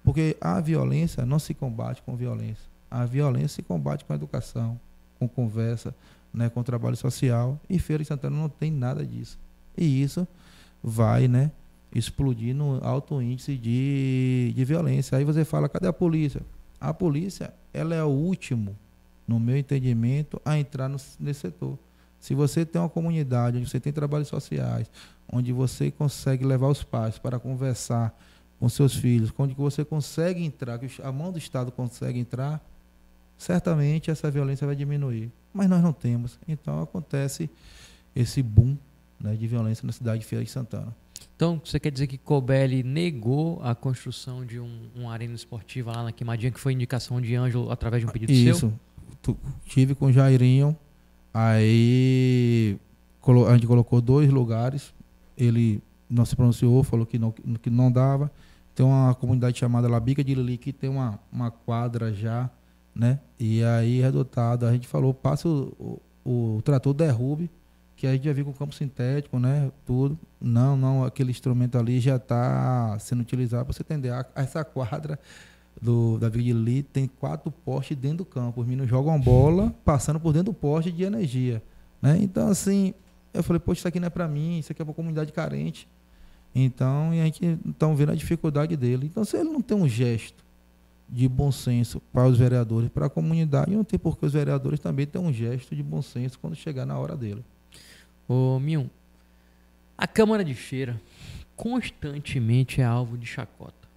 Porque 0.05 0.37
a 0.41 0.61
violência 0.61 1.25
não 1.25 1.39
se 1.39 1.55
combate 1.55 2.03
com 2.03 2.15
violência. 2.15 2.63
A 2.91 3.07
violência 3.07 3.49
se 3.49 3.63
combate 3.63 4.05
com 4.05 4.15
educação, 4.15 4.79
com 5.19 5.27
conversa, 5.27 5.95
né, 6.33 6.51
com 6.51 6.63
trabalho 6.63 6.97
social. 6.97 7.59
E 7.69 7.79
Feira 7.79 8.03
de 8.03 8.09
Santana 8.09 8.37
não 8.37 8.49
tem 8.49 8.71
nada 8.71 9.05
disso. 9.05 9.39
E 9.77 10.03
isso 10.03 10.29
vai 10.83 11.27
né, 11.27 11.51
explodir 11.93 12.55
no 12.55 12.79
alto 12.85 13.21
índice 13.23 13.57
de, 13.57 14.53
de 14.55 14.65
violência. 14.65 15.17
Aí 15.17 15.25
você 15.25 15.45
fala, 15.45 15.69
cadê 15.69 15.89
a 15.89 15.93
polícia? 15.93 16.43
A 16.79 16.93
polícia 16.93 17.53
ela 17.73 17.95
é 17.95 18.05
o 18.05 18.09
último, 18.09 18.77
no 19.27 19.41
meu 19.41 19.57
entendimento, 19.57 20.41
a 20.45 20.59
entrar 20.59 20.89
no, 20.89 20.99
nesse 21.19 21.41
setor. 21.41 21.79
Se 22.21 22.35
você 22.35 22.65
tem 22.65 22.81
uma 22.81 22.91
comunidade 22.91 23.57
onde 23.57 23.69
você 23.69 23.81
tem 23.81 23.93
trabalhos 23.93 24.29
sociais, 24.29 24.91
onde 25.31 25.53
você 25.53 25.91
consegue 25.91 26.45
levar 26.45 26.69
os 26.69 26.83
pais 26.83 27.19
para 27.19 27.39
conversar 27.39 28.15
com 28.65 28.69
seus 28.71 28.95
filhos, 28.95 29.31
onde 29.37 29.55
você 29.55 29.85
consegue 29.85 30.43
entrar, 30.43 30.79
que 30.79 31.03
a 31.03 31.13
mão 31.13 31.31
do 31.31 31.37
Estado 31.37 31.71
consegue 31.71 32.19
entrar, 32.19 32.67
certamente 33.37 34.11
essa 34.11 34.31
violência 34.31 34.67
vai 34.67 34.75
diminuir. 34.75 35.31
Mas 35.53 35.69
nós 35.69 35.83
não 35.83 35.93
temos. 35.93 36.39
Então 36.49 36.81
acontece 36.81 37.51
esse 38.17 38.43
boom 38.43 38.75
né, 39.21 39.35
de 39.35 39.47
violência 39.47 39.87
na 39.87 39.93
cidade 39.93 40.21
de 40.21 40.27
Feira 40.27 40.43
de 40.43 40.51
Santana. 40.51 40.97
Então, 41.37 41.61
você 41.63 41.79
quer 41.79 41.91
dizer 41.91 42.07
que 42.07 42.17
Cobelli 42.17 42.83
negou 42.83 43.61
a 43.63 43.75
construção 43.75 44.47
de 44.47 44.59
um, 44.59 44.89
uma 44.95 45.13
arena 45.13 45.35
esportiva 45.35 45.93
lá 45.93 46.05
na 46.05 46.13
Queimadinha, 46.13 46.51
que 46.51 46.59
foi 46.59 46.73
indicação 46.73 47.21
de 47.21 47.35
Ângelo 47.35 47.71
através 47.71 48.03
de 48.03 48.09
um 48.09 48.13
pedido 48.13 48.33
Isso. 48.33 48.61
seu? 48.61 48.69
Isso. 48.71 49.37
Tive 49.67 49.95
com 49.95 50.07
o 50.07 50.13
Jairinho, 50.13 50.75
aí 51.35 52.79
a 53.47 53.53
gente 53.53 53.67
colocou 53.67 54.01
dois 54.01 54.31
lugares, 54.31 54.95
ele 55.37 55.83
não 56.09 56.25
se 56.25 56.35
pronunciou, 56.35 56.83
falou 56.83 57.05
que 57.05 57.19
não, 57.19 57.31
que 57.31 57.69
não 57.69 57.93
dava. 57.93 58.31
Tem 58.75 58.85
uma 58.85 59.15
comunidade 59.15 59.59
chamada 59.59 59.89
Labica 59.89 60.25
de 60.25 60.35
Lili 60.35 60.59
que 60.59 60.73
tem 60.73 60.91
uma, 60.91 61.19
uma 61.33 61.51
quadra 61.51 62.13
já, 62.13 62.51
né? 62.95 63.21
E 63.39 63.63
aí, 63.63 64.01
resultado, 64.01 64.67
a 64.67 64.73
gente 64.73 64.89
falou, 64.89 65.15
passa 65.15 65.49
o, 65.49 66.01
o, 66.25 66.57
o 66.57 66.63
trator 66.63 66.93
derrube, 66.93 67.49
que 67.97 68.07
a 68.07 68.13
gente 68.13 68.25
já 68.25 68.33
viu 68.33 68.45
com 68.45 68.53
campo 68.53 68.75
sintético, 68.75 69.39
né? 69.39 69.71
Tudo. 69.87 70.19
Não, 70.41 70.77
não, 70.77 71.05
aquele 71.05 71.31
instrumento 71.31 71.79
ali 71.79 72.01
já 72.01 72.17
está 72.17 72.97
sendo 72.99 73.21
utilizado 73.21 73.65
para 73.65 73.73
você 73.73 73.83
entender. 73.83 74.13
Essa 74.35 74.65
quadra 74.65 75.19
do, 75.81 76.19
da 76.19 76.29
Vila 76.29 76.45
de 76.45 76.53
Lili 76.53 76.83
tem 76.83 77.07
quatro 77.07 77.51
postes 77.51 77.97
dentro 77.97 78.19
do 78.19 78.25
campo. 78.25 78.61
Os 78.61 78.67
meninos 78.67 78.91
jogam 78.91 79.21
bola 79.21 79.73
passando 79.85 80.19
por 80.19 80.33
dentro 80.33 80.53
do 80.53 80.55
poste 80.55 80.91
de 80.91 81.05
energia. 81.05 81.63
Né? 82.03 82.19
Então, 82.21 82.49
assim, 82.49 82.93
Eu 83.35 83.43
falei, 83.43 83.59
poxa, 83.59 83.81
isso 83.81 83.89
aqui 83.89 83.99
não 83.99 84.07
é 84.07 84.11
para 84.11 84.29
mim, 84.29 84.61
isso 84.61 84.71
aqui 84.71 84.81
é 84.81 84.85
para 84.85 84.95
comunidade 84.95 85.33
carente. 85.33 85.89
Então, 86.55 87.13
e 87.13 87.21
a 87.21 87.25
gente 87.25 87.59
está 87.69 87.93
vendo 87.93 88.13
a 88.13 88.15
dificuldade 88.15 88.77
dele. 88.77 89.07
Então, 89.07 89.25
se 89.25 89.37
ele 89.37 89.51
não 89.51 89.61
tem 89.61 89.77
um 89.77 89.89
gesto 89.89 90.45
de 91.09 91.29
bom 91.29 91.51
senso 91.51 92.01
para 92.13 92.27
os 92.27 92.39
vereadores, 92.39 92.89
para 92.91 93.07
a 93.07 93.11
comunidade, 93.11 93.75
não 93.75 93.85
tem 93.85 93.99
por 93.99 94.17
que 94.19 94.25
os 94.25 94.33
vereadores 94.33 94.79
também 94.81 95.07
ter 95.07 95.19
um 95.19 95.33
gesto 95.33 95.75
de 95.75 95.83
bom 95.83 96.01
senso 96.01 96.39
quando 96.39 96.55
chegar 96.55 96.87
na 96.87 96.99
hora 96.99 97.17
dele. 97.17 97.45
Ô, 98.29 98.59
Mion, 98.59 98.87
a 99.99 100.07
Câmara 100.07 100.45
de 100.45 100.55
Feira 100.55 101.01
constantemente 101.57 102.81
é 102.81 102.85
alvo 102.85 103.19
de 103.19 103.27
chacota 103.27 103.89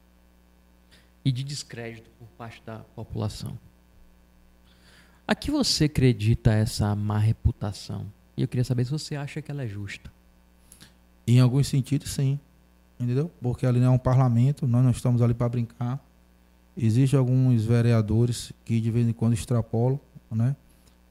e 1.23 1.31
de 1.31 1.43
descrédito 1.43 2.09
por 2.19 2.27
parte 2.37 2.61
da 2.65 2.79
população. 2.95 3.57
A 5.27 5.35
que 5.35 5.51
você 5.51 5.85
acredita 5.85 6.53
essa 6.53 6.95
má 6.95 7.17
reputação? 7.17 8.05
E 8.35 8.41
eu 8.41 8.47
queria 8.47 8.63
saber 8.63 8.85
se 8.85 8.91
você 8.91 9.15
acha 9.15 9.41
que 9.41 9.51
ela 9.51 9.63
é 9.63 9.67
justa. 9.67 10.11
Em 11.25 11.39
alguns 11.39 11.67
sentidos, 11.67 12.11
sim. 12.11 12.39
Entendeu? 12.99 13.31
Porque 13.41 13.65
ali 13.65 13.79
não 13.79 13.87
é 13.87 13.89
um 13.91 13.97
parlamento, 13.97 14.67
nós 14.67 14.83
não 14.83 14.91
estamos 14.91 15.21
ali 15.21 15.33
para 15.33 15.49
brincar. 15.49 16.03
Existem 16.75 17.17
alguns 17.17 17.63
vereadores 17.63 18.51
que 18.65 18.79
de 18.79 18.91
vez 18.91 19.07
em 19.07 19.13
quando 19.13 19.33
extrapolam, 19.33 19.99
né? 20.31 20.55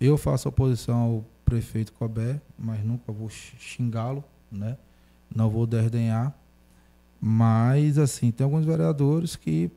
Eu 0.01 0.18
faço 0.18 0.49
oposição 0.49 0.97
ao 0.97 1.24
prefeito 1.45 1.93
Cobé, 1.93 2.41
mas 2.59 2.84
nunca 2.84 3.12
vou 3.12 3.28
xingá-lo, 3.30 4.22
né? 4.51 4.76
Não 5.34 5.49
vou 5.49 5.66
desdenhar. 5.66 6.37
Mas, 7.20 7.99
assim, 7.99 8.30
tem 8.30 8.45
alguns 8.45 8.64
vereadores 8.64 9.37
que 9.37 9.70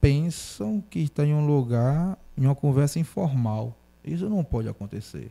pensam 0.00 0.82
que 0.90 0.98
está 0.98 1.24
em 1.24 1.32
um 1.32 1.46
lugar, 1.46 2.18
em 2.36 2.44
uma 2.44 2.56
conversa 2.56 2.98
informal. 2.98 3.76
Isso 4.04 4.28
não 4.28 4.42
pode 4.42 4.68
acontecer. 4.68 5.30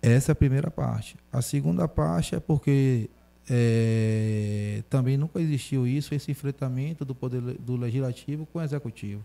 Essa 0.00 0.30
é 0.30 0.32
a 0.32 0.36
primeira 0.36 0.70
parte. 0.70 1.16
A 1.30 1.42
segunda 1.42 1.86
parte 1.86 2.34
é 2.34 2.40
porque 2.40 3.10
é, 3.52 4.84
também 4.88 5.16
nunca 5.16 5.40
existiu 5.40 5.84
isso, 5.84 6.14
esse 6.14 6.30
enfrentamento 6.30 7.04
do 7.04 7.16
poder 7.16 7.40
do 7.40 7.74
legislativo 7.74 8.46
com 8.46 8.60
o 8.60 8.62
executivo. 8.62 9.24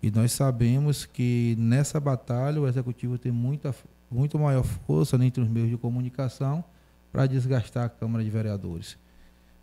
E 0.00 0.12
nós 0.12 0.30
sabemos 0.30 1.04
que 1.04 1.56
nessa 1.58 1.98
batalha 1.98 2.60
o 2.60 2.68
executivo 2.68 3.18
tem 3.18 3.32
muita, 3.32 3.74
muito 4.08 4.38
maior 4.38 4.62
força 4.62 5.16
entre 5.24 5.42
os 5.42 5.48
meios 5.48 5.68
de 5.68 5.76
comunicação 5.76 6.64
para 7.10 7.26
desgastar 7.26 7.86
a 7.86 7.88
Câmara 7.88 8.22
de 8.22 8.30
Vereadores. 8.30 8.96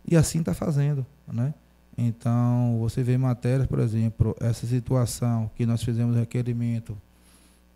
E 0.06 0.14
assim 0.14 0.40
está 0.40 0.52
fazendo, 0.52 1.06
né? 1.26 1.54
Então, 1.96 2.78
você 2.80 3.02
vê 3.02 3.16
matérias, 3.16 3.66
por 3.66 3.78
exemplo, 3.78 4.36
essa 4.40 4.66
situação 4.66 5.50
que 5.56 5.64
nós 5.64 5.82
fizemos 5.82 6.16
requerimento 6.16 6.96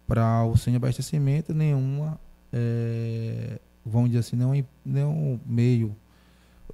para 0.06 0.44
o 0.44 0.56
sem 0.56 0.76
abastecimento, 0.76 1.54
nenhuma, 1.54 2.18
é, 2.52 3.58
vamos 3.84 4.10
dizer 4.10 4.20
assim, 4.20 4.36
nenhum, 4.36 4.64
nenhum 4.84 5.40
meio 5.44 5.94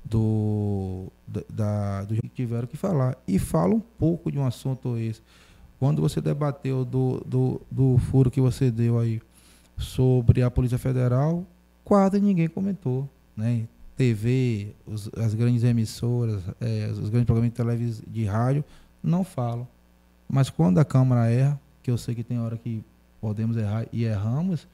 do, 0.04 1.06
da, 1.48 2.04
do 2.04 2.14
que 2.14 2.28
tiveram 2.28 2.66
que 2.66 2.76
falar. 2.76 3.16
E 3.26 3.38
fala 3.38 3.74
um 3.74 3.80
pouco 3.80 4.30
de 4.30 4.38
um 4.38 4.46
assunto 4.46 4.96
esse. 4.96 5.20
Quando 5.78 6.02
você 6.02 6.20
debateu 6.20 6.84
do, 6.84 7.22
do, 7.26 7.60
do 7.70 7.98
furo 7.98 8.30
que 8.30 8.40
você 8.40 8.70
deu 8.70 8.98
aí 8.98 9.20
sobre 9.78 10.42
a 10.42 10.50
Polícia 10.50 10.78
Federal, 10.78 11.44
quase 11.84 12.20
ninguém 12.20 12.48
comentou, 12.48 13.08
né? 13.36 13.66
TV, 13.96 14.74
os, 14.86 15.10
as 15.16 15.34
grandes 15.34 15.62
emissoras, 15.62 16.42
é, 16.60 16.88
os 16.90 17.10
grandes 17.10 17.26
programas 17.26 17.50
de 17.50 17.56
televisão, 17.56 18.04
de 18.06 18.24
rádio, 18.24 18.64
não 19.02 19.24
falam. 19.24 19.66
Mas 20.28 20.48
quando 20.48 20.78
a 20.78 20.84
Câmara 20.84 21.30
erra, 21.30 21.60
que 21.82 21.90
eu 21.90 21.98
sei 21.98 22.14
que 22.14 22.24
tem 22.24 22.38
hora 22.38 22.56
que 22.56 22.82
podemos 23.20 23.56
errar 23.56 23.86
e 23.92 24.04
erramos, 24.04 24.66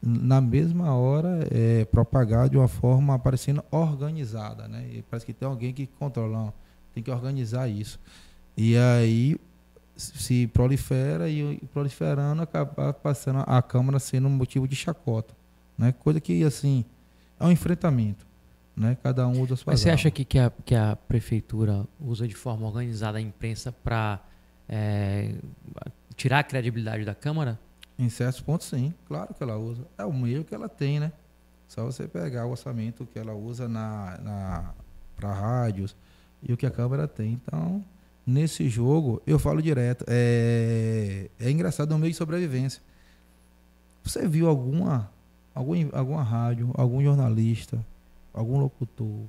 na 0.00 0.40
mesma 0.40 0.94
hora 0.94 1.46
é 1.50 1.84
propagar 1.86 2.48
de 2.48 2.56
uma 2.56 2.68
forma 2.68 3.18
parecendo 3.18 3.64
organizada, 3.70 4.68
né? 4.68 4.88
E 4.92 5.02
parece 5.02 5.26
que 5.26 5.32
tem 5.32 5.46
alguém 5.46 5.72
que 5.72 5.86
controla, 5.86 6.36
não, 6.36 6.52
tem 6.94 7.02
que 7.02 7.10
organizar 7.10 7.68
isso. 7.68 7.98
E 8.56 8.76
aí 8.76 9.36
se 9.96 10.46
prolifera 10.48 11.28
e 11.28 11.58
proliferando 11.72 12.42
acaba 12.42 12.92
passando 12.92 13.42
a 13.46 13.60
Câmara 13.60 13.98
sendo 13.98 14.28
um 14.28 14.30
motivo 14.30 14.68
de 14.68 14.76
chacota, 14.76 15.34
né? 15.76 15.92
Coisa 15.92 16.20
que 16.20 16.44
assim 16.44 16.84
é 17.38 17.44
um 17.44 17.50
enfrentamento. 17.50 18.26
Né? 18.76 18.96
Cada 19.02 19.26
um 19.26 19.42
usa 19.42 19.54
a 19.54 19.56
sua 19.56 19.72
Mas 19.72 19.80
você 19.80 19.90
acha 19.90 20.08
que, 20.08 20.24
que, 20.24 20.38
a, 20.38 20.52
que 20.64 20.74
a 20.74 20.94
prefeitura 20.94 21.84
usa 22.00 22.28
de 22.28 22.34
forma 22.34 22.64
organizada 22.64 23.18
a 23.18 23.20
imprensa 23.20 23.72
para 23.72 24.20
é, 24.68 25.34
tirar 26.14 26.38
a 26.38 26.44
credibilidade 26.44 27.04
da 27.04 27.12
Câmara? 27.12 27.58
Em 27.98 28.08
certos 28.08 28.40
pontos, 28.40 28.66
sim. 28.68 28.94
Claro 29.06 29.34
que 29.34 29.42
ela 29.42 29.56
usa. 29.56 29.82
É 29.96 30.04
o 30.04 30.12
meio 30.12 30.44
que 30.44 30.54
ela 30.54 30.68
tem, 30.68 31.00
né? 31.00 31.12
Só 31.66 31.84
você 31.84 32.06
pegar 32.06 32.46
o 32.46 32.50
orçamento 32.50 33.06
que 33.06 33.18
ela 33.18 33.34
usa 33.34 33.68
na, 33.68 34.18
na 34.18 34.74
para 35.16 35.32
rádios 35.32 35.96
e 36.42 36.52
o 36.52 36.56
que 36.56 36.64
a 36.64 36.70
Câmara 36.70 37.08
tem. 37.08 37.32
Então, 37.32 37.84
nesse 38.26 38.68
jogo, 38.68 39.20
eu 39.26 39.38
falo 39.38 39.60
direto. 39.60 40.04
É, 40.06 41.28
é 41.40 41.50
engraçado, 41.50 41.92
é 41.92 41.96
um 41.96 41.98
meio 41.98 42.12
de 42.12 42.16
sobrevivência. 42.16 42.80
Você 44.04 44.26
viu 44.26 44.48
alguma, 44.48 45.10
algum, 45.54 45.74
alguma 45.92 46.22
rádio, 46.22 46.70
algum 46.74 47.02
jornalista 47.02 47.84
algum 48.38 48.58
locutor 48.58 49.24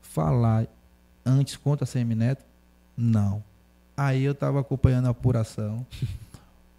falar 0.00 0.66
antes 1.24 1.56
contra 1.56 1.84
a 1.84 1.86
Semineto? 1.86 2.44
Não. 2.96 3.42
Aí 3.96 4.22
eu 4.22 4.32
estava 4.32 4.60
acompanhando 4.60 5.06
a 5.06 5.10
apuração. 5.10 5.84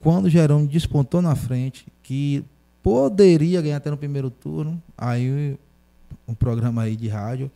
Quando 0.06 0.26
o 0.26 0.30
Jerônimo 0.30 0.68
despontou 0.68 1.20
na 1.20 1.36
frente, 1.36 1.88
que 2.04 2.46
poderia 2.84 3.60
ganhar 3.60 3.78
até 3.78 3.90
no 3.90 3.98
primeiro 3.98 4.30
turno, 4.30 4.80
aí 4.96 5.58
um 6.28 6.36
programa 6.36 6.84
aí 6.84 6.96
de 6.96 7.08
rádio, 7.08 7.50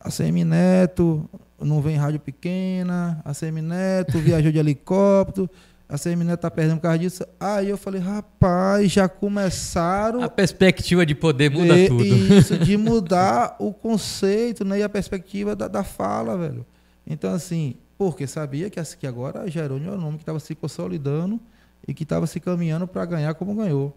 a 0.00 0.10
Semineto 0.10 1.30
não 1.60 1.80
vem 1.80 1.96
rádio 1.96 2.18
pequena, 2.18 3.22
a 3.24 3.32
Semineto 3.32 4.18
viajou 4.18 4.50
de 4.50 4.58
helicóptero, 4.58 5.48
a 5.88 5.96
CMNet 5.96 6.34
está 6.34 6.50
perdendo 6.50 6.78
por 6.78 6.82
causa 6.82 6.98
disso. 6.98 7.24
Aí 7.38 7.68
eu 7.68 7.78
falei, 7.78 8.00
rapaz, 8.00 8.90
já 8.90 9.08
começaram. 9.08 10.24
A 10.24 10.28
perspectiva 10.28 11.06
de 11.06 11.14
poder 11.14 11.52
muda 11.52 11.72
de, 11.72 11.86
tudo. 11.86 12.04
Isso, 12.04 12.58
de 12.58 12.74
mudar 12.78 13.54
o 13.60 13.72
conceito 13.72 14.64
né, 14.64 14.80
e 14.80 14.82
a 14.82 14.88
perspectiva 14.88 15.54
da, 15.54 15.68
da 15.68 15.84
fala, 15.84 16.36
velho. 16.36 16.66
Então, 17.06 17.32
assim, 17.32 17.76
porque 18.00 18.26
sabia 18.26 18.70
que, 18.70 19.06
agora 19.06 19.46
Jerônimo 19.50 19.90
é 19.90 19.94
o 19.94 20.00
nome 20.00 20.16
que 20.16 20.22
estava 20.22 20.40
se 20.40 20.54
consolidando 20.54 21.38
e 21.86 21.92
que 21.92 22.02
estava 22.02 22.26
se 22.26 22.40
caminhando 22.40 22.88
para 22.88 23.04
ganhar 23.04 23.34
como 23.34 23.54
ganhou. 23.54 23.94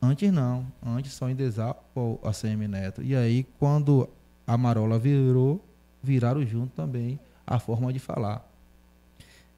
Antes 0.00 0.32
não. 0.32 0.66
Antes 0.82 1.12
só 1.12 1.28
em 1.28 1.34
Desal 1.34 1.84
a 2.22 2.32
CM 2.32 2.66
Neto. 2.66 3.02
E 3.02 3.14
aí, 3.14 3.46
quando 3.58 4.08
a 4.46 4.56
Marola 4.56 4.98
virou, 4.98 5.62
viraram 6.02 6.42
junto 6.46 6.72
também 6.72 7.20
a 7.46 7.58
forma 7.58 7.92
de 7.92 7.98
falar. 7.98 8.50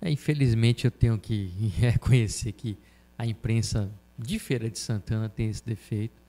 É, 0.00 0.10
infelizmente 0.10 0.86
eu 0.86 0.90
tenho 0.90 1.16
que 1.16 1.70
reconhecer 1.78 2.50
que 2.50 2.76
a 3.16 3.24
imprensa 3.24 3.88
de 4.18 4.40
Feira 4.40 4.68
de 4.68 4.80
Santana 4.80 5.28
tem 5.28 5.48
esse 5.48 5.64
defeito, 5.64 6.20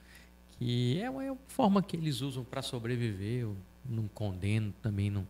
que 0.60 1.00
é 1.00 1.10
uma, 1.10 1.24
é 1.24 1.32
uma 1.32 1.40
forma 1.48 1.82
que 1.82 1.96
eles 1.96 2.20
usam 2.20 2.44
para 2.44 2.62
sobreviver. 2.62 3.40
Eu 3.40 3.56
não 3.84 4.06
condeno, 4.06 4.72
também 4.80 5.10
não 5.10 5.26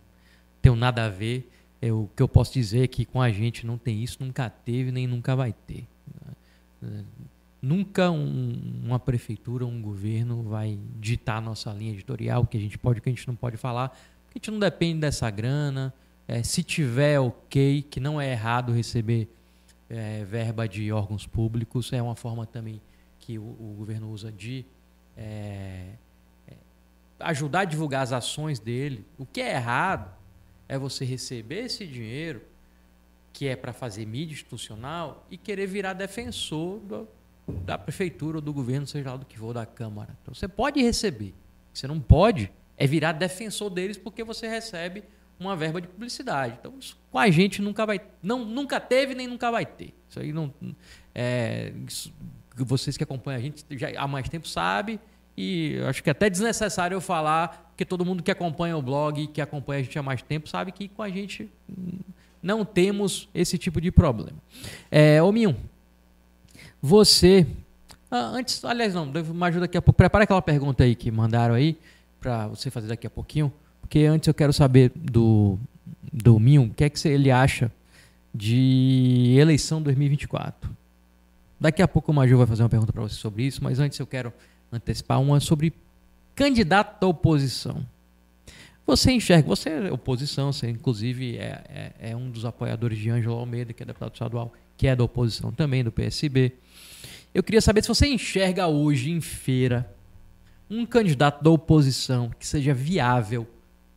tenho 0.61 0.75
nada 0.75 1.07
a 1.07 1.09
ver. 1.09 1.49
É, 1.81 1.91
o 1.91 2.09
que 2.15 2.21
eu 2.21 2.27
posso 2.27 2.53
dizer 2.53 2.83
é 2.83 2.87
que 2.87 3.05
com 3.05 3.21
a 3.21 3.31
gente 3.31 3.65
não 3.65 3.77
tem 3.77 4.03
isso, 4.03 4.17
nunca 4.19 4.49
teve, 4.49 4.91
nem 4.91 5.07
nunca 5.07 5.35
vai 5.35 5.53
ter. 5.53 5.87
Nunca 7.61 8.09
um, 8.09 8.81
uma 8.83 8.99
prefeitura, 8.99 9.65
um 9.65 9.81
governo 9.81 10.43
vai 10.43 10.79
ditar 10.99 11.37
a 11.37 11.41
nossa 11.41 11.71
linha 11.73 11.91
editorial, 11.91 12.43
o 12.43 12.47
que 12.47 12.57
a 12.57 12.59
gente 12.59 12.77
pode, 12.77 12.99
o 12.99 13.01
que 13.01 13.09
a 13.09 13.11
gente 13.11 13.27
não 13.27 13.35
pode 13.35 13.57
falar, 13.57 13.89
porque 14.25 14.37
a 14.37 14.39
gente 14.39 14.51
não 14.51 14.59
depende 14.59 14.99
dessa 14.99 15.29
grana. 15.29 15.93
É, 16.27 16.43
se 16.43 16.63
tiver 16.63 17.19
ok, 17.19 17.81
que 17.81 17.99
não 17.99 18.19
é 18.19 18.31
errado 18.31 18.71
receber 18.71 19.27
é, 19.89 20.23
verba 20.25 20.67
de 20.67 20.91
órgãos 20.91 21.25
públicos, 21.25 21.91
é 21.91 22.01
uma 22.01 22.15
forma 22.15 22.45
também 22.45 22.79
que 23.19 23.39
o, 23.39 23.43
o 23.43 23.75
governo 23.77 24.09
usa 24.11 24.31
de 24.31 24.65
é, 25.17 25.93
é, 26.47 26.53
ajudar 27.19 27.61
a 27.61 27.65
divulgar 27.65 28.03
as 28.03 28.13
ações 28.13 28.59
dele. 28.59 29.05
O 29.17 29.25
que 29.25 29.41
é 29.41 29.55
errado 29.55 30.18
é 30.69 30.77
você 30.77 31.03
receber 31.03 31.65
esse 31.65 31.85
dinheiro, 31.85 32.41
que 33.33 33.47
é 33.47 33.55
para 33.55 33.73
fazer 33.73 34.05
mídia 34.05 34.33
institucional, 34.33 35.25
e 35.29 35.37
querer 35.37 35.65
virar 35.65 35.93
defensor 35.93 36.79
do, 36.79 37.07
da 37.65 37.77
prefeitura 37.77 38.37
ou 38.37 38.41
do 38.41 38.53
governo, 38.53 38.87
seja 38.87 39.11
lá 39.11 39.17
do 39.17 39.25
que 39.25 39.37
for, 39.37 39.53
da 39.53 39.65
Câmara. 39.65 40.15
Então, 40.21 40.33
você 40.33 40.47
pode 40.47 40.81
receber. 40.81 41.33
Você 41.73 41.87
não 41.87 41.99
pode 41.99 42.51
é 42.77 42.87
virar 42.87 43.11
defensor 43.11 43.69
deles 43.69 43.97
porque 43.97 44.23
você 44.23 44.47
recebe 44.47 45.03
uma 45.37 45.55
verba 45.55 45.81
de 45.81 45.87
publicidade. 45.87 46.57
Então, 46.59 46.73
isso, 46.79 46.97
com 47.11 47.19
a 47.19 47.29
gente 47.29 47.61
nunca 47.61 47.85
vai, 47.85 47.99
não, 48.21 48.45
nunca 48.45 48.79
teve 48.79 49.15
nem 49.15 49.27
nunca 49.27 49.51
vai 49.51 49.65
ter. 49.65 49.93
Isso 50.07 50.19
aí 50.19 50.31
não, 50.31 50.53
é, 51.13 51.73
isso, 51.87 52.13
vocês 52.55 52.95
que 52.95 53.03
acompanham 53.03 53.39
a 53.39 53.41
gente 53.41 53.65
já 53.71 53.89
há 53.97 54.07
mais 54.07 54.29
tempo 54.29 54.47
sabe 54.47 54.99
e 55.35 55.79
acho 55.87 56.03
que 56.03 56.09
é 56.09 56.11
até 56.11 56.29
desnecessário 56.29 56.95
eu 56.95 57.01
falar, 57.01 57.68
porque 57.79 57.85
todo 57.85 58.03
mundo 58.03 58.21
que 58.21 58.29
acompanha 58.29 58.75
o 58.75 58.81
blog, 58.81 59.27
que 59.27 59.39
acompanha 59.39 59.79
a 59.79 59.83
gente 59.83 59.97
há 59.97 60.03
mais 60.03 60.21
tempo, 60.21 60.49
sabe 60.49 60.69
que 60.69 60.89
com 60.89 61.01
a 61.01 61.07
gente 61.07 61.49
não 62.43 62.65
temos 62.65 63.29
esse 63.33 63.57
tipo 63.57 63.79
de 63.79 63.89
problema. 63.89 64.37
É, 64.91 65.23
ô 65.23 65.31
Minho, 65.31 65.55
você 66.81 67.47
Ah, 68.11 68.31
antes, 68.33 68.65
aliás, 68.65 68.93
não, 68.93 69.05
me 69.05 69.45
ajuda 69.45 69.61
daqui 69.61 69.77
a 69.77 69.81
pouco. 69.81 69.95
Prepara 69.95 70.25
aquela 70.25 70.41
pergunta 70.41 70.83
aí 70.83 70.93
que 70.93 71.09
mandaram 71.09 71.55
aí 71.55 71.77
para 72.19 72.49
você 72.49 72.69
fazer 72.69 72.89
daqui 72.89 73.07
a 73.07 73.09
pouquinho. 73.09 73.49
Porque 73.79 73.99
antes 73.99 74.27
eu 74.27 74.33
quero 74.33 74.51
saber 74.51 74.91
do, 74.93 75.57
do 76.11 76.37
Minho, 76.37 76.63
o 76.63 76.73
que 76.73 76.83
é 76.83 76.89
que 76.89 77.07
ele 77.07 77.31
acha 77.31 77.71
de 78.35 79.37
eleição 79.39 79.81
2024. 79.81 80.69
Daqui 81.57 81.81
a 81.81 81.87
pouco 81.87 82.11
o 82.11 82.13
Maju 82.13 82.39
vai 82.39 82.47
fazer 82.47 82.61
uma 82.61 82.69
pergunta 82.69 82.91
para 82.91 83.03
você 83.03 83.15
sobre 83.15 83.43
isso, 83.43 83.63
mas 83.63 83.79
antes 83.79 83.97
eu 83.97 84.05
quero 84.05 84.33
antecipar 84.69 85.21
uma 85.21 85.39
sobre 85.39 85.73
candidato 86.39 87.01
da 87.01 87.07
oposição. 87.07 87.85
Você 88.87 89.11
enxerga, 89.11 89.45
você 89.45 89.69
é 89.71 89.91
oposição, 89.91 90.53
você 90.53 90.69
inclusive 90.69 91.37
é, 91.37 91.61
é, 91.99 92.11
é 92.11 92.15
um 92.15 92.31
dos 92.31 92.45
apoiadores 92.45 92.97
de 92.97 93.09
Ângelo 93.09 93.35
Almeida, 93.35 93.73
que 93.73 93.83
é 93.83 93.85
deputado 93.85 94.13
estadual, 94.13 94.53
que 94.77 94.87
é 94.87 94.95
da 94.95 95.03
oposição 95.03 95.51
também, 95.51 95.83
do 95.83 95.91
PSB. 95.91 96.53
Eu 97.33 97.43
queria 97.43 97.59
saber 97.59 97.81
se 97.81 97.89
você 97.89 98.07
enxerga 98.07 98.67
hoje 98.67 99.11
em 99.11 99.19
feira 99.19 99.93
um 100.69 100.85
candidato 100.85 101.43
da 101.43 101.49
oposição 101.49 102.31
que 102.39 102.47
seja 102.47 102.73
viável 102.73 103.45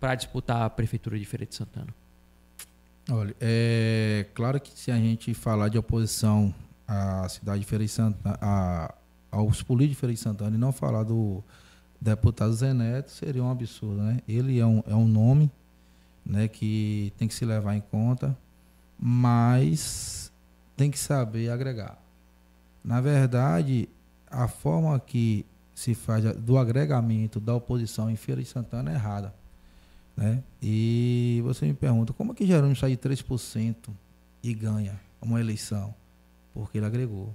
para 0.01 0.16
disputar 0.16 0.62
a 0.62 0.68
prefeitura 0.70 1.16
de 1.16 1.24
Feira 1.24 1.47
de 1.47 1.55
Santana. 1.55 1.95
Olha, 3.09 3.36
é 3.40 4.26
claro 4.34 4.61
que 4.61 4.76
se 4.76 4.90
a 4.90 4.97
gente 4.97 5.32
falar 5.32 5.68
de 5.68 5.78
oposição 5.78 6.53
à 6.88 7.28
cidade 7.28 7.61
de 7.61 7.66
Feira 7.66 7.84
de 7.84 7.90
Santana, 7.90 8.36
a, 8.43 8.93
aos 9.30 9.62
políticos 9.62 9.97
de 9.97 10.01
Feira 10.01 10.14
de 10.14 10.20
Santana 10.20 10.57
e 10.57 10.59
não 10.59 10.72
falar 10.72 11.05
do 11.05 11.43
deputado 12.03 12.53
Zé 12.53 12.75
Neto, 12.75 13.11
seria 13.11 13.43
um 13.43 13.51
absurdo, 13.51 14.03
né? 14.03 14.19
Ele 14.27 14.59
é 14.59 14.67
um, 14.67 14.83
é 14.87 14.95
um 14.95 15.07
nome 15.07 15.51
né, 16.25 16.49
que 16.49 17.13
tem 17.17 17.29
que 17.29 17.35
se 17.35 17.45
levar 17.45 17.75
em 17.77 17.81
conta, 17.81 18.37
mas 18.99 20.33
tem 20.77 20.91
que 20.91 20.99
saber 20.99 21.51
agregar. 21.51 21.99
Na 22.85 23.01
verdade, 23.01 23.89
a 24.29 24.49
forma 24.49 24.99
que 24.99 25.47
se 25.75 25.95
faz 25.95 26.25
do 26.37 26.59
agregamento 26.59 27.39
da 27.39 27.55
oposição 27.55 28.11
em 28.11 28.17
Feira 28.17 28.43
de 28.43 28.49
Santana 28.49 28.91
é 28.91 28.95
errada. 28.95 29.35
Né? 30.17 30.43
E 30.61 31.41
você 31.45 31.67
me 31.67 31.75
pergunta, 31.75 32.13
como 32.13 32.33
é 32.33 32.35
que 32.35 32.47
Jerônimo 32.47 32.77
sai 32.77 32.91
de 32.91 32.97
3% 32.97 33.77
e 34.43 34.53
ganha 34.53 35.01
uma 35.21 35.41
eleição? 35.41 35.95
Porque 36.53 36.79
ele 36.79 36.87
agregou. 36.87 37.35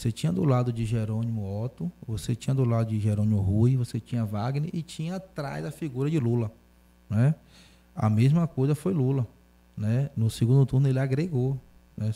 Você 0.00 0.10
tinha 0.10 0.32
do 0.32 0.44
lado 0.44 0.72
de 0.72 0.86
Jerônimo 0.86 1.62
Otto, 1.62 1.92
você 2.08 2.34
tinha 2.34 2.54
do 2.54 2.64
lado 2.64 2.88
de 2.88 2.98
Jerônimo 2.98 3.38
Rui, 3.38 3.76
você 3.76 4.00
tinha 4.00 4.24
Wagner 4.24 4.70
e 4.72 4.80
tinha 4.80 5.16
atrás 5.16 5.62
a 5.62 5.70
figura 5.70 6.08
de 6.08 6.18
Lula. 6.18 6.50
Né? 7.10 7.34
A 7.94 8.08
mesma 8.08 8.48
coisa 8.48 8.74
foi 8.74 8.94
Lula. 8.94 9.26
Né? 9.76 10.08
No 10.16 10.30
segundo 10.30 10.64
turno 10.64 10.88
ele 10.88 10.98
agregou. 10.98 11.60
Né? 11.98 12.14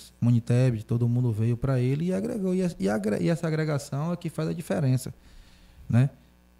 Todo 0.87 1.07
mundo 1.07 1.31
veio 1.31 1.59
para 1.59 1.79
ele 1.79 2.07
e 2.07 2.15
agregou. 2.15 2.55
E, 2.55 2.63
a, 2.63 2.71
e, 3.21 3.29
essa 3.29 3.47
agregação 3.47 4.15
é 4.15 4.17
que 4.17 4.31
faz 4.31 4.49
a 4.49 4.55
diferença. 4.55 5.13
Né? 5.87 6.09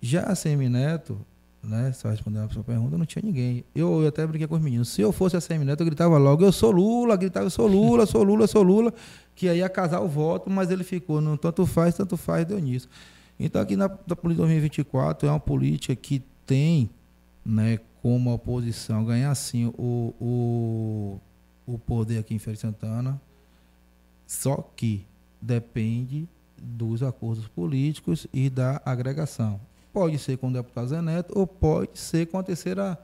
Já 0.03 0.25
a 0.25 0.35
Semineto, 0.35 1.19
né? 1.65 1.93
Só 1.93 2.09
respondendo 2.09 2.45
a 2.45 2.49
sua 2.51 2.63
pergunta, 2.63 2.97
não 2.97 3.07
tinha 3.07 3.23
ninguém. 3.25 3.65
Eu, 3.75 4.03
eu 4.03 4.09
até 4.09 4.27
brinquei 4.27 4.47
com 4.47 4.55
os 4.55 4.61
meninos. 4.61 4.89
Se 4.89 5.01
eu 5.01 5.13
fosse 5.13 5.37
a 5.37 5.41
Semineto, 5.41 5.83
eu 5.83 5.87
gritava 5.87 6.17
logo, 6.19 6.45
eu 6.45 6.53
sou 6.53 6.71
Lula, 6.71 7.17
gritava, 7.17 7.47
eu 7.47 7.51
sou 7.51 7.67
Lula, 7.67 8.07
sou 8.07 8.23
Lula, 8.23 8.47
sou 8.47 8.63
Lula, 8.63 8.93
que 9.35 9.49
aí 9.49 9.59
ia 9.59 9.69
casar 9.69 10.01
o 10.01 10.09
voto, 10.09 10.51
mas 10.51 10.71
ele 10.71 10.85
ficou, 10.85 11.21
não 11.21 11.37
tanto 11.37 11.67
faz, 11.67 11.95
tanto 11.95 12.17
faz, 12.17 12.45
deu 12.45 12.59
nisso. 12.59 12.89
Então 13.39 13.61
aqui 13.61 13.77
na, 13.77 13.89
na 13.89 14.17
política 14.17 14.43
2024 14.43 15.29
é 15.29 15.33
uma 15.33 15.41
política 15.41 15.95
que 15.97 16.23
tem, 16.47 16.91
né, 17.45 17.79
como 18.03 18.33
oposição 18.33 19.05
ganhar 19.05 19.35
sim 19.35 19.73
o, 19.79 20.15
o, 20.21 21.21
o 21.67 21.79
poder 21.79 22.19
aqui 22.19 22.35
em 22.35 22.39
Feira 22.39 22.55
de 22.55 22.61
Santana, 22.61 23.21
só 24.27 24.57
que 24.77 25.07
depende 25.41 26.29
dos 26.61 27.03
acordos 27.03 27.47
políticos 27.49 28.27
e 28.33 28.49
da 28.49 28.81
agregação. 28.85 29.61
Pode 29.95 30.19
ser 30.19 30.37
com 30.37 30.49
o 30.49 30.53
deputado 30.53 30.89
Zé 30.89 31.01
Neto 31.01 31.33
ou 31.39 31.47
pode 31.47 31.97
ser 32.01 32.27
com 32.27 32.37
a 32.37 32.43
terceira 32.43 32.99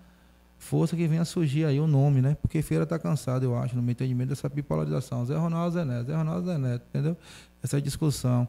força 0.58 0.96
que 0.96 1.06
venha 1.06 1.24
surgir 1.24 1.64
aí 1.64 1.78
o 1.78 1.86
nome, 1.86 2.20
né? 2.20 2.36
Porque 2.42 2.60
Feira 2.62 2.82
está 2.82 2.98
cansado, 2.98 3.44
eu 3.44 3.56
acho, 3.56 3.76
no 3.76 3.82
meu 3.82 3.92
entendimento, 3.92 4.30
dessa 4.30 4.48
bipolarização. 4.48 5.24
Zé 5.24 5.36
Ronaldo, 5.36 5.74
Zé 5.74 5.84
Neto, 5.84 6.06
Zé 6.08 6.16
Ronaldo, 6.16 6.46
Zé 6.48 6.58
Neto, 6.58 6.84
entendeu? 6.88 7.16
Essa 7.62 7.80
discussão. 7.80 8.48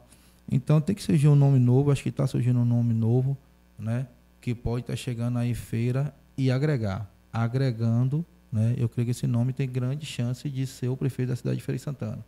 Então 0.51 0.81
tem 0.81 0.95
que 0.95 1.03
surgir 1.03 1.27
um 1.27 1.35
nome 1.35 1.59
novo, 1.59 1.91
acho 1.91 2.01
que 2.01 2.09
está 2.09 2.25
surgindo 2.25 2.59
um 2.59 2.65
nome 2.65 2.95
novo, 2.95 3.37
né? 3.77 4.07
Que 4.41 4.55
pode 4.55 4.81
estar 4.81 4.93
tá 4.93 4.97
chegando 4.97 5.37
aí 5.37 5.53
Feira 5.53 6.11
e 6.35 6.49
agregar. 6.49 7.07
Agregando, 7.31 8.25
né? 8.51 8.73
Eu 8.75 8.89
creio 8.89 9.05
que 9.05 9.11
esse 9.11 9.27
nome 9.27 9.53
tem 9.53 9.69
grande 9.69 10.03
chance 10.03 10.49
de 10.49 10.65
ser 10.65 10.89
o 10.89 10.97
prefeito 10.97 11.29
da 11.29 11.35
cidade 11.35 11.57
de 11.57 11.63
Feira 11.63 11.77
de 11.77 11.83
Santana. 11.83 12.25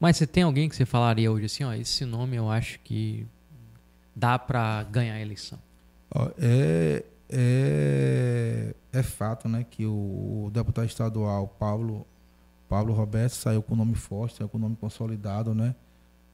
Mas 0.00 0.16
você 0.16 0.26
tem 0.26 0.42
alguém 0.42 0.68
que 0.68 0.74
você 0.74 0.84
falaria 0.84 1.30
hoje 1.30 1.46
assim, 1.46 1.62
ó, 1.62 1.72
esse 1.72 2.04
nome 2.04 2.34
eu 2.34 2.50
acho 2.50 2.80
que 2.80 3.24
dá 4.14 4.38
para 4.38 4.82
ganhar 4.84 5.14
a 5.14 5.20
eleição? 5.20 5.58
É, 6.38 7.04
é, 7.28 8.74
é 8.92 9.02
fato 9.02 9.48
né, 9.48 9.66
que 9.68 9.84
o, 9.84 10.50
deputado 10.52 10.86
estadual 10.86 11.48
Paulo, 11.58 12.06
Paulo 12.68 12.92
Roberto 12.92 13.32
saiu 13.32 13.62
com 13.62 13.74
o 13.74 13.76
nome 13.76 13.94
forte, 13.94 14.36
saiu 14.36 14.48
com 14.48 14.58
o 14.58 14.60
nome 14.60 14.76
consolidado, 14.76 15.54
né? 15.54 15.74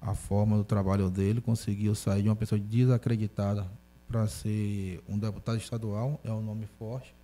A 0.00 0.14
forma 0.14 0.56
do 0.56 0.64
trabalho 0.64 1.10
dele, 1.10 1.40
conseguiu 1.40 1.94
sair 1.94 2.22
de 2.22 2.28
uma 2.28 2.36
pessoa 2.36 2.58
desacreditada 2.58 3.66
para 4.08 4.26
ser 4.26 5.02
um 5.08 5.18
deputado 5.18 5.58
estadual, 5.58 6.18
é 6.24 6.32
um 6.32 6.42
nome 6.42 6.66
forte. 6.78 7.14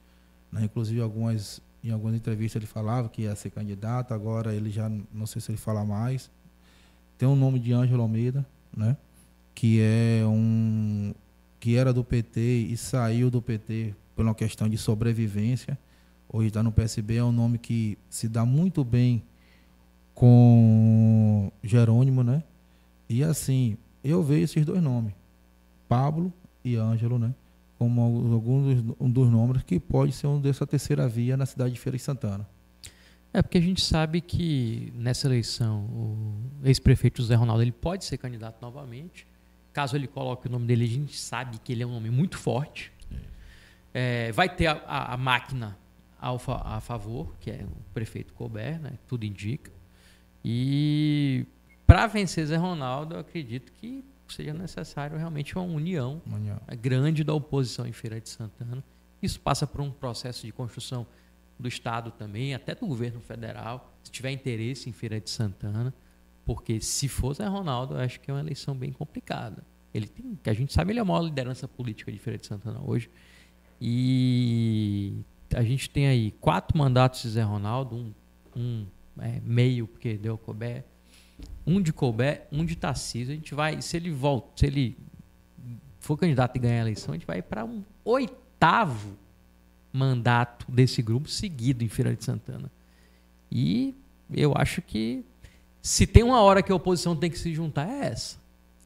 Né? 0.52 0.64
Inclusive, 0.64 1.00
algumas, 1.00 1.60
em 1.82 1.90
algumas 1.90 2.14
entrevistas 2.14 2.60
ele 2.60 2.66
falava 2.66 3.08
que 3.08 3.22
ia 3.22 3.34
ser 3.34 3.50
candidato, 3.50 4.12
agora 4.12 4.54
ele 4.54 4.70
já, 4.70 4.90
não 5.12 5.26
sei 5.26 5.40
se 5.40 5.50
ele 5.50 5.58
fala 5.58 5.84
mais. 5.84 6.30
Tem 7.16 7.26
o 7.26 7.34
nome 7.34 7.58
de 7.58 7.72
Ângelo 7.72 8.02
Almeida, 8.02 8.44
né? 8.76 8.96
Que 9.56 9.80
é 9.80 10.22
um 10.26 11.14
que 11.58 11.76
era 11.76 11.90
do 11.90 12.04
PT 12.04 12.40
e 12.40 12.76
saiu 12.76 13.30
do 13.30 13.40
PT 13.40 13.94
por 14.14 14.22
uma 14.22 14.34
questão 14.34 14.68
de 14.68 14.76
sobrevivência. 14.76 15.78
Hoje 16.28 16.48
está 16.48 16.62
no 16.62 16.70
PSB, 16.70 17.16
é 17.16 17.24
um 17.24 17.32
nome 17.32 17.56
que 17.56 17.96
se 18.10 18.28
dá 18.28 18.44
muito 18.44 18.84
bem 18.84 19.22
com 20.14 21.50
Jerônimo, 21.62 22.22
né? 22.22 22.44
E 23.08 23.24
assim, 23.24 23.78
eu 24.04 24.22
vejo 24.22 24.44
esses 24.44 24.64
dois 24.64 24.82
nomes, 24.82 25.14
Pablo 25.88 26.30
e 26.62 26.76
Ângelo, 26.76 27.18
né? 27.18 27.34
Como 27.78 28.02
alguns 28.02 28.84
dos, 28.84 28.96
um 29.00 29.10
dos 29.10 29.30
nomes 29.30 29.62
que 29.62 29.80
pode 29.80 30.12
ser 30.12 30.26
um 30.26 30.38
dessa 30.38 30.66
terceira 30.66 31.08
via 31.08 31.34
na 31.34 31.46
cidade 31.46 31.72
de 31.72 31.80
Feira 31.80 31.96
de 31.96 32.02
Santana. 32.02 32.46
É 33.32 33.40
porque 33.40 33.56
a 33.56 33.62
gente 33.62 33.82
sabe 33.82 34.20
que 34.20 34.92
nessa 34.94 35.26
eleição 35.26 35.84
o 35.84 36.36
ex-prefeito 36.62 37.22
José 37.22 37.34
Ronaldo 37.34 37.62
ele 37.62 37.72
pode 37.72 38.04
ser 38.04 38.18
candidato 38.18 38.60
novamente 38.60 39.26
Caso 39.76 39.94
ele 39.94 40.06
coloque 40.06 40.48
o 40.48 40.50
nome 40.50 40.66
dele, 40.66 40.86
a 40.86 40.88
gente 40.88 41.18
sabe 41.18 41.58
que 41.58 41.70
ele 41.70 41.82
é 41.82 41.86
um 41.86 41.92
nome 41.92 42.08
muito 42.08 42.38
forte. 42.38 42.90
É, 43.92 44.32
vai 44.32 44.48
ter 44.48 44.68
a, 44.68 44.72
a, 44.86 45.12
a 45.12 45.16
máquina 45.18 45.76
alfa 46.18 46.54
a 46.64 46.80
favor, 46.80 47.36
que 47.38 47.50
é 47.50 47.62
o 47.62 47.92
prefeito 47.92 48.32
Colbert, 48.32 48.80
né? 48.80 48.92
tudo 49.06 49.26
indica. 49.26 49.70
E 50.42 51.44
para 51.86 52.06
vencer 52.06 52.46
Zé 52.46 52.56
Ronaldo, 52.56 53.16
eu 53.16 53.20
acredito 53.20 53.70
que 53.70 54.02
seja 54.28 54.54
necessário 54.54 55.18
realmente 55.18 55.54
uma 55.58 55.66
união, 55.66 56.22
união. 56.24 56.58
grande 56.80 57.22
da 57.22 57.34
oposição 57.34 57.86
em 57.86 57.92
Feira 57.92 58.18
de 58.18 58.30
Santana. 58.30 58.82
Isso 59.20 59.38
passa 59.38 59.66
por 59.66 59.82
um 59.82 59.90
processo 59.90 60.46
de 60.46 60.52
construção 60.52 61.06
do 61.58 61.68
Estado 61.68 62.10
também, 62.12 62.54
até 62.54 62.74
do 62.74 62.86
governo 62.86 63.20
federal, 63.20 63.92
se 64.02 64.10
tiver 64.10 64.30
interesse 64.30 64.88
em 64.88 64.92
Feira 64.94 65.20
de 65.20 65.28
Santana. 65.28 65.92
Porque 66.46 66.80
se 66.80 67.08
for 67.08 67.34
Zé 67.34 67.46
Ronaldo, 67.46 67.94
eu 67.94 68.00
acho 68.00 68.20
que 68.20 68.30
é 68.30 68.34
uma 68.34 68.40
eleição 68.40 68.74
bem 68.74 68.92
complicada. 68.92 69.64
Ele 69.92 70.06
tem, 70.06 70.38
que 70.40 70.48
a 70.48 70.54
gente 70.54 70.72
sabe, 70.72 70.92
ele 70.92 71.00
é 71.00 71.02
a 71.02 71.04
maior 71.04 71.22
liderança 71.22 71.66
política 71.66 72.12
de 72.12 72.18
Feira 72.18 72.38
de 72.38 72.46
Santana 72.46 72.80
hoje. 72.82 73.10
E 73.80 75.24
a 75.52 75.62
gente 75.62 75.90
tem 75.90 76.06
aí 76.06 76.30
quatro 76.40 76.78
mandatos 76.78 77.22
de 77.22 77.30
Zé 77.30 77.42
Ronaldo, 77.42 77.96
um, 77.96 78.14
um 78.54 78.86
é, 79.18 79.40
meio, 79.40 79.88
porque 79.88 80.16
deu 80.16 80.38
Colbert, 80.38 80.84
um 81.66 81.82
de 81.82 81.92
Colbert, 81.92 82.46
um 82.52 82.64
de 82.64 82.76
Tarcísio. 82.76 83.32
A 83.32 83.36
gente 83.36 83.52
vai, 83.52 83.82
se 83.82 83.96
ele 83.96 84.12
volta, 84.12 84.52
se 84.54 84.66
ele 84.66 84.96
for 85.98 86.16
candidato 86.16 86.54
e 86.54 86.60
ganhar 86.60 86.78
a 86.78 86.82
eleição, 86.82 87.12
a 87.12 87.16
gente 87.16 87.26
vai 87.26 87.42
para 87.42 87.64
um 87.64 87.82
oitavo 88.04 89.18
mandato 89.92 90.70
desse 90.70 91.02
grupo 91.02 91.28
seguido 91.28 91.82
em 91.82 91.88
Feira 91.88 92.14
de 92.14 92.24
Santana. 92.24 92.70
E 93.50 93.96
eu 94.30 94.52
acho 94.56 94.80
que 94.80 95.24
se 95.86 96.04
tem 96.04 96.24
uma 96.24 96.40
hora 96.40 96.64
que 96.64 96.72
a 96.72 96.74
oposição 96.74 97.14
tem 97.14 97.30
que 97.30 97.38
se 97.38 97.54
juntar, 97.54 97.88
é 97.88 98.06
essa. 98.06 98.36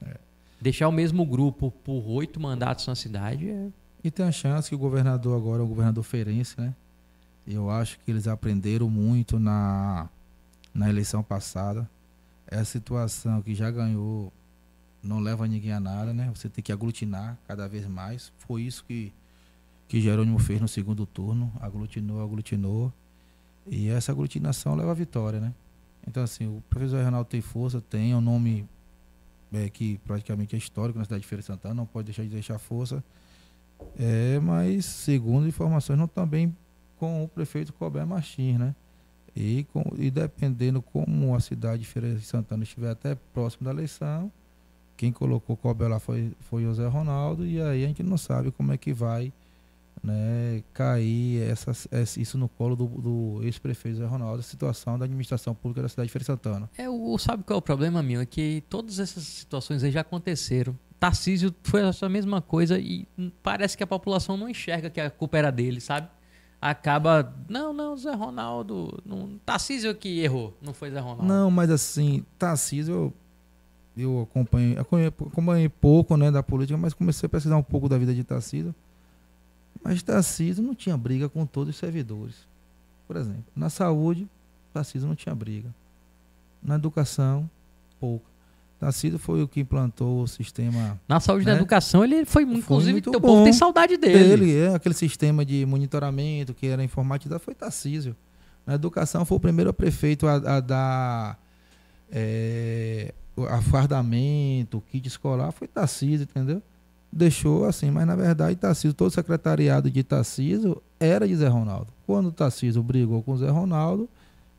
É. 0.04 0.18
Deixar 0.60 0.86
o 0.86 0.92
mesmo 0.92 1.24
grupo 1.24 1.70
por 1.82 2.06
oito 2.06 2.38
mandatos 2.38 2.86
na 2.86 2.94
cidade 2.94 3.48
é... 3.48 3.68
E 4.04 4.10
tem 4.10 4.26
a 4.26 4.30
chance 4.30 4.68
que 4.68 4.74
o 4.74 4.78
governador 4.78 5.34
agora 5.34 5.62
é 5.62 5.64
o 5.64 5.66
governador 5.66 6.04
feirense, 6.04 6.60
né? 6.60 6.74
Eu 7.46 7.70
acho 7.70 7.98
que 8.00 8.10
eles 8.10 8.28
aprenderam 8.28 8.90
muito 8.90 9.38
na, 9.38 10.10
na 10.74 10.90
eleição 10.90 11.22
passada. 11.22 11.88
É 12.46 12.58
a 12.58 12.64
situação 12.66 13.40
que 13.40 13.54
já 13.54 13.70
ganhou 13.70 14.30
não 15.02 15.20
leva 15.20 15.48
ninguém 15.48 15.72
a 15.72 15.80
nada, 15.80 16.12
né? 16.12 16.30
Você 16.34 16.50
tem 16.50 16.62
que 16.62 16.70
aglutinar 16.70 17.38
cada 17.48 17.66
vez 17.66 17.86
mais. 17.86 18.30
Foi 18.40 18.60
isso 18.60 18.84
que, 18.86 19.10
que 19.88 20.02
Jerônimo 20.02 20.38
fez 20.38 20.60
no 20.60 20.68
segundo 20.68 21.06
turno. 21.06 21.50
Aglutinou, 21.60 22.22
aglutinou. 22.22 22.92
E 23.66 23.88
essa 23.88 24.12
aglutinação 24.12 24.74
leva 24.74 24.90
à 24.90 24.94
vitória, 24.94 25.40
né? 25.40 25.54
Então, 26.06 26.22
assim, 26.22 26.46
o 26.46 26.62
professor 26.68 27.00
Reinaldo 27.00 27.28
tem 27.28 27.40
força, 27.40 27.80
tem, 27.80 28.12
é 28.12 28.16
um 28.16 28.20
nome 28.20 28.66
é, 29.52 29.68
que 29.68 29.98
praticamente 29.98 30.54
é 30.54 30.58
histórico 30.58 30.98
na 30.98 31.04
cidade 31.04 31.22
de 31.22 31.28
Feira 31.28 31.40
de 31.40 31.46
Santana, 31.46 31.74
não 31.74 31.86
pode 31.86 32.06
deixar 32.06 32.22
de 32.22 32.28
deixar 32.28 32.58
força. 32.58 33.02
É, 33.98 34.38
mas, 34.40 34.84
segundo 34.84 35.46
informações, 35.46 35.98
não 35.98 36.06
também 36.08 36.54
com 36.98 37.24
o 37.24 37.28
prefeito 37.28 37.72
Colbert 37.72 38.06
Martins, 38.06 38.58
né? 38.58 38.74
E, 39.34 39.64
com, 39.72 39.84
e 39.96 40.10
dependendo 40.10 40.82
como 40.82 41.34
a 41.34 41.40
cidade 41.40 41.82
de 41.82 41.88
Feira 41.88 42.14
de 42.14 42.24
Santana 42.24 42.62
estiver 42.62 42.90
até 42.90 43.14
próximo 43.32 43.64
da 43.64 43.70
eleição, 43.70 44.30
quem 44.96 45.12
colocou 45.12 45.56
Colbert 45.56 45.88
lá 45.88 45.98
foi, 45.98 46.32
foi 46.40 46.66
o 46.66 46.74
Zé 46.74 46.86
Ronaldo, 46.86 47.46
e 47.46 47.60
aí 47.60 47.84
a 47.84 47.88
gente 47.88 48.02
não 48.02 48.18
sabe 48.18 48.50
como 48.50 48.72
é 48.72 48.76
que 48.76 48.92
vai 48.92 49.32
né, 50.02 50.62
cair 50.72 51.42
essa, 51.42 51.72
isso 52.18 52.38
no 52.38 52.48
colo 52.48 52.74
do, 52.74 52.86
do 52.86 53.40
ex-prefeito 53.42 53.98
Zé 53.98 54.06
Ronaldo, 54.06 54.40
a 54.40 54.42
situação 54.42 54.98
da 54.98 55.04
administração 55.04 55.54
pública 55.54 55.82
da 55.82 55.88
cidade 55.88 56.08
de 56.08 56.12
Feira 56.12 56.24
Santana. 56.24 56.70
É, 56.76 56.88
o, 56.88 57.16
sabe 57.18 57.44
qual 57.44 57.56
é 57.56 57.58
o 57.58 57.62
problema, 57.62 58.02
meu? 58.02 58.20
É 58.20 58.26
que 58.26 58.62
todas 58.68 58.98
essas 58.98 59.24
situações 59.24 59.84
aí 59.84 59.90
já 59.90 60.00
aconteceram. 60.00 60.76
Tarcísio 60.98 61.54
foi 61.62 61.80
a 61.82 62.08
mesma 62.08 62.42
coisa 62.42 62.78
e 62.78 63.08
parece 63.42 63.76
que 63.76 63.82
a 63.82 63.86
população 63.86 64.36
não 64.36 64.48
enxerga 64.48 64.90
que 64.90 65.00
a 65.00 65.10
culpa 65.10 65.38
era 65.38 65.50
dele, 65.50 65.80
sabe? 65.80 66.08
Acaba, 66.60 67.34
não, 67.48 67.72
não, 67.72 67.96
Zé 67.96 68.12
Ronaldo, 68.12 69.02
não, 69.04 69.38
Tarcísio 69.46 69.94
que 69.94 70.20
errou, 70.20 70.54
não 70.60 70.74
foi 70.74 70.90
Zé 70.90 71.00
Ronaldo. 71.00 71.24
Não, 71.24 71.50
mas 71.50 71.70
assim, 71.70 72.22
Tarcísio, 72.38 72.94
eu, 73.96 74.04
eu 74.04 74.20
acompanhei, 74.20 74.76
acompanhei 74.76 75.68
pouco 75.70 76.18
né, 76.18 76.30
da 76.30 76.42
política, 76.42 76.76
mas 76.76 76.92
comecei 76.92 77.26
a 77.26 77.30
pesquisar 77.30 77.56
um 77.56 77.62
pouco 77.62 77.88
da 77.88 77.96
vida 77.96 78.14
de 78.14 78.22
Tarcísio. 78.22 78.74
Mas 79.82 80.02
Tarcísio 80.02 80.62
não 80.62 80.74
tinha 80.74 80.96
briga 80.96 81.28
com 81.28 81.46
todos 81.46 81.74
os 81.74 81.78
servidores. 81.78 82.34
Por 83.06 83.16
exemplo, 83.16 83.44
na 83.56 83.70
saúde, 83.70 84.28
Tarcísio 84.72 85.08
não 85.08 85.14
tinha 85.14 85.34
briga. 85.34 85.74
Na 86.62 86.76
educação, 86.76 87.48
pouco. 87.98 88.30
Tarcísio 88.78 89.18
foi 89.18 89.42
o 89.42 89.48
que 89.48 89.60
implantou 89.60 90.22
o 90.22 90.28
sistema. 90.28 90.98
Na 91.06 91.20
saúde 91.20 91.44
né? 91.44 91.52
e 91.52 91.54
na 91.54 91.60
educação, 91.60 92.02
ele 92.02 92.24
foi, 92.24 92.46
foi 92.46 92.54
inclusive, 92.54 92.92
muito 92.92 93.10
o 93.10 93.20
povo 93.20 93.44
tem 93.44 93.52
saudade 93.52 93.96
dele. 93.96 94.18
Dele, 94.18 94.56
é, 94.56 94.74
aquele 94.74 94.94
sistema 94.94 95.44
de 95.44 95.66
monitoramento 95.66 96.54
que 96.54 96.66
era 96.66 96.82
informatizado, 96.82 97.40
foi 97.40 97.54
Tarcísio. 97.54 98.16
Na 98.66 98.74
educação, 98.74 99.24
foi 99.24 99.36
o 99.36 99.40
primeiro 99.40 99.72
prefeito 99.74 100.26
a, 100.26 100.34
a 100.34 100.60
dar 100.60 101.38
é, 102.10 103.12
afardamento, 103.50 104.82
kit 104.90 105.06
escolar, 105.06 105.52
foi 105.52 105.68
Tarcísio, 105.68 106.24
entendeu? 106.24 106.62
Deixou 107.12 107.64
assim, 107.64 107.90
mas 107.90 108.06
na 108.06 108.14
verdade 108.14 108.56
Tarcísio, 108.56 108.94
todo 108.94 109.08
o 109.08 109.12
secretariado 109.12 109.90
de 109.90 110.02
Tarcísio 110.02 110.80
era 110.98 111.26
de 111.26 111.34
Zé 111.34 111.48
Ronaldo. 111.48 111.92
Quando 112.06 112.30
Tarcísio 112.30 112.82
brigou 112.82 113.22
com 113.22 113.36
Zé 113.36 113.48
Ronaldo, 113.48 114.08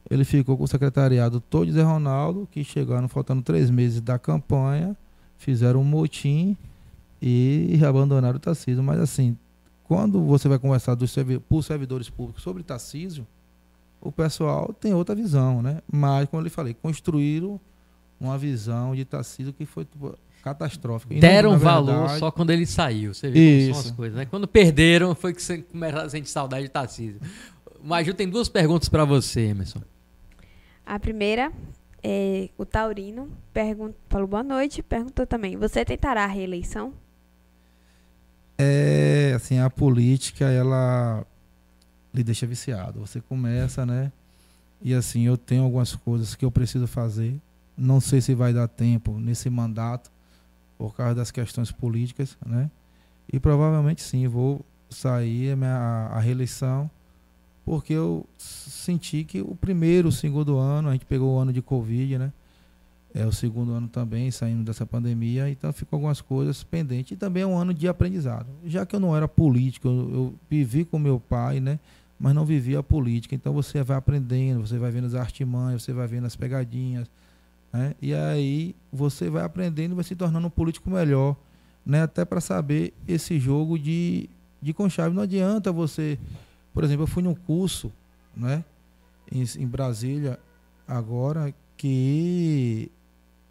ele 0.09 0.25
ficou 0.25 0.57
com 0.57 0.63
o 0.63 0.67
secretariado 0.67 1.39
todo 1.39 1.65
de 1.67 1.73
Zé 1.73 1.83
Ronaldo, 1.83 2.47
que 2.51 2.63
chegaram 2.63 3.07
faltando 3.07 3.41
três 3.41 3.69
meses 3.69 4.01
da 4.01 4.19
campanha, 4.19 4.97
fizeram 5.37 5.81
um 5.81 5.85
motim 5.85 6.57
e 7.21 7.79
abandonaram 7.87 8.35
o 8.35 8.39
Tarcísio. 8.39 8.83
Mas 8.83 8.99
assim, 8.99 9.37
quando 9.83 10.21
você 10.21 10.49
vai 10.49 10.59
conversar 10.59 10.95
dos 10.95 11.11
servi 11.11 11.39
por 11.39 11.63
servidores 11.63 12.09
públicos 12.09 12.43
sobre 12.43 12.63
Tarcísio, 12.63 13.25
o 14.01 14.11
pessoal 14.11 14.73
tem 14.73 14.93
outra 14.93 15.13
visão, 15.13 15.61
né? 15.61 15.81
Mas, 15.91 16.27
como 16.27 16.41
eu 16.41 16.45
lhe 16.45 16.49
falei, 16.49 16.73
construíram 16.73 17.59
uma 18.19 18.37
visão 18.37 18.95
de 18.95 19.05
Tarcísio 19.05 19.53
que 19.53 19.65
foi 19.65 19.85
catastrófica. 20.41 21.15
Deram 21.15 21.57
valor 21.57 21.99
verdade... 21.99 22.19
só 22.19 22.31
quando 22.31 22.49
ele 22.49 22.65
saiu. 22.65 23.13
Você 23.13 23.29
vê 23.29 23.67
como 23.67 23.73
são 23.73 23.89
as 23.89 23.91
coisas, 23.95 24.17
né? 24.17 24.25
Quando 24.25 24.47
perderam, 24.47 25.15
foi 25.15 25.33
que 25.33 25.41
você 25.41 25.59
começou 25.59 26.01
a 26.01 26.09
sentir 26.09 26.29
saudade 26.29 26.63
de 26.63 26.69
Tarcísio. 26.69 27.21
Maju 27.83 28.13
tem 28.13 28.29
duas 28.29 28.49
perguntas 28.49 28.89
para 28.89 29.05
você, 29.05 29.41
Emerson. 29.41 29.81
A 30.85 30.99
primeira 30.99 31.51
é 32.03 32.49
o 32.57 32.65
Taurino 32.65 33.29
pergun 33.53 33.91
falou 34.09 34.27
boa 34.27 34.43
noite, 34.43 34.81
perguntou 34.81 35.25
também: 35.25 35.55
você 35.55 35.85
tentará 35.85 36.23
a 36.23 36.27
reeleição? 36.27 36.93
É, 38.57 39.33
assim, 39.35 39.59
a 39.59 39.69
política 39.69 40.45
ela 40.45 41.25
lhe 42.13 42.23
deixa 42.23 42.45
viciado. 42.45 42.99
Você 42.99 43.21
começa, 43.21 43.85
né? 43.85 44.11
E 44.81 44.93
assim, 44.93 45.25
eu 45.25 45.37
tenho 45.37 45.63
algumas 45.63 45.95
coisas 45.95 46.35
que 46.35 46.43
eu 46.43 46.51
preciso 46.51 46.87
fazer. 46.87 47.39
Não 47.77 47.99
sei 47.99 48.21
se 48.21 48.35
vai 48.35 48.53
dar 48.53 48.67
tempo 48.67 49.17
nesse 49.17 49.49
mandato, 49.49 50.11
por 50.81 50.95
causa 50.95 51.13
das 51.13 51.29
questões 51.29 51.71
políticas, 51.71 52.35
né? 52.43 52.67
E 53.31 53.39
provavelmente 53.39 54.01
sim, 54.01 54.27
vou 54.27 54.65
sair 54.89 55.51
a, 55.51 55.55
minha, 55.55 56.09
a 56.11 56.19
reeleição, 56.19 56.89
porque 57.63 57.93
eu 57.93 58.25
senti 58.35 59.23
que 59.23 59.41
o 59.41 59.53
primeiro, 59.53 60.09
o 60.09 60.11
segundo 60.11 60.57
ano, 60.57 60.89
a 60.89 60.93
gente 60.93 61.05
pegou 61.05 61.35
o 61.35 61.39
ano 61.39 61.53
de 61.53 61.61
Covid, 61.61 62.17
né? 62.17 62.33
É 63.13 63.23
o 63.27 63.31
segundo 63.31 63.73
ano 63.73 63.87
também, 63.87 64.31
saindo 64.31 64.63
dessa 64.63 64.83
pandemia, 64.83 65.47
então 65.51 65.71
ficou 65.71 65.97
algumas 65.97 66.19
coisas 66.19 66.63
pendentes. 66.63 67.11
E 67.11 67.15
também 67.15 67.43
é 67.43 67.45
um 67.45 67.55
ano 67.55 67.75
de 67.75 67.87
aprendizado. 67.87 68.47
Já 68.65 68.83
que 68.83 68.95
eu 68.95 68.99
não 68.99 69.15
era 69.15 69.27
político, 69.27 69.87
eu, 69.87 70.11
eu 70.11 70.33
vivi 70.49 70.83
com 70.83 70.97
meu 70.97 71.19
pai, 71.19 71.59
né? 71.59 71.79
Mas 72.19 72.33
não 72.33 72.43
vivia 72.43 72.79
a 72.79 72.83
política. 72.83 73.35
Então 73.35 73.53
você 73.53 73.83
vai 73.83 73.97
aprendendo, 73.97 74.65
você 74.65 74.79
vai 74.79 74.89
vendo 74.89 75.05
as 75.05 75.13
artimanhas, 75.13 75.83
você 75.83 75.93
vai 75.93 76.07
vendo 76.07 76.25
as 76.25 76.35
pegadinhas, 76.35 77.07
né? 77.71 77.95
E 78.01 78.13
aí 78.13 78.75
você 78.91 79.29
vai 79.29 79.43
aprendendo 79.43 79.93
e 79.93 79.95
vai 79.95 80.03
se 80.03 80.15
tornando 80.15 80.47
um 80.47 80.49
político 80.49 80.89
melhor. 80.89 81.35
Né? 81.85 82.03
Até 82.03 82.25
para 82.25 82.41
saber 82.41 82.93
esse 83.07 83.39
jogo 83.39 83.79
de, 83.79 84.29
de 84.61 84.73
conchave. 84.73 85.15
Não 85.15 85.23
adianta 85.23 85.71
você. 85.71 86.19
Por 86.73 86.83
exemplo, 86.83 87.03
eu 87.03 87.07
fui 87.07 87.23
num 87.23 87.33
curso 87.33 87.91
né? 88.35 88.63
em, 89.31 89.43
em 89.57 89.67
Brasília 89.67 90.39
agora 90.87 91.53
que 91.77 92.91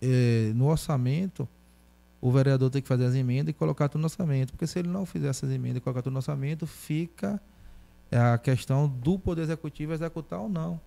é, 0.00 0.52
no 0.54 0.68
orçamento 0.68 1.48
o 2.20 2.30
vereador 2.30 2.68
tem 2.70 2.82
que 2.82 2.88
fazer 2.88 3.06
as 3.06 3.14
emendas 3.14 3.50
e 3.50 3.52
colocar 3.54 3.88
tudo 3.88 4.02
no 4.02 4.06
orçamento. 4.06 4.52
Porque 4.52 4.66
se 4.66 4.78
ele 4.78 4.88
não 4.88 5.06
fizer 5.06 5.28
essas 5.28 5.50
emendas 5.50 5.78
e 5.78 5.80
colocar 5.80 6.02
tudo 6.02 6.12
no 6.12 6.18
orçamento, 6.18 6.66
fica 6.66 7.40
a 8.12 8.36
questão 8.36 8.86
do 8.86 9.18
Poder 9.18 9.42
Executivo 9.42 9.94
executar 9.94 10.38
ou 10.38 10.48
não. 10.48 10.78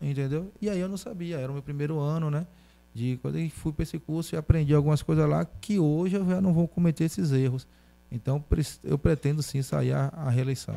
Entendeu? 0.00 0.52
E 0.60 0.68
aí 0.68 0.78
eu 0.78 0.88
não 0.88 0.96
sabia, 0.96 1.38
era 1.38 1.50
o 1.50 1.54
meu 1.54 1.62
primeiro 1.62 1.98
ano, 1.98 2.30
né? 2.30 2.46
De 2.94 3.18
quando 3.22 3.38
eu 3.38 3.48
fui 3.50 3.72
para 3.72 3.82
esse 3.82 3.98
curso 3.98 4.34
e 4.34 4.38
aprendi 4.38 4.74
algumas 4.74 5.02
coisas 5.02 5.28
lá 5.28 5.44
que 5.44 5.78
hoje 5.78 6.16
eu 6.16 6.28
já 6.28 6.40
não 6.40 6.52
vou 6.52 6.68
cometer 6.68 7.04
esses 7.04 7.32
erros. 7.32 7.66
Então 8.10 8.44
eu 8.84 8.98
pretendo 8.98 9.42
sim 9.42 9.62
sair 9.62 9.92
a, 9.92 10.08
a 10.08 10.30
reeleição. 10.30 10.76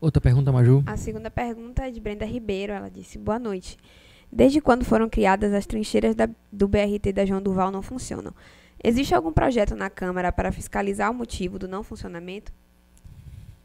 Outra 0.00 0.20
pergunta, 0.20 0.50
Maju? 0.50 0.82
A 0.86 0.96
segunda 0.96 1.30
pergunta 1.30 1.86
é 1.86 1.90
de 1.90 2.00
Brenda 2.00 2.24
Ribeiro. 2.24 2.72
Ela 2.72 2.88
disse: 2.88 3.18
Boa 3.18 3.38
noite. 3.38 3.76
Desde 4.32 4.60
quando 4.60 4.84
foram 4.84 5.08
criadas 5.08 5.52
as 5.52 5.66
trincheiras 5.66 6.14
da, 6.14 6.28
do 6.50 6.66
BRT 6.66 7.12
da 7.12 7.26
João 7.26 7.42
Duval 7.42 7.70
não 7.70 7.82
funcionam? 7.82 8.32
Existe 8.82 9.14
algum 9.14 9.32
projeto 9.32 9.74
na 9.74 9.90
Câmara 9.90 10.32
para 10.32 10.50
fiscalizar 10.50 11.10
o 11.10 11.14
motivo 11.14 11.58
do 11.58 11.68
não 11.68 11.82
funcionamento? 11.82 12.52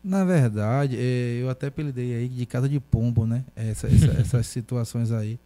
Na 0.03 0.25
verdade, 0.25 0.97
é, 0.99 1.39
eu 1.41 1.49
até 1.49 1.67
apelidei 1.67 2.15
aí 2.15 2.27
de 2.27 2.45
casa 2.45 2.67
de 2.67 2.79
pombo, 2.79 3.25
né? 3.25 3.45
Essa, 3.55 3.87
essa, 3.87 4.11
essas 4.19 4.47
situações 4.47 5.11
aí. 5.11 5.39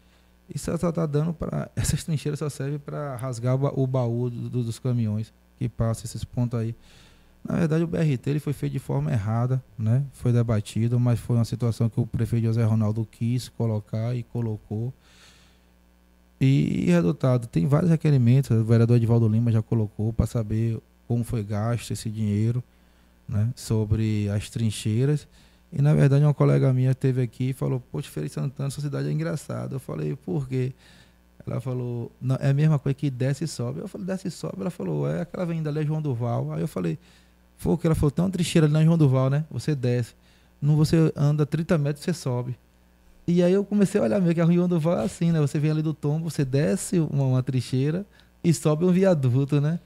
Isso 0.54 0.76
só 0.78 0.90
está 0.90 1.06
dando 1.06 1.34
para. 1.34 1.70
Essas 1.76 2.04
trincheiras 2.04 2.40
só 2.40 2.50
servem 2.50 2.80
para 2.80 3.16
rasgar 3.16 3.56
o 3.56 3.88
baú 3.88 4.30
do, 4.30 4.50
do, 4.50 4.64
dos 4.64 4.80
caminhões 4.80 5.34
que 5.58 5.70
passam 5.70 6.06
esses 6.06 6.24
pontos 6.24 6.60
aí. 6.60 6.76
Na 7.44 7.56
verdade, 7.56 7.84
o 7.84 7.88
BRT 7.88 8.30
ele 8.30 8.40
foi 8.40 8.54
feito 8.54 8.74
de 8.74 8.80
forma 8.80 9.12
errada, 9.12 9.64
né? 9.78 10.04
Foi 10.14 10.32
debatido, 10.32 11.00
mas 11.00 11.20
foi 11.20 11.36
uma 11.38 11.46
situação 11.46 11.90
que 11.90 12.00
o 12.00 12.06
prefeito 12.06 12.46
José 12.46 12.64
Ronaldo 12.64 13.08
quis 13.10 13.48
colocar 13.50 14.16
e 14.16 14.24
colocou. 14.24 14.94
E, 16.40 16.86
e 16.88 16.92
resultado, 16.92 17.48
tem 17.48 17.66
vários 17.66 17.92
requerimentos, 17.92 18.52
o 18.52 18.64
vereador 18.64 18.98
Edvaldo 18.98 19.28
Lima 19.28 19.52
já 19.52 19.62
colocou 19.62 20.14
para 20.14 20.26
saber 20.26 20.80
como 21.08 21.24
foi 21.24 21.44
gasto 21.44 21.92
esse 21.92 22.10
dinheiro, 22.10 22.64
né? 23.28 23.50
Sobre 23.56 24.30
as 24.30 24.50
trincheiras. 24.50 25.28
E 25.72 25.82
na 25.82 25.94
verdade 25.94 26.24
uma 26.24 26.34
colega 26.34 26.74
minha 26.74 26.92
esteve 26.92 27.22
aqui 27.22 27.50
e 27.50 27.54
falou, 27.54 27.82
poxa, 27.92 28.10
Feira 28.10 28.28
Santana, 28.30 28.70
sua 28.70 28.84
cidade 28.84 29.08
é 29.08 29.12
engraçada. 29.12 29.76
Eu 29.76 29.80
falei, 29.80 30.16
por 30.16 30.48
quê? 30.48 30.74
Ela 31.46 31.62
falou, 31.62 32.12
é 32.40 32.50
a 32.50 32.54
mesma 32.54 32.78
coisa 32.78 32.94
que 32.94 33.10
desce 33.10 33.44
e 33.44 33.48
sobe. 33.48 33.80
Eu 33.80 33.88
falei, 33.88 34.08
desce 34.08 34.28
e 34.28 34.32
sobe. 34.32 34.56
Ela 34.60 34.70
falou, 34.70 35.08
é 35.08 35.22
aquela 35.22 35.44
avenida 35.44 35.70
ali 35.70 35.80
é 35.80 35.86
João 35.86 36.02
Duval. 36.02 36.52
Aí 36.54 36.62
eu 36.62 36.68
falei, 36.68 36.98
foi 37.58 37.78
que 37.78 37.88
ela 37.88 37.96
falou, 37.96 38.12
tem 38.12 38.24
uma 38.24 38.32
trincheira 38.32 38.66
ali 38.68 38.74
na 38.74 38.84
João 38.84 38.98
Duval, 38.98 39.30
né? 39.30 39.46
Você 39.52 39.76
desce. 39.76 40.14
Não 40.62 40.76
você 40.76 41.12
anda 41.16 41.46
30 41.46 41.78
metros, 41.78 42.04
você 42.04 42.14
sobe. 42.14 42.58
E 43.28 43.44
aí 43.44 43.54
eu 43.54 43.64
comecei 43.64 44.02
a 44.02 44.04
olhar 44.04 44.20
meio 44.20 44.34
que 44.34 44.42
a 44.42 44.46
João 44.46 44.68
Duval 44.68 45.00
é 45.00 45.04
assim, 45.04 45.32
né? 45.32 45.40
Você 45.40 45.60
vem 45.60 45.72
ali 45.72 45.82
do 45.82 45.94
tombo, 45.94 46.30
você 46.30 46.44
desce 46.44 47.00
uma, 47.00 47.26
uma 47.26 47.44
trincheira 47.44 48.06
e 48.44 48.54
sobe 48.54 48.86
um 48.86 48.92
viaduto, 48.92 49.62
né? 49.62 49.80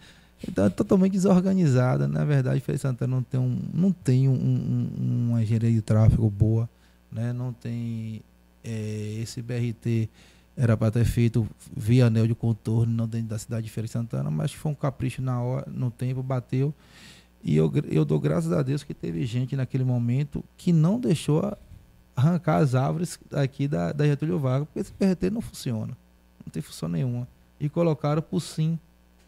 Então 0.48 0.66
é 0.66 0.70
totalmente 0.70 1.14
desorganizada. 1.14 2.08
Na 2.08 2.26
verdade, 2.26 2.60
Feira 2.60 2.78
de 2.78 2.82
Santana 2.82 3.16
não 3.16 3.24
tem, 3.24 3.40
um, 3.40 3.60
não 3.74 3.92
tem 3.92 4.30
um, 4.30 4.34
um, 4.34 5.30
uma 5.30 5.42
engenharia 5.42 5.72
de 5.72 5.82
tráfego 5.82 6.30
boa, 6.30 6.70
né? 7.12 7.32
não 7.32 7.54
tem 7.54 8.22
é, 8.64 9.20
esse 9.22 9.42
BRT 9.42 10.10
era 10.56 10.78
para 10.78 10.92
ter 10.92 11.06
feito 11.06 11.48
via 11.76 12.06
anel 12.06 12.28
de 12.28 12.36
contorno, 12.36 12.94
não 12.94 13.08
dentro 13.08 13.28
da 13.28 13.40
cidade 13.40 13.66
de 13.66 13.72
Feira 13.72 13.88
de 13.88 13.94
Santana, 13.94 14.30
mas 14.30 14.54
foi 14.54 14.72
um 14.72 14.76
capricho 14.76 15.22
na 15.22 15.42
hora, 15.42 15.68
no 15.72 15.90
tempo, 15.90 16.22
bateu. 16.22 16.74
E 17.44 17.56
eu, 17.56 17.72
eu 17.90 18.06
dou 18.06 18.20
graças 18.20 18.52
a 18.52 18.62
Deus 18.62 18.84
que 18.84 18.94
teve 18.94 19.26
gente 19.26 19.56
naquele 19.56 19.84
momento 19.84 20.44
que 20.56 20.72
não 20.72 21.00
deixou 21.00 21.58
arrancar 22.16 22.58
as 22.58 22.76
árvores 22.76 23.20
aqui 23.32 23.68
da, 23.68 23.92
da 23.92 24.06
Getúlio 24.06 24.40
Vargas, 24.40 24.68
porque 24.68 24.80
esse 24.80 24.94
BRT 24.94 25.30
não 25.32 25.42
funciona. 25.42 25.98
Não 26.46 26.52
tem 26.52 26.62
função 26.62 26.88
nenhuma. 26.88 27.28
e 27.60 27.68
colocaram 27.68 28.22
por 28.22 28.40
sim, 28.40 28.78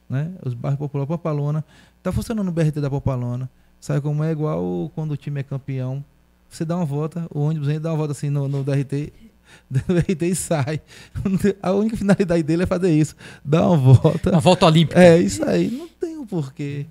né? 0.10 0.32
Os 0.45 0.53
bairros 0.53 0.80
populares, 0.80 1.08
Popalona. 1.08 1.64
Tá 2.03 2.12
funcionando 2.12 2.47
o 2.47 2.51
BRT 2.51 2.80
da 2.82 2.89
Popalona. 2.89 3.49
Sabe 3.80 4.01
como 4.01 4.24
é 4.24 4.32
igual 4.32 4.91
quando 4.95 5.12
o 5.12 5.18
time 5.18 5.39
é 5.39 5.43
campeão? 5.43 6.03
Você 6.49 6.64
dá 6.66 6.76
uma 6.76 6.86
volta, 6.86 7.28
o 7.34 7.41
ônibus 7.41 7.68
ainda 7.68 7.82
dá 7.82 7.91
uma 7.91 7.97
volta 7.97 8.12
assim 8.14 8.30
no, 8.30 8.47
no 8.47 8.64
DRT, 8.64 9.12
do 9.70 9.80
BRT 9.88 10.26
e 10.26 10.36
sai. 10.36 10.82
A 11.62 11.72
única 11.72 11.97
finalidade 11.97 12.43
dele 12.43 12.64
é 12.64 12.66
fazer 12.66 12.91
isso. 12.91 13.16
Dar 13.43 13.68
uma 13.68 13.78
volta. 13.93 14.32
Uma 14.32 14.39
volta 14.39 14.66
olímpica. 14.66 14.99
É, 15.01 15.18
isso 15.20 15.43
aí. 15.43 15.70
Não 15.72 15.88
tem 15.88 16.18
um 16.18 16.26
porquê. 16.26 16.86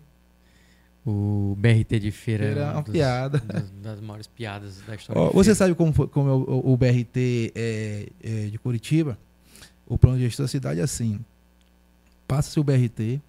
O 1.07 1.55
BRT 1.59 1.99
de 2.01 2.11
feira 2.11 2.45
Feira 2.45 2.61
é 2.62 2.73
uma 2.73 2.83
dos- 2.83 2.93
piada. 2.93 3.39
Das, 3.39 3.71
das 3.83 4.01
maiores 4.01 4.27
piadas 4.27 4.81
da 4.87 4.95
história. 4.95 5.23
De 5.29 5.35
você 5.35 5.45
feira. 5.51 5.55
sabe 5.55 5.75
como, 5.75 5.93
como 6.09 6.29
é 6.31 6.33
o, 6.33 6.73
o 6.73 6.77
BRT 6.77 7.53
é, 7.55 8.09
é, 8.23 8.47
de 8.47 8.59
Curitiba? 8.59 9.19
O 9.87 9.99
plano 9.99 10.17
de 10.17 10.25
gestão 10.25 10.45
da 10.45 10.49
cidade 10.49 10.81
é 10.81 10.83
assim. 10.83 11.21
Passa-se 12.27 12.59
o 12.59 12.64
BRT. 12.64 13.20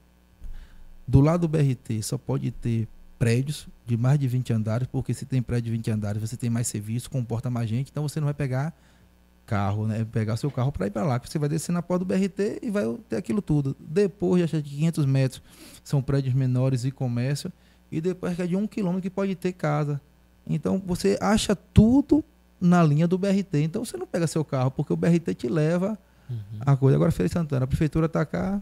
Do 1.08 1.20
lado 1.22 1.42
do 1.42 1.48
BRT 1.48 2.02
só 2.02 2.18
pode 2.18 2.52
ter 2.52 2.88
prédios 3.20 3.68
de 3.86 3.96
mais 3.96 4.20
de 4.20 4.28
20 4.28 4.52
andares, 4.54 4.88
porque 4.92 5.14
se 5.14 5.26
tem 5.26 5.42
prédio 5.42 5.66
de 5.72 5.78
20 5.78 5.92
andares, 5.92 6.22
você 6.22 6.36
tem 6.36 6.50
mais 6.50 6.68
serviço, 6.68 7.10
comporta 7.10 7.50
mais 7.50 7.70
gente, 7.70 7.90
então 7.92 8.08
você 8.08 8.20
não 8.20 8.26
vai 8.26 8.34
pegar 8.34 8.74
carro, 9.46 9.86
né? 9.88 10.06
Pegar 10.12 10.36
seu 10.38 10.50
carro 10.50 10.72
para 10.72 10.88
ir 10.88 10.92
para 10.92 11.04
lá, 11.04 11.20
que 11.20 11.30
você 11.30 11.38
vai 11.38 11.48
descer 11.48 11.72
na 11.72 11.82
porta 11.82 12.04
do 12.04 12.08
BRT 12.08 12.60
e 12.64 12.72
vai 12.72 12.84
ter 13.08 13.18
aquilo 13.18 13.42
tudo. 13.42 13.76
Depois, 13.80 14.50
que 14.50 14.62
500 14.62 15.06
metros 15.06 15.42
são 15.84 16.02
prédios 16.02 16.34
menores 16.34 16.84
e 16.84 16.92
comércio, 16.92 17.52
e 17.92 18.02
depois 18.02 18.38
é 18.40 18.48
de 18.48 18.56
um 18.56 18.66
quilômetro 18.66 19.04
que 19.04 19.10
pode 19.10 19.36
ter 19.36 19.54
casa. 19.54 20.02
Então 20.48 20.82
você 20.84 21.18
acha 21.22 21.56
tudo 21.56 22.24
na 22.60 22.82
linha 22.84 23.08
do 23.08 23.18
BRT. 23.18 23.62
Então 23.62 23.86
você 23.86 23.96
não 23.98 24.08
pega 24.08 24.26
seu 24.26 24.44
carro, 24.44 24.72
porque 24.72 24.92
o 24.92 24.98
BRT 24.98 25.36
te 25.36 25.48
leva 25.48 25.98
Uhum. 26.28 26.38
a 26.62 26.76
coisa. 26.76 26.98
Agora, 26.98 27.12
Feira 27.12 27.28
de 27.28 27.34
Santana, 27.34 27.66
a 27.66 27.68
prefeitura 27.68 28.08
está 28.08 28.26
cá, 28.26 28.60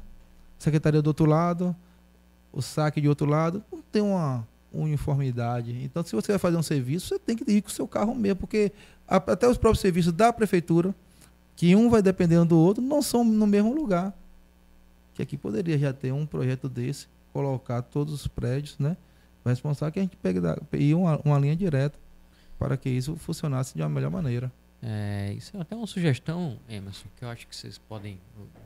secretaria 0.57 1.01
do 1.01 1.07
outro 1.07 1.25
lado, 1.25 1.75
o 2.51 2.61
saque 2.61 3.01
de 3.01 3.09
outro 3.09 3.25
lado, 3.25 3.63
não 3.71 3.81
tem 3.81 4.01
uma 4.01 4.47
uniformidade. 4.71 5.71
Então, 5.83 6.03
se 6.03 6.15
você 6.15 6.31
vai 6.31 6.39
fazer 6.39 6.57
um 6.57 6.63
serviço, 6.63 7.07
você 7.07 7.19
tem 7.19 7.35
que 7.35 7.49
ir 7.49 7.61
com 7.61 7.69
o 7.69 7.71
seu 7.71 7.87
carro 7.87 8.15
mesmo, 8.15 8.37
porque 8.37 8.71
até 9.07 9.47
os 9.47 9.57
próprios 9.57 9.81
serviços 9.81 10.11
da 10.13 10.33
prefeitura, 10.33 10.93
que 11.55 11.75
um 11.75 11.89
vai 11.89 12.01
dependendo 12.01 12.45
do 12.45 12.57
outro, 12.57 12.81
não 12.81 13.01
são 13.01 13.23
no 13.23 13.45
mesmo 13.45 13.73
lugar. 13.73 14.13
Que 15.13 15.21
aqui 15.21 15.37
poderia 15.37 15.77
já 15.77 15.93
ter 15.93 16.11
um 16.11 16.25
projeto 16.25 16.67
desse, 16.67 17.07
colocar 17.31 17.81
todos 17.83 18.13
os 18.13 18.27
prédios, 18.27 18.77
né? 18.79 18.97
Responsável 19.45 19.91
que 19.91 19.99
a 19.99 20.01
gente 20.01 20.17
pegue 20.17 20.39
e 20.73 20.93
uma, 20.93 21.19
uma 21.23 21.37
linha 21.37 21.55
direta 21.55 21.99
para 22.57 22.77
que 22.77 22.89
isso 22.89 23.15
funcionasse 23.17 23.75
de 23.75 23.81
uma 23.81 23.89
melhor 23.89 24.09
maneira. 24.09 24.51
É, 24.81 25.33
isso 25.37 25.55
é 25.55 25.61
até 25.61 25.75
uma 25.75 25.87
sugestão, 25.87 26.57
Emerson, 26.67 27.07
que 27.17 27.23
eu 27.23 27.29
acho 27.29 27.47
que 27.47 27.55
vocês 27.55 27.77
podem 27.77 28.19
é, 28.55 28.59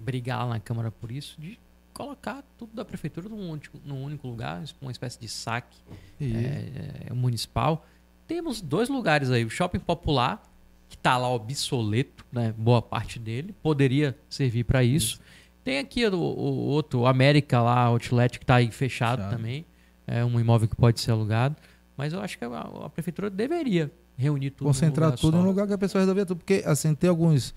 brigar 0.00 0.40
lá 0.40 0.54
na 0.54 0.60
Câmara 0.60 0.90
por 0.90 1.10
isso, 1.10 1.40
de 1.40 1.58
colocar 1.92 2.42
tudo 2.56 2.74
da 2.74 2.84
prefeitura 2.84 3.28
num 3.28 3.50
único, 3.50 3.78
num 3.84 4.02
único 4.02 4.26
lugar, 4.26 4.62
uma 4.80 4.90
espécie 4.90 5.20
de 5.20 5.28
saque 5.28 5.76
é, 6.20 7.12
municipal. 7.12 7.86
Temos 8.26 8.60
dois 8.60 8.88
lugares 8.88 9.30
aí, 9.30 9.44
o 9.44 9.50
Shopping 9.50 9.80
Popular, 9.80 10.42
que 10.88 10.96
está 10.96 11.16
lá 11.16 11.28
obsoleto, 11.28 12.24
né, 12.32 12.54
boa 12.56 12.80
parte 12.80 13.18
dele, 13.18 13.54
poderia 13.62 14.16
servir 14.28 14.64
para 14.64 14.82
isso. 14.82 15.20
Tem 15.62 15.78
aqui 15.78 16.06
o, 16.06 16.14
o 16.14 16.68
outro, 16.68 17.00
o 17.00 17.06
América 17.06 17.60
lá, 17.60 17.80
Outlet, 17.82 18.38
que 18.38 18.44
está 18.44 18.56
aí 18.56 18.70
fechado, 18.70 19.18
Fechado. 19.18 19.36
também, 19.36 19.66
é 20.06 20.24
um 20.24 20.40
imóvel 20.40 20.68
que 20.68 20.76
pode 20.76 21.00
ser 21.00 21.10
alugado, 21.10 21.56
mas 21.96 22.12
eu 22.12 22.20
acho 22.20 22.38
que 22.38 22.44
a, 22.44 22.60
a 22.84 22.88
prefeitura 22.88 23.28
deveria 23.28 23.92
reunir 24.16 24.50
tudo 24.50 24.66
num 24.66 24.72
concentrar 24.72 25.12
tudo 25.12 25.36
só. 25.36 25.38
em 25.38 25.44
um 25.44 25.46
lugar 25.46 25.66
que 25.66 25.72
a 25.72 25.78
pessoa 25.78 26.00
resolvia 26.00 26.26
tudo. 26.26 26.38
Porque, 26.38 26.62
assim, 26.66 26.94
tem 26.94 27.08
alguns 27.08 27.54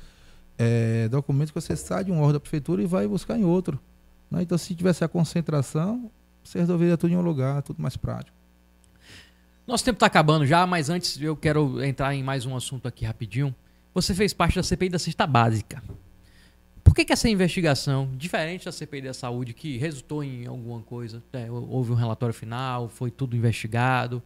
é, 0.58 1.08
documentos 1.10 1.52
que 1.52 1.60
você 1.60 1.76
sai 1.76 2.04
de 2.04 2.12
um 2.12 2.20
órgão 2.20 2.34
da 2.34 2.40
prefeitura 2.40 2.82
e 2.82 2.86
vai 2.86 3.08
buscar 3.08 3.38
em 3.38 3.44
outro. 3.44 3.80
né? 4.30 4.42
Então, 4.42 4.58
se 4.58 4.74
tivesse 4.76 5.04
a 5.04 5.08
concentração, 5.08 6.10
você 6.44 6.60
resolveria 6.60 6.98
tudo 6.98 7.14
em 7.14 7.18
um 7.18 7.22
lugar, 7.22 7.62
tudo 7.62 7.82
mais 7.82 7.98
prático. 7.98 8.36
Nosso 9.66 9.86
tempo 9.86 9.96
está 9.96 10.08
acabando 10.08 10.46
já, 10.46 10.68
mas 10.68 10.90
antes 10.90 11.20
eu 11.22 11.36
quero 11.38 11.84
entrar 11.84 12.14
em 12.14 12.22
mais 12.22 12.46
um 12.46 12.56
assunto 12.56 12.88
aqui 12.88 13.06
rapidinho. 13.06 13.56
Você 13.94 14.14
fez 14.14 14.34
parte 14.34 14.56
da 14.56 14.64
CPI 14.64 14.90
da 14.90 15.00
cesta 15.00 15.26
básica. 15.26 15.82
Por 16.84 16.94
que, 16.94 17.06
que 17.06 17.14
essa 17.14 17.30
investigação, 17.30 18.10
diferente 18.18 18.66
da 18.66 18.72
CPI 18.72 19.04
da 19.04 19.14
saúde, 19.14 19.54
que 19.54 19.78
resultou 19.78 20.22
em 20.24 20.46
alguma 20.46 20.82
coisa, 20.82 21.24
é, 21.32 21.50
houve 21.50 21.94
um 21.94 21.96
relatório 21.96 22.34
final, 22.34 22.90
foi 22.90 23.10
tudo 23.10 23.38
investigado, 23.38 24.22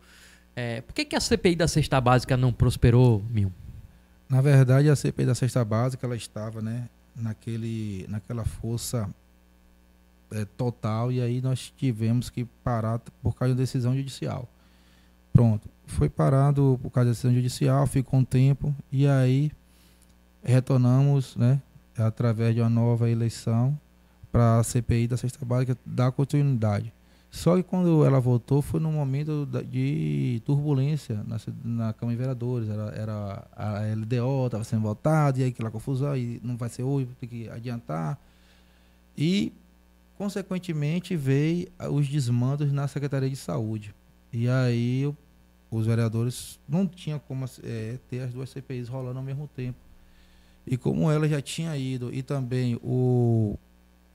é, 0.56 0.82
por 0.82 0.96
que, 0.96 1.06
que 1.06 1.16
a 1.16 1.20
CPI 1.20 1.56
da 1.56 1.68
cesta 1.68 2.02
básica 2.02 2.36
não 2.36 2.52
prosperou, 2.52 3.24
Mil? 3.30 3.54
Na 4.30 4.42
verdade, 4.42 4.90
a 4.90 4.96
CPI 4.96 5.26
da 5.26 5.36
cesta 5.36 5.64
básica, 5.64 6.06
ela 6.06 6.16
estava, 6.16 6.62
né, 6.62 6.90
naquele, 7.16 8.06
naquela 8.10 8.44
força 8.44 9.10
é, 10.32 10.46
total 10.46 11.12
e 11.12 11.22
aí 11.22 11.42
nós 11.42 11.74
tivemos 11.78 12.30
que 12.30 12.46
parar 12.64 13.00
por 13.22 13.36
causa 13.36 13.54
da 13.54 13.62
decisão 13.62 13.96
judicial. 13.96 14.48
Pronto, 15.32 15.70
foi 15.86 16.10
parado 16.10 16.80
por 16.82 16.90
causa 16.90 17.10
da 17.10 17.12
decisão 17.12 17.34
judicial, 17.34 17.88
ficou 17.88 18.20
um 18.20 18.26
tempo 18.26 18.76
e 18.92 19.08
aí 19.08 19.52
retornamos, 20.44 21.36
né, 21.36 21.62
através 21.98 22.54
de 22.54 22.62
uma 22.62 22.70
nova 22.70 23.10
eleição 23.10 23.78
para 24.32 24.60
a 24.60 24.64
CPI 24.64 25.08
da 25.08 25.18
cesta 25.18 25.44
básica 25.46 25.78
dar 25.86 26.12
continuidade. 26.12 26.94
Só 27.30 27.56
que 27.58 27.64
quando 27.64 28.04
ela 28.06 28.20
voltou 28.20 28.62
foi 28.62 28.80
num 28.80 28.92
momento 28.92 29.48
de 29.70 30.42
turbulência 30.46 31.24
na, 31.28 31.38
na 31.64 31.94
Câmara 31.94 32.16
de 32.16 32.22
Vereadores. 32.22 32.70
Era, 32.70 32.84
era 32.96 33.48
a 33.56 33.82
LDO, 33.96 34.46
estava 34.48 34.64
sendo 34.64 34.82
votada, 34.84 35.40
e 35.40 35.44
aí 35.44 35.50
aquela 35.50 35.70
confusão, 35.70 36.16
e 36.16 36.40
não 36.44 36.56
vai 36.58 36.70
ser 36.70 36.84
hoje, 36.84 37.08
tem 37.20 37.28
que 37.30 37.50
adiantar. 37.50 38.18
E, 39.18 39.52
consequentemente, 40.18 41.16
veio 41.16 41.68
os 41.92 42.08
desmandos 42.08 42.72
na 42.72 42.88
Secretaria 42.88 43.30
de 43.30 43.36
Saúde. 43.36 43.94
E 44.32 44.48
aí 44.50 45.06
o- 45.06 45.16
os 45.70 45.86
vereadores 45.86 46.60
não 46.68 46.88
tinham 46.88 47.20
como 47.20 47.46
eh, 47.64 47.98
ter 48.10 48.22
as 48.22 48.32
duas 48.34 48.50
CPIs 48.50 48.88
rolando 48.88 49.20
ao 49.20 49.24
mesmo 49.26 49.50
tempo. 49.56 49.78
E 50.66 50.78
como 50.78 51.12
ela 51.12 51.28
já 51.28 51.42
tinha 51.42 51.76
ido, 51.78 52.14
e 52.14 52.22
também 52.24 52.80
o, 52.84 53.58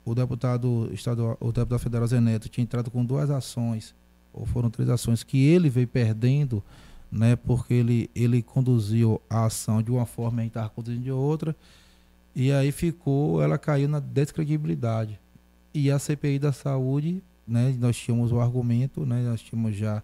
o 0.04 0.14
deputado 0.14 0.90
estadual, 0.92 1.36
o 1.40 1.52
deputado 1.52 1.78
federal 1.78 2.06
Zé 2.06 2.20
Neto 2.20 2.48
tinha 2.48 2.62
entrado 2.62 2.90
com 2.90 3.04
duas 3.04 3.30
ações, 3.30 3.94
ou 4.32 4.44
foram 4.46 4.70
três 4.70 4.88
ações, 4.88 5.22
que 5.22 5.44
ele 5.44 5.68
veio 5.68 5.86
perdendo, 5.86 6.62
né, 7.10 7.36
porque 7.36 7.74
ele, 7.74 8.10
ele 8.14 8.42
conduziu 8.42 9.20
a 9.28 9.44
ação 9.44 9.82
de 9.82 9.90
uma 9.90 10.06
forma 10.06 10.42
e 10.42 10.46
estava 10.46 10.68
conduzindo 10.70 11.02
de 11.02 11.12
outra, 11.12 11.54
e 12.34 12.50
aí 12.50 12.72
ficou, 12.72 13.42
ela 13.42 13.58
caiu 13.58 13.88
na 13.88 14.00
descredibilidade. 14.00 15.20
E 15.74 15.90
a 15.90 15.98
CPI 15.98 16.38
da 16.38 16.52
saúde, 16.52 17.22
né, 17.46 17.74
nós 17.78 17.96
tínhamos 17.96 18.32
o 18.32 18.40
argumento, 18.40 19.04
né, 19.04 19.22
nós 19.22 19.42
tínhamos 19.42 19.76
já 19.76 20.02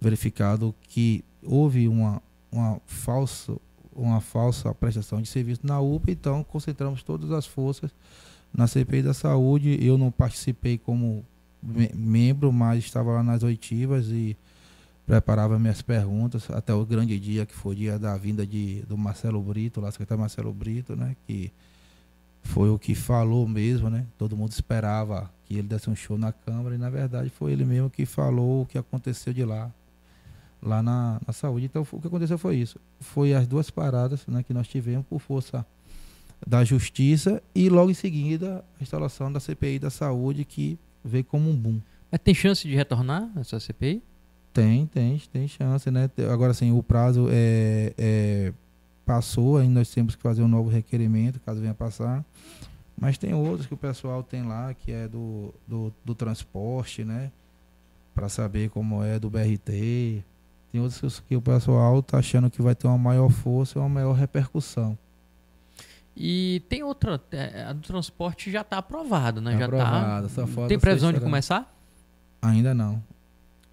verificado 0.00 0.74
que 0.88 1.24
houve 1.42 1.88
uma, 1.88 2.22
uma 2.52 2.80
falsa 2.86 3.56
uma 3.96 4.20
falsa 4.20 4.74
prestação 4.74 5.22
de 5.22 5.28
serviço 5.28 5.62
na 5.64 5.80
UPA, 5.80 6.10
então 6.10 6.44
concentramos 6.44 7.02
todas 7.02 7.30
as 7.30 7.46
forças 7.46 7.90
na 8.56 8.66
CPI 8.66 9.02
da 9.02 9.14
saúde. 9.14 9.78
Eu 9.84 9.98
não 9.98 10.10
participei 10.10 10.78
como 10.78 11.24
me- 11.62 11.92
membro, 11.94 12.52
mas 12.52 12.84
estava 12.84 13.12
lá 13.12 13.22
nas 13.22 13.42
oitivas 13.42 14.06
e 14.08 14.36
preparava 15.06 15.58
minhas 15.58 15.82
perguntas 15.82 16.50
até 16.50 16.74
o 16.74 16.84
grande 16.84 17.20
dia 17.20 17.46
que 17.46 17.54
foi 17.54 17.72
o 17.74 17.76
dia 17.78 17.98
da 17.98 18.16
vinda 18.16 18.44
de, 18.44 18.82
do 18.88 18.96
Marcelo 18.98 19.40
Brito, 19.40 19.80
lá 19.80 19.90
secretário 19.92 20.20
Marcelo 20.20 20.52
Brito, 20.52 20.96
né, 20.96 21.14
que 21.26 21.52
foi 22.42 22.70
o 22.70 22.78
que 22.78 22.94
falou 22.94 23.46
mesmo, 23.46 23.88
né? 23.90 24.04
Todo 24.18 24.36
mundo 24.36 24.50
esperava 24.52 25.30
que 25.44 25.54
ele 25.54 25.68
desse 25.68 25.88
um 25.90 25.94
show 25.94 26.16
na 26.18 26.32
Câmara 26.32 26.74
e 26.74 26.78
na 26.78 26.90
verdade 26.90 27.28
foi 27.30 27.52
ele 27.52 27.64
mesmo 27.64 27.88
que 27.90 28.04
falou 28.06 28.62
o 28.62 28.66
que 28.66 28.78
aconteceu 28.78 29.32
de 29.32 29.44
lá, 29.44 29.70
lá 30.62 30.82
na, 30.82 31.20
na 31.24 31.32
saúde. 31.32 31.66
Então 31.66 31.86
o 31.92 32.00
que 32.00 32.06
aconteceu 32.08 32.36
foi 32.38 32.56
isso, 32.56 32.80
foi 33.00 33.32
as 33.34 33.46
duas 33.46 33.70
paradas, 33.70 34.26
né, 34.26 34.42
que 34.42 34.52
nós 34.54 34.66
tivemos 34.66 35.06
por 35.06 35.20
força 35.20 35.64
da 36.44 36.64
Justiça 36.64 37.42
e 37.54 37.68
logo 37.68 37.90
em 37.90 37.94
seguida 37.94 38.64
a 38.78 38.82
instalação 38.82 39.32
da 39.32 39.40
CPI 39.40 39.78
da 39.78 39.90
Saúde 39.90 40.44
que 40.44 40.78
veio 41.04 41.24
como 41.24 41.48
um 41.48 41.56
boom. 41.56 41.80
Mas 42.10 42.20
tem 42.22 42.34
chance 42.34 42.66
de 42.66 42.74
retornar 42.74 43.30
essa 43.36 43.58
CPI? 43.60 44.02
Tem, 44.52 44.86
tem, 44.86 45.20
tem 45.32 45.46
chance, 45.46 45.90
né? 45.90 46.10
Agora 46.32 46.54
sim, 46.54 46.72
o 46.72 46.82
prazo 46.82 47.28
é, 47.30 47.92
é- 47.98 48.52
passou, 49.04 49.58
ainda 49.58 49.80
nós 49.80 49.90
temos 49.92 50.16
que 50.16 50.22
fazer 50.22 50.42
um 50.42 50.48
novo 50.48 50.68
requerimento, 50.68 51.38
caso 51.40 51.60
venha 51.60 51.74
passar. 51.74 52.24
Mas 52.98 53.18
tem 53.18 53.34
outros 53.34 53.66
que 53.66 53.74
o 53.74 53.76
pessoal 53.76 54.22
tem 54.22 54.42
lá, 54.42 54.72
que 54.72 54.90
é 54.90 55.06
do, 55.06 55.52
do, 55.68 55.92
do 56.04 56.14
transporte, 56.14 57.04
né? 57.04 57.30
Para 58.14 58.28
saber 58.28 58.70
como 58.70 59.04
é 59.04 59.18
do 59.18 59.28
BRT. 59.28 60.24
Tem 60.72 60.80
outros 60.80 61.20
que 61.20 61.36
o 61.36 61.42
pessoal 61.42 62.02
tá 62.02 62.18
achando 62.18 62.50
que 62.50 62.62
vai 62.62 62.74
ter 62.74 62.86
uma 62.86 62.96
maior 62.96 63.28
força 63.30 63.78
e 63.78 63.80
uma 63.80 63.88
maior 63.88 64.14
repercussão. 64.14 64.96
E 66.16 66.62
tem 66.68 66.82
outra, 66.82 67.22
é, 67.30 67.64
a 67.64 67.72
do 67.74 67.82
transporte 67.82 68.50
já 68.50 68.62
está 68.62 68.78
aprovada, 68.78 69.40
né? 69.40 69.52
Tá 69.52 69.58
já 69.58 69.64
aprovada, 69.66 70.22
tá. 70.22 70.28
só 70.30 70.46
falta 70.46 70.68
Tem 70.68 70.78
previsão 70.78 71.12
de 71.12 71.20
começar? 71.20 71.76
Ainda 72.40 72.72
não. 72.72 73.02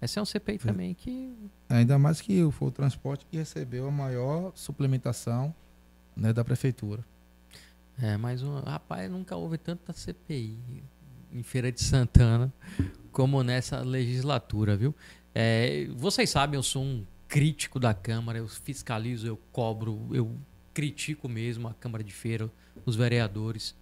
Essa 0.00 0.20
é 0.20 0.22
um 0.22 0.26
CPI 0.26 0.58
Sim. 0.58 0.66
também 0.66 0.92
que 0.92 1.34
Ainda 1.68 1.98
mais 1.98 2.20
que 2.20 2.46
foi 2.52 2.68
o 2.68 2.70
transporte 2.70 3.24
que 3.30 3.36
recebeu 3.36 3.88
a 3.88 3.90
maior 3.90 4.52
suplementação 4.54 5.54
né, 6.14 6.32
da 6.32 6.44
prefeitura. 6.44 7.04
É, 8.00 8.16
mas 8.16 8.42
um, 8.42 8.60
rapaz, 8.60 9.10
nunca 9.10 9.34
houve 9.36 9.56
tanta 9.56 9.92
CPI 9.92 10.84
em 11.32 11.42
Feira 11.42 11.72
de 11.72 11.82
Santana 11.82 12.52
como 13.10 13.42
nessa 13.42 13.80
legislatura, 13.80 14.76
viu? 14.76 14.94
É, 15.34 15.88
vocês 15.96 16.30
sabem, 16.30 16.58
eu 16.58 16.62
sou 16.62 16.82
um 16.82 17.06
crítico 17.26 17.80
da 17.80 17.94
Câmara, 17.94 18.38
eu 18.38 18.46
fiscalizo, 18.46 19.26
eu 19.26 19.36
cobro, 19.50 20.08
eu 20.12 20.36
critico 20.74 21.28
mesmo 21.28 21.68
a 21.68 21.74
Câmara 21.74 22.02
de 22.02 22.12
Feira, 22.12 22.50
os 22.84 22.96
vereadores. 22.96 23.74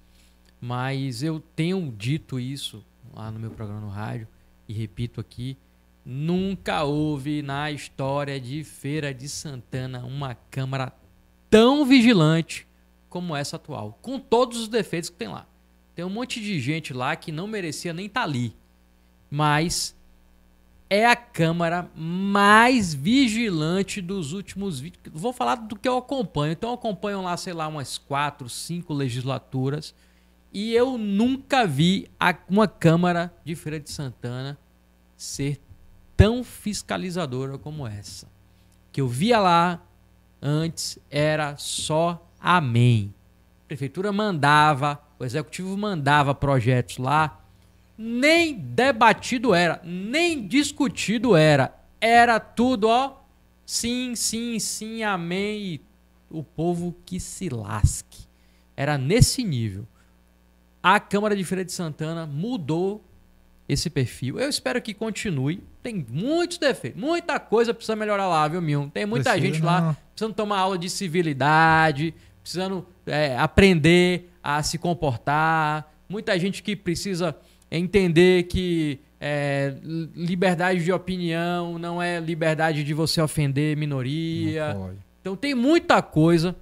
Mas 0.60 1.22
eu 1.22 1.40
tenho 1.56 1.92
dito 1.96 2.38
isso 2.38 2.84
lá 3.12 3.30
no 3.30 3.40
meu 3.40 3.50
programa 3.50 3.80
no 3.80 3.88
rádio 3.88 4.28
e 4.68 4.72
repito 4.72 5.20
aqui, 5.20 5.56
nunca 6.04 6.84
houve 6.84 7.42
na 7.42 7.70
história 7.70 8.40
de 8.40 8.62
Feira 8.62 9.12
de 9.12 9.28
Santana 9.28 10.04
uma 10.04 10.34
Câmara 10.34 10.92
tão 11.50 11.84
vigilante 11.84 12.66
como 13.08 13.36
essa 13.36 13.56
atual, 13.56 13.98
com 14.00 14.18
todos 14.18 14.58
os 14.58 14.68
defeitos 14.68 15.10
que 15.10 15.16
tem 15.16 15.28
lá. 15.28 15.46
Tem 15.94 16.04
um 16.04 16.10
monte 16.10 16.40
de 16.40 16.58
gente 16.58 16.94
lá 16.94 17.14
que 17.14 17.30
não 17.30 17.46
merecia 17.46 17.92
nem 17.92 18.06
estar 18.06 18.20
tá 18.20 18.26
ali, 18.26 18.54
mas 19.30 19.94
é 20.92 21.06
a 21.06 21.16
Câmara 21.16 21.90
mais 21.96 22.92
vigilante 22.92 24.02
dos 24.02 24.34
últimos 24.34 24.78
20. 24.78 25.08
Vou 25.10 25.32
falar 25.32 25.54
do 25.54 25.74
que 25.74 25.88
eu 25.88 25.96
acompanho. 25.96 26.52
Então, 26.52 26.68
eu 26.68 26.74
acompanho 26.74 27.22
lá, 27.22 27.34
sei 27.38 27.54
lá, 27.54 27.66
umas 27.66 27.96
quatro, 27.96 28.46
cinco 28.50 28.92
legislaturas. 28.92 29.94
E 30.52 30.74
eu 30.74 30.98
nunca 30.98 31.66
vi 31.66 32.10
uma 32.46 32.68
Câmara 32.68 33.32
de 33.42 33.56
Feira 33.56 33.80
de 33.80 33.90
Santana 33.90 34.58
ser 35.16 35.58
tão 36.14 36.44
fiscalizadora 36.44 37.56
como 37.56 37.86
essa. 37.86 38.28
Que 38.92 39.00
eu 39.00 39.08
via 39.08 39.40
lá 39.40 39.82
antes 40.42 40.98
era 41.10 41.56
só 41.56 42.30
amém. 42.38 43.14
A 43.64 43.68
prefeitura 43.68 44.12
mandava, 44.12 45.02
o 45.18 45.24
executivo 45.24 45.74
mandava 45.74 46.34
projetos 46.34 46.98
lá, 46.98 47.41
nem 48.04 48.54
debatido 48.54 49.54
era, 49.54 49.80
nem 49.84 50.44
discutido 50.46 51.36
era. 51.36 51.72
Era 52.00 52.40
tudo, 52.40 52.88
ó, 52.88 53.20
sim, 53.64 54.16
sim, 54.16 54.58
sim, 54.58 55.04
amém. 55.04 55.60
E 55.60 55.80
o 56.28 56.42
povo 56.42 56.96
que 57.06 57.20
se 57.20 57.48
lasque. 57.48 58.26
Era 58.76 58.98
nesse 58.98 59.44
nível 59.44 59.86
a 60.82 60.98
Câmara 60.98 61.36
de 61.36 61.44
Feira 61.44 61.64
de 61.64 61.70
Santana 61.70 62.26
mudou 62.26 63.04
esse 63.68 63.88
perfil. 63.88 64.40
Eu 64.40 64.48
espero 64.48 64.82
que 64.82 64.92
continue. 64.92 65.62
Tem 65.80 66.04
muitos 66.08 66.58
defeitos, 66.58 67.00
muita 67.00 67.38
coisa 67.38 67.72
precisa 67.72 67.94
melhorar 67.94 68.26
lá, 68.26 68.48
viu, 68.48 68.60
Milton? 68.60 68.88
Tem 68.88 69.06
muita 69.06 69.30
Precisa, 69.30 69.52
gente 69.52 69.64
lá 69.64 69.96
precisando 70.12 70.34
tomar 70.34 70.58
aula 70.58 70.76
de 70.76 70.90
civilidade, 70.90 72.12
precisando 72.42 72.84
é, 73.06 73.36
aprender 73.38 74.30
a 74.42 74.60
se 74.62 74.76
comportar. 74.76 75.92
Muita 76.08 76.36
gente 76.38 76.62
que 76.62 76.74
precisa 76.74 77.36
entender 77.78 78.44
que 78.44 79.00
é, 79.20 79.74
liberdade 80.14 80.84
de 80.84 80.92
opinião 80.92 81.78
não 81.78 82.02
é 82.02 82.20
liberdade 82.20 82.84
de 82.84 82.94
você 82.94 83.20
ofender 83.20 83.76
minoria. 83.76 84.76
Então 85.20 85.36
tem 85.36 85.54
muita 85.54 86.02
coisa 86.02 86.54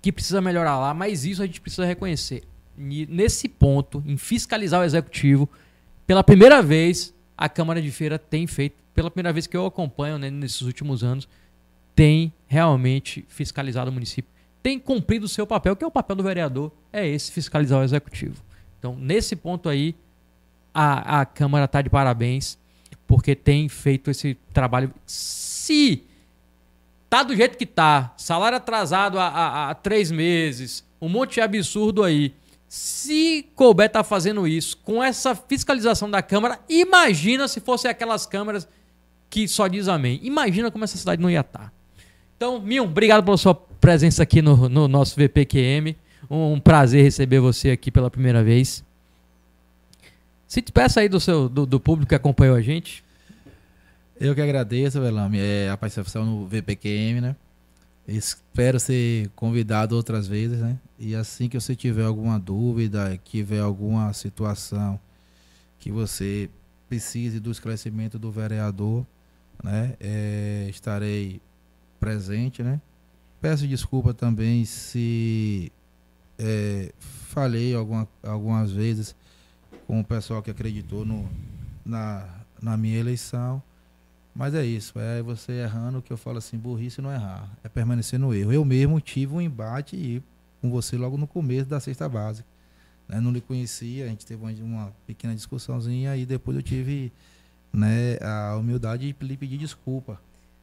que 0.00 0.12
precisa 0.12 0.40
melhorar 0.40 0.78
lá, 0.78 0.94
mas 0.94 1.24
isso 1.24 1.42
a 1.42 1.46
gente 1.46 1.60
precisa 1.60 1.84
reconhecer 1.84 2.42
nesse 2.76 3.48
ponto, 3.48 4.02
em 4.06 4.16
fiscalizar 4.16 4.80
o 4.80 4.84
executivo, 4.84 5.48
pela 6.06 6.22
primeira 6.22 6.62
vez, 6.62 7.14
a 7.36 7.48
Câmara 7.48 7.80
de 7.80 7.90
Feira 7.90 8.18
tem 8.18 8.46
feito, 8.46 8.76
pela 8.94 9.10
primeira 9.10 9.32
vez 9.32 9.46
que 9.46 9.56
eu 9.56 9.66
acompanho 9.66 10.18
né, 10.18 10.30
nesses 10.30 10.60
últimos 10.62 11.02
anos, 11.02 11.28
tem 11.94 12.32
realmente 12.46 13.24
fiscalizado 13.28 13.90
o 13.90 13.92
município, 13.92 14.30
tem 14.62 14.78
cumprido 14.78 15.26
o 15.26 15.28
seu 15.28 15.46
papel, 15.46 15.76
que 15.76 15.84
é 15.84 15.86
o 15.86 15.90
papel 15.90 16.16
do 16.16 16.22
vereador, 16.22 16.72
é 16.92 17.06
esse, 17.06 17.30
fiscalizar 17.30 17.80
o 17.80 17.84
executivo. 17.84 18.42
Então, 18.78 18.96
nesse 18.96 19.36
ponto 19.36 19.68
aí, 19.68 19.94
a, 20.74 21.20
a 21.20 21.24
Câmara 21.24 21.66
está 21.66 21.80
de 21.80 21.88
parabéns, 21.88 22.58
porque 23.06 23.34
tem 23.34 23.68
feito 23.68 24.10
esse 24.10 24.36
trabalho. 24.52 24.92
Se 25.06 26.02
tá 27.08 27.22
do 27.22 27.36
jeito 27.36 27.56
que 27.56 27.66
tá, 27.66 28.12
salário 28.16 28.58
atrasado 28.58 29.18
há, 29.18 29.28
há, 29.28 29.70
há 29.70 29.74
três 29.74 30.10
meses, 30.10 30.84
um 31.00 31.08
monte 31.08 31.34
de 31.34 31.40
absurdo 31.40 32.02
aí, 32.02 32.34
se 32.66 33.48
couber 33.54 33.88
tá 33.88 34.02
fazendo 34.02 34.48
isso 34.48 34.76
com 34.78 35.02
essa 35.02 35.34
fiscalização 35.34 36.10
da 36.10 36.20
Câmara, 36.20 36.58
imagina 36.68 37.46
se 37.46 37.60
fossem 37.60 37.88
aquelas 37.88 38.26
câmaras 38.26 38.66
que 39.30 39.46
só 39.46 39.68
diz 39.68 39.86
amém. 39.86 40.18
Imagina 40.22 40.70
como 40.70 40.84
essa 40.84 40.96
cidade 40.96 41.22
não 41.22 41.30
ia 41.30 41.40
estar. 41.40 41.58
Tá. 41.58 41.72
Então, 42.36 42.60
Mion, 42.60 42.84
obrigado 42.84 43.24
pela 43.24 43.36
sua 43.36 43.54
presença 43.54 44.22
aqui 44.22 44.42
no, 44.42 44.68
no 44.68 44.88
nosso 44.88 45.14
VPQM. 45.16 45.96
Um, 46.28 46.54
um, 46.54 46.60
prazer 46.60 47.04
receber 47.04 47.38
você 47.38 47.70
aqui 47.70 47.90
pela 47.90 48.10
primeira 48.10 48.42
vez. 48.42 48.84
Se 50.46 50.60
despeça 50.60 51.00
aí 51.00 51.08
do, 51.08 51.20
seu, 51.20 51.48
do, 51.48 51.66
do 51.66 51.80
público 51.80 52.08
que 52.08 52.14
acompanhou 52.14 52.56
a 52.56 52.60
gente. 52.60 53.04
Eu 54.18 54.34
que 54.34 54.40
agradeço, 54.40 55.00
Velame, 55.00 55.38
é, 55.38 55.70
a 55.70 55.76
participação 55.76 56.24
no 56.24 56.46
VPQM, 56.46 57.20
né? 57.20 57.36
Espero 58.06 58.78
ser 58.78 59.30
convidado 59.34 59.96
outras 59.96 60.28
vezes, 60.28 60.60
né? 60.60 60.78
E 60.98 61.14
assim 61.14 61.48
que 61.48 61.58
você 61.58 61.74
tiver 61.74 62.04
alguma 62.04 62.38
dúvida, 62.38 63.18
tiver 63.24 63.60
alguma 63.60 64.12
situação 64.12 65.00
que 65.78 65.90
você 65.90 66.50
precise 66.88 67.40
do 67.40 67.50
esclarecimento 67.50 68.18
do 68.18 68.30
vereador, 68.30 69.06
né? 69.62 69.94
É, 69.98 70.66
estarei 70.68 71.40
presente, 71.98 72.62
né? 72.62 72.80
Peço 73.40 73.66
desculpa 73.66 74.14
também 74.14 74.64
se 74.64 75.72
é, 76.38 76.92
falei 76.98 77.74
alguma, 77.74 78.06
algumas 78.22 78.70
vezes 78.70 79.14
com 79.86 80.00
o 80.00 80.04
pessoal 80.04 80.42
que 80.42 80.50
acreditou 80.50 81.04
no, 81.04 81.28
na, 81.84 82.26
na 82.60 82.76
minha 82.76 82.98
eleição. 82.98 83.62
Mas 84.34 84.54
é 84.54 84.64
isso, 84.64 84.98
é 84.98 85.22
você 85.22 85.52
errando 85.52 86.02
que 86.02 86.12
eu 86.12 86.16
falo 86.16 86.38
assim, 86.38 86.58
burrice 86.58 87.00
não 87.00 87.12
errar, 87.12 87.48
é 87.62 87.68
permanecer 87.68 88.18
no 88.18 88.34
erro. 88.34 88.52
Eu 88.52 88.64
mesmo 88.64 89.00
tive 89.00 89.32
um 89.32 89.40
embate 89.40 90.20
com 90.60 90.70
você 90.70 90.96
logo 90.96 91.16
no 91.16 91.26
começo 91.26 91.68
da 91.68 91.78
sexta 91.78 92.08
básica. 92.08 92.48
Né? 93.08 93.20
Não 93.20 93.30
lhe 93.30 93.40
conhecia, 93.40 94.06
a 94.06 94.08
gente 94.08 94.26
teve 94.26 94.42
uma 94.60 94.92
pequena 95.06 95.34
discussãozinha 95.34 96.16
e 96.16 96.26
depois 96.26 96.56
eu 96.56 96.62
tive 96.62 97.12
né, 97.72 98.18
a 98.20 98.56
humildade 98.56 99.12
de 99.12 99.26
lhe 99.26 99.36
pedir 99.36 99.58
desculpa. 99.58 100.20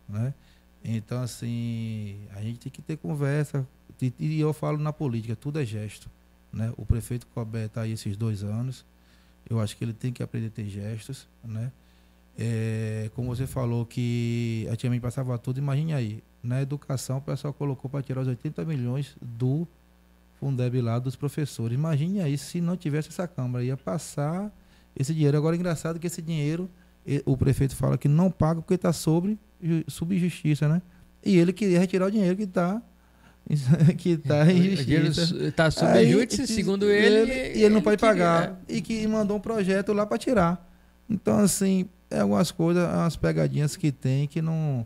Né? 0.08 0.34
Então, 0.84 1.22
assim, 1.22 2.18
a 2.36 2.42
gente 2.42 2.60
tem 2.60 2.72
que 2.72 2.82
ter 2.82 2.98
conversa. 2.98 3.66
E 4.20 4.40
eu 4.40 4.52
falo 4.52 4.78
na 4.80 4.92
política, 4.92 5.36
tudo 5.36 5.60
é 5.60 5.66
gesto. 5.66 6.10
Né? 6.52 6.74
O 6.76 6.86
prefeito 6.86 7.28
Cobé 7.28 7.66
está 7.66 7.82
aí 7.82 7.92
esses 7.92 8.18
dois 8.18 8.44
anos. 8.44 8.84
Eu 9.50 9.60
acho 9.60 9.76
que 9.76 9.84
ele 9.84 9.94
tem 9.94 10.14
que 10.14 10.24
aprender 10.24 10.48
a 10.48 10.52
ter 10.52 10.68
gestos. 10.68 11.28
Né? 11.44 11.72
É, 12.38 13.10
como 13.16 13.36
você 13.36 13.46
falou 13.46 13.86
que 13.86 14.68
antigamente 14.70 15.02
passava 15.02 15.38
tudo, 15.38 15.60
imagine 15.60 15.94
aí, 15.94 16.24
na 16.42 16.62
educação 16.62 17.18
o 17.18 17.22
pessoal 17.22 17.54
colocou 17.54 17.90
para 17.90 18.02
tirar 18.02 18.22
os 18.22 18.28
80 18.28 18.64
milhões 18.66 19.16
do 19.22 19.68
Fundeb 20.40 20.82
lá 20.82 20.98
dos 20.98 21.16
professores. 21.16 21.78
Imagine 21.78 22.22
aí 22.22 22.38
se 22.38 22.62
não 22.62 22.76
tivesse 22.76 23.10
essa 23.10 23.28
Câmara, 23.28 23.64
ia 23.64 23.78
passar 23.78 24.52
esse 24.96 25.14
dinheiro. 25.14 25.38
Agora, 25.38 25.56
engraçado 25.56 26.00
que 26.00 26.08
esse 26.08 26.22
dinheiro, 26.22 26.70
o 27.26 27.38
prefeito 27.38 27.76
fala 27.76 27.98
que 27.98 28.08
não 28.08 28.32
paga 28.32 28.62
porque 28.62 28.74
está 28.74 28.92
sobre 28.92 29.38
subjustiça, 29.88 30.68
né? 30.68 30.82
E 31.24 31.38
ele 31.38 31.54
queria 31.54 31.80
retirar 31.80 32.08
o 32.08 32.12
dinheiro 32.12 32.36
que 32.36 32.44
está 32.44 32.82
que 33.98 34.12
está 34.12 34.52
em 34.52 34.76
justiça. 34.76 35.36
Está 35.46 35.72
sob 35.72 36.06
júdice, 36.10 36.48
segundo 36.48 36.90
ele, 36.90 37.32
ele, 37.32 37.60
E 37.60 37.64
ele 37.64 37.74
não 37.74 37.82
pode 37.82 37.98
pagar. 37.98 38.60
E 38.68 38.82
que 38.82 39.06
mandou 39.08 39.38
um 39.38 39.42
projeto 39.42 39.94
lá 39.94 40.06
para 40.06 40.18
tirar. 40.18 40.70
Então, 41.10 41.40
assim, 41.40 41.90
é 42.10 42.20
algumas 42.20 42.52
coisas, 42.52 42.88
umas 42.88 43.16
pegadinhas 43.16 43.76
que 43.76 43.92
tem 43.92 44.28
que 44.28 44.42
não, 44.42 44.86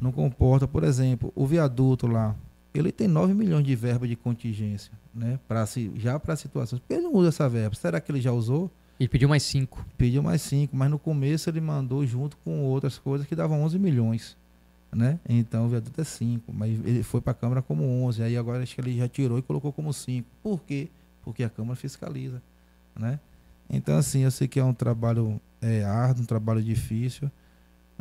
não 0.00 0.10
comporta. 0.12 0.66
Por 0.66 0.84
exemplo, 0.84 1.32
o 1.34 1.46
viaduto 1.46 2.06
lá, 2.06 2.34
ele 2.72 2.90
tem 2.92 3.08
9 3.08 3.34
milhões 3.34 3.64
de 3.64 3.74
verba 3.76 4.06
de 4.06 4.16
contingência, 4.16 4.92
né? 5.14 5.38
Pra, 5.46 5.66
já 5.96 6.18
para 6.18 6.36
situações. 6.36 6.80
Por 6.80 6.94
ele 6.94 7.02
não 7.02 7.14
usa 7.14 7.28
essa 7.28 7.48
verba? 7.48 7.74
Será 7.74 8.00
que 8.00 8.10
ele 8.10 8.20
já 8.20 8.32
usou? 8.32 8.70
Ele 8.98 9.08
pediu 9.08 9.28
mais 9.28 9.42
5. 9.44 9.86
Pediu 9.96 10.22
mais 10.22 10.42
5, 10.42 10.76
mas 10.76 10.90
no 10.90 10.98
começo 10.98 11.48
ele 11.48 11.60
mandou 11.60 12.06
junto 12.06 12.36
com 12.38 12.62
outras 12.64 12.98
coisas 12.98 13.26
que 13.26 13.34
davam 13.34 13.62
11 13.62 13.78
milhões. 13.78 14.36
Né? 14.92 15.20
Então 15.28 15.66
o 15.66 15.68
viaduto 15.68 16.00
é 16.00 16.04
5, 16.04 16.52
mas 16.52 16.70
ele 16.84 17.02
foi 17.02 17.20
para 17.20 17.30
a 17.30 17.34
Câmara 17.34 17.62
como 17.62 17.84
11. 18.04 18.22
Aí 18.22 18.36
agora 18.36 18.62
acho 18.62 18.74
que 18.74 18.80
ele 18.80 18.96
já 18.96 19.08
tirou 19.08 19.38
e 19.38 19.42
colocou 19.42 19.72
como 19.72 19.92
5. 19.92 20.28
Por 20.42 20.60
quê? 20.62 20.88
Porque 21.22 21.44
a 21.44 21.48
Câmara 21.48 21.76
fiscaliza. 21.76 22.42
Né? 22.98 23.20
Então, 23.68 23.96
assim, 23.96 24.22
eu 24.22 24.30
sei 24.30 24.48
que 24.48 24.58
é 24.58 24.64
um 24.64 24.74
trabalho 24.74 25.40
é, 25.62 25.84
árduo, 25.84 26.24
um 26.24 26.26
trabalho 26.26 26.60
difícil, 26.60 27.30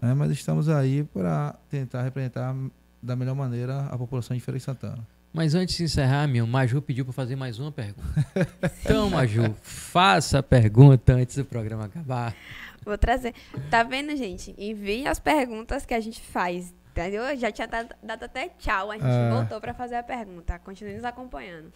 né? 0.01 0.13
mas 0.15 0.31
estamos 0.31 0.67
aí 0.67 1.03
para 1.03 1.55
tentar 1.69 2.01
representar 2.01 2.55
da 3.01 3.15
melhor 3.15 3.35
maneira 3.35 3.81
a 3.85 3.97
população 3.97 4.35
de 4.35 4.41
Feira 4.41 4.57
de 4.57 4.63
Santana. 4.63 5.07
Mas 5.31 5.53
antes 5.53 5.77
de 5.77 5.83
encerrar, 5.83 6.27
meu, 6.27 6.47
Maju 6.47 6.81
pediu 6.81 7.05
para 7.05 7.13
fazer 7.13 7.35
mais 7.35 7.59
uma 7.59 7.71
pergunta. 7.71 8.25
então, 8.83 9.11
Maju, 9.11 9.55
faça 9.61 10.39
a 10.39 10.43
pergunta 10.43 11.13
antes 11.13 11.35
do 11.35 11.45
programa 11.45 11.85
acabar. 11.85 12.35
Vou 12.83 12.97
trazer. 12.97 13.35
Tá 13.69 13.83
vendo, 13.83 14.15
gente? 14.15 14.55
Envie 14.57 15.05
as 15.07 15.19
perguntas 15.19 15.85
que 15.85 15.93
a 15.93 15.99
gente 15.99 16.19
faz. 16.19 16.73
Entendeu? 17.07 17.37
Já 17.37 17.51
tinha 17.51 17.67
dado, 17.67 17.95
dado 18.01 18.23
até 18.23 18.49
tchau. 18.49 18.91
A 18.91 18.95
gente 18.95 19.05
ah. 19.05 19.35
voltou 19.35 19.61
para 19.61 19.73
fazer 19.73 19.95
a 19.95 20.03
pergunta. 20.03 20.59
Continue 20.59 20.95
nos 20.95 21.03
acompanhando. 21.03 21.71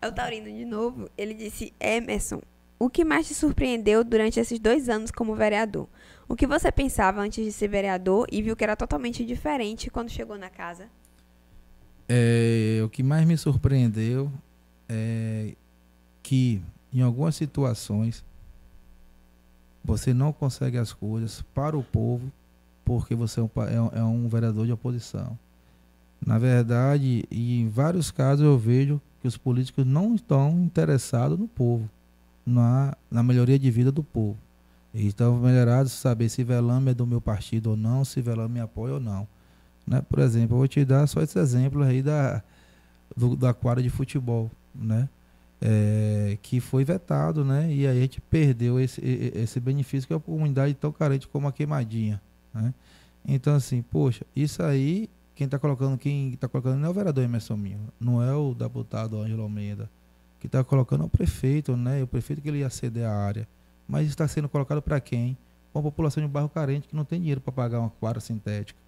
É 0.00 0.08
o 0.08 0.12
Taurino 0.12 0.46
de 0.46 0.64
novo. 0.64 1.08
Ele 1.16 1.34
disse: 1.34 1.72
Emerson, 1.78 2.40
o 2.78 2.90
que 2.90 3.04
mais 3.04 3.26
te 3.26 3.34
surpreendeu 3.34 4.04
durante 4.04 4.40
esses 4.40 4.58
dois 4.58 4.88
anos 4.88 5.10
como 5.10 5.34
vereador? 5.34 5.88
O 6.28 6.34
que 6.34 6.46
você 6.46 6.72
pensava 6.72 7.20
antes 7.20 7.44
de 7.44 7.52
ser 7.52 7.68
vereador 7.68 8.26
e 8.30 8.42
viu 8.42 8.56
que 8.56 8.64
era 8.64 8.76
totalmente 8.76 9.24
diferente 9.24 9.90
quando 9.90 10.10
chegou 10.10 10.38
na 10.38 10.50
casa? 10.50 10.88
É, 12.08 12.80
o 12.84 12.88
que 12.88 13.02
mais 13.02 13.26
me 13.26 13.36
surpreendeu 13.36 14.30
é 14.88 15.54
que 16.22 16.62
em 16.92 17.02
algumas 17.02 17.36
situações 17.36 18.24
você 19.82 20.14
não 20.14 20.32
consegue 20.32 20.78
as 20.78 20.92
coisas 20.92 21.42
para 21.54 21.76
o 21.76 21.82
povo 21.82 22.32
porque 22.84 23.14
você 23.14 23.40
é 23.40 23.42
um, 23.42 23.50
é 23.92 24.04
um 24.04 24.26
é 24.26 24.28
vereador 24.28 24.66
de 24.66 24.72
oposição. 24.72 25.38
Na 26.24 26.38
verdade, 26.38 27.24
em 27.30 27.68
vários 27.68 28.10
casos 28.10 28.44
eu 28.44 28.58
vejo 28.58 29.00
que 29.20 29.28
os 29.28 29.36
políticos 29.36 29.86
não 29.86 30.14
estão 30.14 30.50
interessados 30.62 31.38
no 31.38 31.48
povo, 31.48 31.88
na, 32.46 32.96
na 33.10 33.22
melhoria 33.22 33.58
de 33.58 33.70
vida 33.70 33.90
do 33.90 34.02
povo. 34.02 34.36
Eles 34.94 35.08
estão 35.08 35.36
melhorados 35.38 35.92
saber 35.92 36.28
se 36.28 36.44
Velame 36.44 36.92
é 36.92 36.94
do 36.94 37.06
meu 37.06 37.20
partido 37.20 37.70
ou 37.70 37.76
não, 37.76 38.04
se 38.04 38.20
Velame 38.20 38.54
me 38.54 38.60
apoia 38.60 38.94
ou 38.94 39.00
não. 39.00 39.26
Né? 39.86 40.02
Por 40.08 40.20
exemplo, 40.20 40.54
eu 40.54 40.58
vou 40.58 40.68
te 40.68 40.84
dar 40.84 41.06
só 41.06 41.20
esse 41.20 41.38
exemplo 41.38 41.82
aí 41.82 42.00
da, 42.00 42.42
do, 43.16 43.36
da 43.36 43.52
quadra 43.52 43.82
de 43.82 43.90
futebol, 43.90 44.50
né? 44.74 45.08
É, 45.60 46.36
que 46.42 46.60
foi 46.60 46.84
vetado, 46.84 47.44
né? 47.44 47.72
E 47.72 47.86
aí 47.86 47.98
a 47.98 48.00
gente 48.00 48.20
perdeu 48.20 48.78
esse, 48.78 49.00
esse 49.34 49.58
benefício 49.58 50.06
que 50.06 50.12
é 50.12 50.16
uma 50.16 50.22
comunidade 50.22 50.74
tão 50.74 50.92
carente 50.92 51.26
como 51.26 51.48
a 51.48 51.52
Queimadinha, 51.52 52.20
né? 52.54 52.72
Então, 53.26 53.54
assim, 53.54 53.82
poxa, 53.82 54.24
isso 54.36 54.62
aí, 54.62 55.08
quem 55.34 55.46
está 55.46 55.58
colocando, 55.58 55.98
quem 55.98 56.34
está 56.34 56.46
colocando 56.46 56.78
não 56.78 56.88
é 56.88 56.90
o 56.90 56.94
vereador 56.94 57.24
Emerson 57.24 57.56
Minho, 57.56 57.80
não 57.98 58.22
é 58.22 58.34
o 58.34 58.54
deputado 58.54 59.18
Ângelo 59.18 59.42
Almeida, 59.42 59.90
que 60.38 60.46
está 60.46 60.62
colocando 60.62 61.04
é 61.04 61.06
o 61.06 61.08
prefeito, 61.08 61.74
né? 61.76 62.02
O 62.02 62.06
prefeito 62.06 62.42
que 62.42 62.48
ele 62.48 62.58
ia 62.58 62.68
ceder 62.68 63.06
a 63.06 63.14
área. 63.14 63.48
Mas 63.88 64.08
está 64.08 64.28
sendo 64.28 64.48
colocado 64.48 64.82
para 64.82 65.00
quem? 65.00 65.36
Para 65.72 65.80
a 65.80 65.82
população 65.82 66.22
de 66.22 66.28
um 66.28 66.30
bairro 66.30 66.50
carente 66.50 66.86
que 66.86 66.94
não 66.94 67.04
tem 67.04 67.18
dinheiro 67.18 67.40
para 67.40 67.50
pagar 67.52 67.80
uma 67.80 67.88
quadra 67.88 68.20
sintética. 68.20 68.78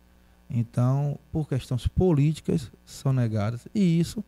Então, 0.50 1.18
por 1.32 1.48
questões 1.48 1.88
políticas, 1.88 2.70
são 2.84 3.12
negadas. 3.12 3.66
E 3.74 3.98
isso, 3.98 4.22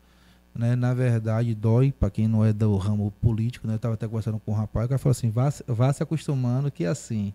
né, 0.55 0.75
na 0.75 0.93
verdade, 0.95 1.55
dói 1.55 1.93
para 1.93 2.11
quem 2.11 2.27
não 2.27 2.45
é 2.45 2.53
do 2.53 2.75
ramo 2.77 3.13
político. 3.21 3.67
Né? 3.67 3.75
Eu 3.75 3.77
estava 3.77 3.95
até 3.95 4.07
conversando 4.07 4.39
com 4.41 4.53
um 4.53 4.55
rapaz, 4.55 4.89
cara 4.89 4.99
falou 4.99 5.13
assim, 5.13 5.31
vá, 5.31 5.53
vá 5.67 5.93
se 5.93 6.03
acostumando 6.03 6.71
que 6.71 6.85
é 6.85 6.89
assim. 6.89 7.33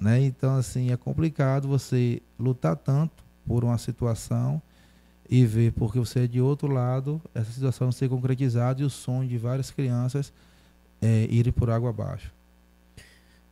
Né? 0.00 0.22
Então, 0.22 0.56
assim, 0.56 0.90
é 0.92 0.96
complicado 0.96 1.68
você 1.68 2.22
lutar 2.38 2.76
tanto 2.76 3.24
por 3.46 3.64
uma 3.64 3.78
situação 3.78 4.62
e 5.28 5.44
ver, 5.44 5.72
porque 5.72 5.98
você 5.98 6.20
é 6.20 6.26
de 6.26 6.40
outro 6.40 6.68
lado, 6.68 7.20
essa 7.34 7.50
situação 7.52 7.92
ser 7.92 8.08
concretizada 8.08 8.80
e 8.80 8.84
o 8.84 8.90
sonho 8.90 9.28
de 9.28 9.36
várias 9.36 9.70
crianças 9.70 10.32
é, 11.02 11.26
irem 11.30 11.52
por 11.52 11.68
água 11.70 11.90
abaixo. 11.90 12.32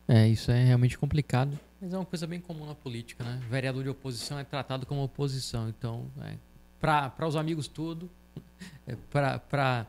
É, 0.07 0.27
isso 0.27 0.49
é 0.51 0.63
realmente 0.63 0.97
complicado. 0.97 1.59
Mas 1.79 1.93
é 1.93 1.97
uma 1.97 2.05
coisa 2.05 2.25
bem 2.25 2.39
comum 2.39 2.65
na 2.65 2.73
política, 2.73 3.23
né? 3.23 3.39
Vereador 3.49 3.83
de 3.83 3.89
oposição 3.89 4.39
é 4.39 4.43
tratado 4.43 4.85
como 4.85 5.03
oposição. 5.03 5.69
Então, 5.69 6.05
é, 6.21 6.35
para 6.79 7.27
os 7.27 7.35
amigos 7.35 7.67
tudo, 7.67 8.09
é, 8.87 8.95
para 8.95 9.85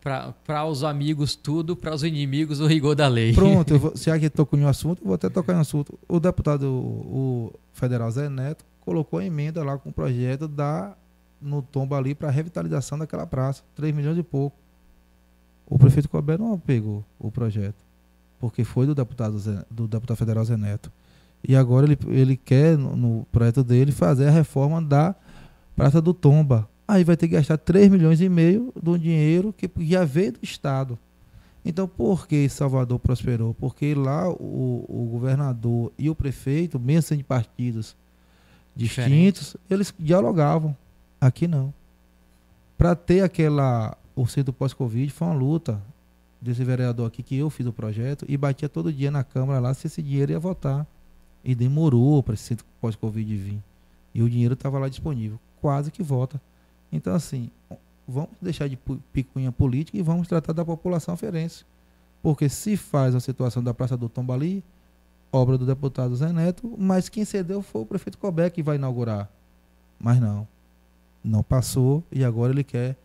para 0.00 0.64
os 0.64 0.82
amigos 0.82 1.34
tudo, 1.36 1.76
para 1.76 1.94
os 1.94 2.02
inimigos 2.02 2.60
o 2.60 2.66
rigor 2.66 2.94
da 2.94 3.06
lei. 3.06 3.34
Pronto, 3.34 3.78
vou, 3.78 3.92
já 3.96 4.18
que 4.18 4.30
tocou 4.30 4.58
no 4.58 4.68
assunto, 4.68 5.02
eu 5.02 5.06
vou 5.06 5.14
até 5.14 5.28
tocar 5.28 5.54
no 5.54 5.60
assunto. 5.60 5.98
O 6.08 6.18
deputado 6.18 6.64
o 6.66 7.52
federal 7.72 8.10
Zé 8.10 8.28
Neto 8.28 8.64
colocou 8.80 9.18
a 9.18 9.24
emenda 9.24 9.62
lá 9.62 9.76
com 9.76 9.90
o 9.90 9.92
projeto 9.92 10.48
da 10.48 10.96
no 11.40 11.62
tombo 11.62 11.94
ali 11.94 12.14
para 12.14 12.30
revitalização 12.30 12.98
daquela 12.98 13.24
praça, 13.26 13.62
3 13.76 13.94
milhões 13.94 14.18
e 14.18 14.22
pouco. 14.22 14.56
O 15.66 15.78
prefeito 15.78 16.08
Colbert 16.08 16.38
não 16.38 16.58
pegou 16.58 17.04
o 17.18 17.30
projeto 17.30 17.88
porque 18.38 18.64
foi 18.64 18.86
do 18.86 18.94
deputado, 18.94 19.38
Zé, 19.38 19.64
do 19.70 19.88
deputado 19.88 20.16
federal 20.16 20.44
Zé 20.44 20.56
Neto. 20.56 20.90
E 21.46 21.54
agora 21.54 21.86
ele, 21.86 21.98
ele 22.08 22.36
quer, 22.36 22.76
no, 22.76 22.96
no, 22.96 23.26
projeto 23.30 23.62
dele, 23.62 23.92
fazer 23.92 24.28
a 24.28 24.30
reforma 24.30 24.80
da 24.82 25.14
Praça 25.76 26.00
do 26.00 26.12
Tomba. 26.12 26.68
Aí 26.88 27.04
vai 27.04 27.18
ter 27.18 27.28
que 27.28 27.34
gastar 27.34 27.58
3 27.58 27.90
milhões 27.90 28.18
e 28.18 28.30
meio 28.30 28.72
do 28.74 28.98
dinheiro 28.98 29.52
que 29.52 29.70
já 29.84 30.06
veio 30.06 30.32
do 30.32 30.38
Estado. 30.42 30.98
Então, 31.62 31.86
por 31.86 32.26
que 32.26 32.48
Salvador 32.48 32.98
prosperou? 32.98 33.52
Porque 33.52 33.94
lá 33.94 34.26
o, 34.30 34.86
o 34.88 35.08
governador 35.12 35.92
e 35.98 36.08
o 36.08 36.14
prefeito, 36.14 36.80
mesmo 36.80 37.02
sendo 37.02 37.18
de 37.18 37.24
partidos 37.24 37.94
distintos, 38.74 39.48
Diferente. 39.48 39.58
eles 39.68 39.94
dialogavam. 39.98 40.74
Aqui 41.20 41.46
não. 41.46 41.74
Para 42.78 42.94
ter 42.94 43.20
aquela. 43.20 43.94
O 44.16 44.26
centro 44.26 44.52
pós-Covid 44.52 45.12
foi 45.12 45.28
uma 45.28 45.34
luta 45.34 45.80
desse 46.40 46.64
vereador 46.64 47.06
aqui 47.06 47.22
que 47.22 47.36
eu 47.36 47.50
fiz 47.50 47.66
o 47.66 47.72
projeto 47.72 48.24
e 48.28 48.36
batia 48.36 48.68
todo 48.68 48.92
dia 48.92 49.10
na 49.10 49.22
Câmara 49.22 49.60
lá 49.60 49.74
se 49.74 49.88
esse 49.88 50.02
dinheiro 50.02 50.32
ia 50.32 50.40
votar. 50.40 50.86
E 51.44 51.54
demorou 51.54 52.22
para 52.22 52.34
esse 52.34 52.44
centro 52.44 52.64
pós-Covid 52.80 53.36
vir. 53.36 53.58
E 54.14 54.22
o 54.22 54.30
dinheiro 54.30 54.54
estava 54.54 54.78
lá 54.78 54.88
disponível. 54.88 55.38
Quase 55.60 55.90
que 55.90 56.02
vota. 56.02 56.40
Então, 56.90 57.14
assim, 57.14 57.50
vamos 58.06 58.30
deixar 58.40 58.68
de 58.68 58.78
picuinha 59.12 59.52
política 59.52 59.98
e 59.98 60.02
vamos 60.02 60.26
tratar 60.26 60.52
da 60.52 60.64
população 60.64 61.16
ferense. 61.16 61.64
Porque 62.22 62.48
se 62.48 62.76
faz 62.76 63.14
a 63.14 63.20
situação 63.20 63.62
da 63.62 63.74
Praça 63.74 63.96
do 63.96 64.08
Tombali, 64.08 64.64
obra 65.30 65.58
do 65.58 65.66
deputado 65.66 66.16
Zé 66.16 66.32
Neto, 66.32 66.74
mas 66.78 67.08
quem 67.08 67.24
cedeu 67.24 67.62
foi 67.62 67.82
o 67.82 67.86
prefeito 67.86 68.18
Cobé 68.18 68.50
que 68.50 68.62
vai 68.62 68.76
inaugurar. 68.76 69.30
Mas 69.98 70.20
não. 70.20 70.46
Não 71.22 71.42
passou 71.42 72.02
e 72.10 72.24
agora 72.24 72.52
ele 72.52 72.64
quer 72.64 72.96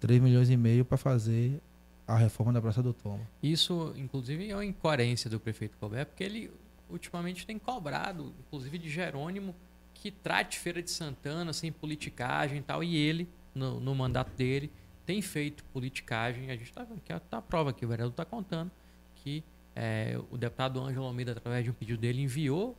3 0.00 0.20
milhões 0.20 0.50
e 0.50 0.56
meio 0.56 0.84
para 0.84 0.98
fazer 0.98 1.60
a 2.06 2.16
reforma 2.16 2.52
da 2.52 2.60
Praça 2.60 2.82
do 2.82 2.92
Tomo. 2.92 3.26
Isso, 3.42 3.94
inclusive, 3.96 4.50
é 4.50 4.54
uma 4.54 4.64
incoerência 4.64 5.30
do 5.30 5.40
prefeito 5.40 5.76
Colbert, 5.78 6.06
porque 6.06 6.24
ele 6.24 6.50
ultimamente 6.90 7.46
tem 7.46 7.58
cobrado, 7.58 8.32
inclusive 8.46 8.78
de 8.78 8.90
Jerônimo, 8.90 9.54
que 10.02 10.10
trate 10.10 10.58
Feira 10.58 10.82
de 10.82 10.90
Santana 10.90 11.52
sem 11.52 11.70
politicagem 11.70 12.58
e 12.58 12.62
tal, 12.62 12.82
e 12.82 12.96
ele, 12.96 13.28
no, 13.54 13.78
no 13.78 13.94
mandato 13.94 14.32
dele, 14.36 14.68
tem 15.06 15.22
feito 15.22 15.62
politicagem. 15.66 16.50
A 16.50 16.56
gente 16.56 16.64
está 16.64 16.82
aqui, 16.82 17.20
tá 17.30 17.38
a 17.38 17.40
prova 17.42 17.70
aqui, 17.70 17.86
o 17.86 17.88
vereador 17.88 18.10
está 18.10 18.24
contando 18.24 18.68
que 19.14 19.44
é, 19.76 20.18
o 20.32 20.36
deputado 20.36 20.80
Ângelo 20.80 21.06
Almeida, 21.06 21.30
através 21.30 21.62
de 21.62 21.70
um 21.70 21.72
pedido 21.72 22.00
dele, 22.00 22.20
enviou 22.20 22.76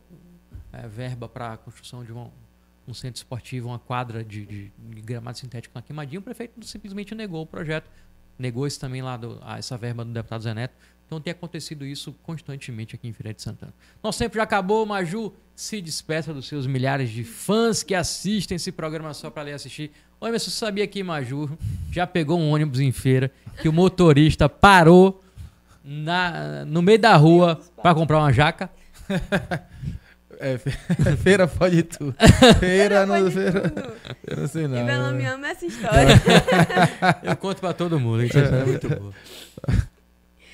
é, 0.70 0.86
verba 0.86 1.26
para 1.26 1.54
a 1.54 1.56
construção 1.56 2.04
de 2.04 2.12
um, 2.12 2.30
um, 2.86 2.92
centro 2.92 3.16
esportivo, 3.16 3.68
uma 3.68 3.78
quadra 3.78 4.22
de, 4.22 4.44
de, 4.44 4.72
de 4.76 5.00
gramado 5.00 5.38
sintético 5.38 5.74
na 5.74 5.80
Queimadinha. 5.80 6.20
O 6.20 6.22
prefeito 6.22 6.62
simplesmente 6.66 7.14
negou 7.14 7.40
o 7.40 7.46
projeto 7.46 7.88
negou 8.38 8.66
isso 8.66 8.78
também 8.80 9.02
lá, 9.02 9.16
do, 9.16 9.40
essa 9.56 9.76
verba 9.76 10.04
do 10.04 10.12
deputado 10.12 10.42
Zé 10.42 10.54
Neto. 10.54 10.74
Então 11.06 11.20
tem 11.20 11.30
acontecido 11.30 11.84
isso 11.84 12.14
constantemente 12.22 12.94
aqui 12.94 13.06
em 13.06 13.12
Feira 13.12 13.34
de 13.34 13.42
Santana. 13.42 13.72
Nosso 14.02 14.18
tempo 14.18 14.36
já 14.36 14.42
acabou, 14.42 14.84
Maju. 14.86 15.32
Se 15.54 15.80
despeça 15.80 16.34
dos 16.34 16.48
seus 16.48 16.66
milhares 16.66 17.10
de 17.10 17.22
fãs 17.22 17.82
que 17.82 17.94
assistem 17.94 18.56
esse 18.56 18.72
programa 18.72 19.14
só 19.14 19.30
para 19.30 19.44
ler 19.44 19.52
assistir. 19.52 19.92
Oi, 20.20 20.32
mas 20.32 20.42
você 20.42 20.50
sabia 20.50 20.86
que 20.86 21.02
Maju 21.02 21.56
já 21.92 22.06
pegou 22.06 22.38
um 22.38 22.50
ônibus 22.50 22.80
em 22.80 22.90
feira 22.90 23.30
que 23.60 23.68
o 23.68 23.72
motorista 23.72 24.48
parou 24.48 25.22
na, 25.84 26.64
no 26.64 26.82
meio 26.82 26.98
da 26.98 27.14
rua 27.16 27.60
para 27.80 27.94
comprar 27.94 28.18
uma 28.18 28.32
jaca? 28.32 28.70
É, 30.40 30.58
feira 31.16 31.46
pode 31.46 31.82
tudo. 31.84 32.14
Feira, 32.60 33.06
não, 33.06 33.30
feira, 33.30 33.72
eu 34.26 34.36
não 34.36 34.48
sei 34.48 34.68
não. 34.68 34.78
E 34.78 34.82
meu 34.82 35.12
me 35.12 35.24
ama 35.24 35.48
essa 35.48 35.64
história. 35.64 36.20
eu 37.22 37.36
conto 37.36 37.60
pra 37.60 37.72
todo 37.72 37.98
mundo, 37.98 38.24
é 38.24 38.64
muito 38.66 38.88
boa. 38.88 39.12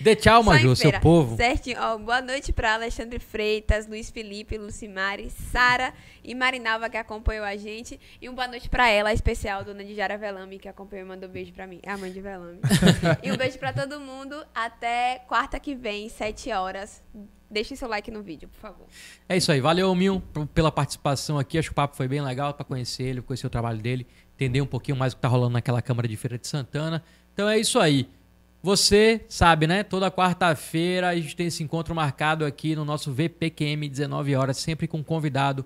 Dê 0.00 0.16
tchau, 0.16 0.42
Maju, 0.42 0.74
seu 0.74 0.98
povo. 0.98 1.36
Certinho. 1.36 1.76
Ó, 1.78 1.98
boa 1.98 2.22
noite 2.22 2.54
para 2.54 2.72
Alexandre 2.72 3.18
Freitas, 3.18 3.86
Luiz 3.86 4.10
Felipe, 4.10 4.56
Lucimari, 4.56 5.28
Sara 5.28 5.92
e 6.24 6.34
Marinalva, 6.34 6.88
que 6.88 6.96
acompanhou 6.96 7.44
a 7.44 7.54
gente. 7.54 8.00
E 8.18 8.26
um 8.26 8.34
boa 8.34 8.48
noite 8.48 8.66
para 8.70 8.88
ela, 8.88 9.12
especial, 9.12 9.62
dona 9.62 9.84
Dijara 9.84 10.16
Velame, 10.16 10.58
que 10.58 10.68
acompanhou 10.68 11.04
e 11.04 11.08
mandou 11.08 11.28
um 11.28 11.32
beijo 11.32 11.52
para 11.52 11.66
mim. 11.66 11.80
É 11.82 11.90
a 11.90 11.98
mãe 11.98 12.10
de 12.10 12.18
Velame. 12.18 12.60
e 13.22 13.30
um 13.30 13.36
beijo 13.36 13.58
para 13.58 13.74
todo 13.74 14.00
mundo. 14.00 14.42
Até 14.54 15.18
quarta 15.28 15.60
que 15.60 15.74
vem, 15.74 16.08
7 16.08 16.50
horas. 16.50 17.02
Deixe 17.50 17.76
seu 17.76 17.86
like 17.88 18.10
no 18.10 18.22
vídeo, 18.22 18.48
por 18.48 18.58
favor. 18.58 18.86
É 19.28 19.36
isso 19.36 19.52
aí. 19.52 19.60
Valeu, 19.60 19.94
Mil, 19.94 20.22
pela 20.54 20.72
participação 20.72 21.38
aqui. 21.38 21.58
Acho 21.58 21.68
que 21.68 21.72
o 21.72 21.74
papo 21.74 21.94
foi 21.94 22.08
bem 22.08 22.22
legal 22.22 22.54
para 22.54 22.64
conhecer 22.64 23.02
ele, 23.02 23.20
conhecer 23.20 23.46
o 23.46 23.50
trabalho 23.50 23.78
dele, 23.78 24.06
entender 24.34 24.62
um 24.62 24.66
pouquinho 24.66 24.96
mais 24.96 25.12
o 25.12 25.16
que 25.16 25.20
tá 25.20 25.28
rolando 25.28 25.52
naquela 25.52 25.82
Câmara 25.82 26.08
de 26.08 26.16
Feira 26.16 26.38
de 26.38 26.46
Santana. 26.46 27.04
Então 27.34 27.50
é 27.50 27.58
isso 27.58 27.78
aí. 27.78 28.08
Você 28.62 29.24
sabe, 29.26 29.66
né? 29.66 29.82
Toda 29.82 30.10
quarta-feira 30.10 31.08
a 31.08 31.16
gente 31.16 31.34
tem 31.34 31.46
esse 31.46 31.62
encontro 31.62 31.94
marcado 31.94 32.44
aqui 32.44 32.76
no 32.76 32.84
nosso 32.84 33.10
VPQM, 33.10 33.88
19 33.88 34.36
horas, 34.36 34.58
sempre 34.58 34.86
com 34.86 35.02
convidado, 35.02 35.64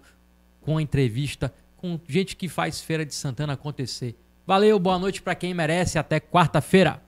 com 0.60 0.80
entrevista, 0.80 1.52
com 1.76 1.98
gente 2.06 2.36
que 2.36 2.48
faz 2.48 2.80
Feira 2.80 3.04
de 3.04 3.12
Santana 3.12 3.54
acontecer. 3.54 4.16
Valeu, 4.46 4.78
boa 4.78 4.98
noite 4.98 5.20
para 5.20 5.34
quem 5.34 5.52
merece. 5.52 5.98
Até 5.98 6.20
quarta-feira. 6.20 7.02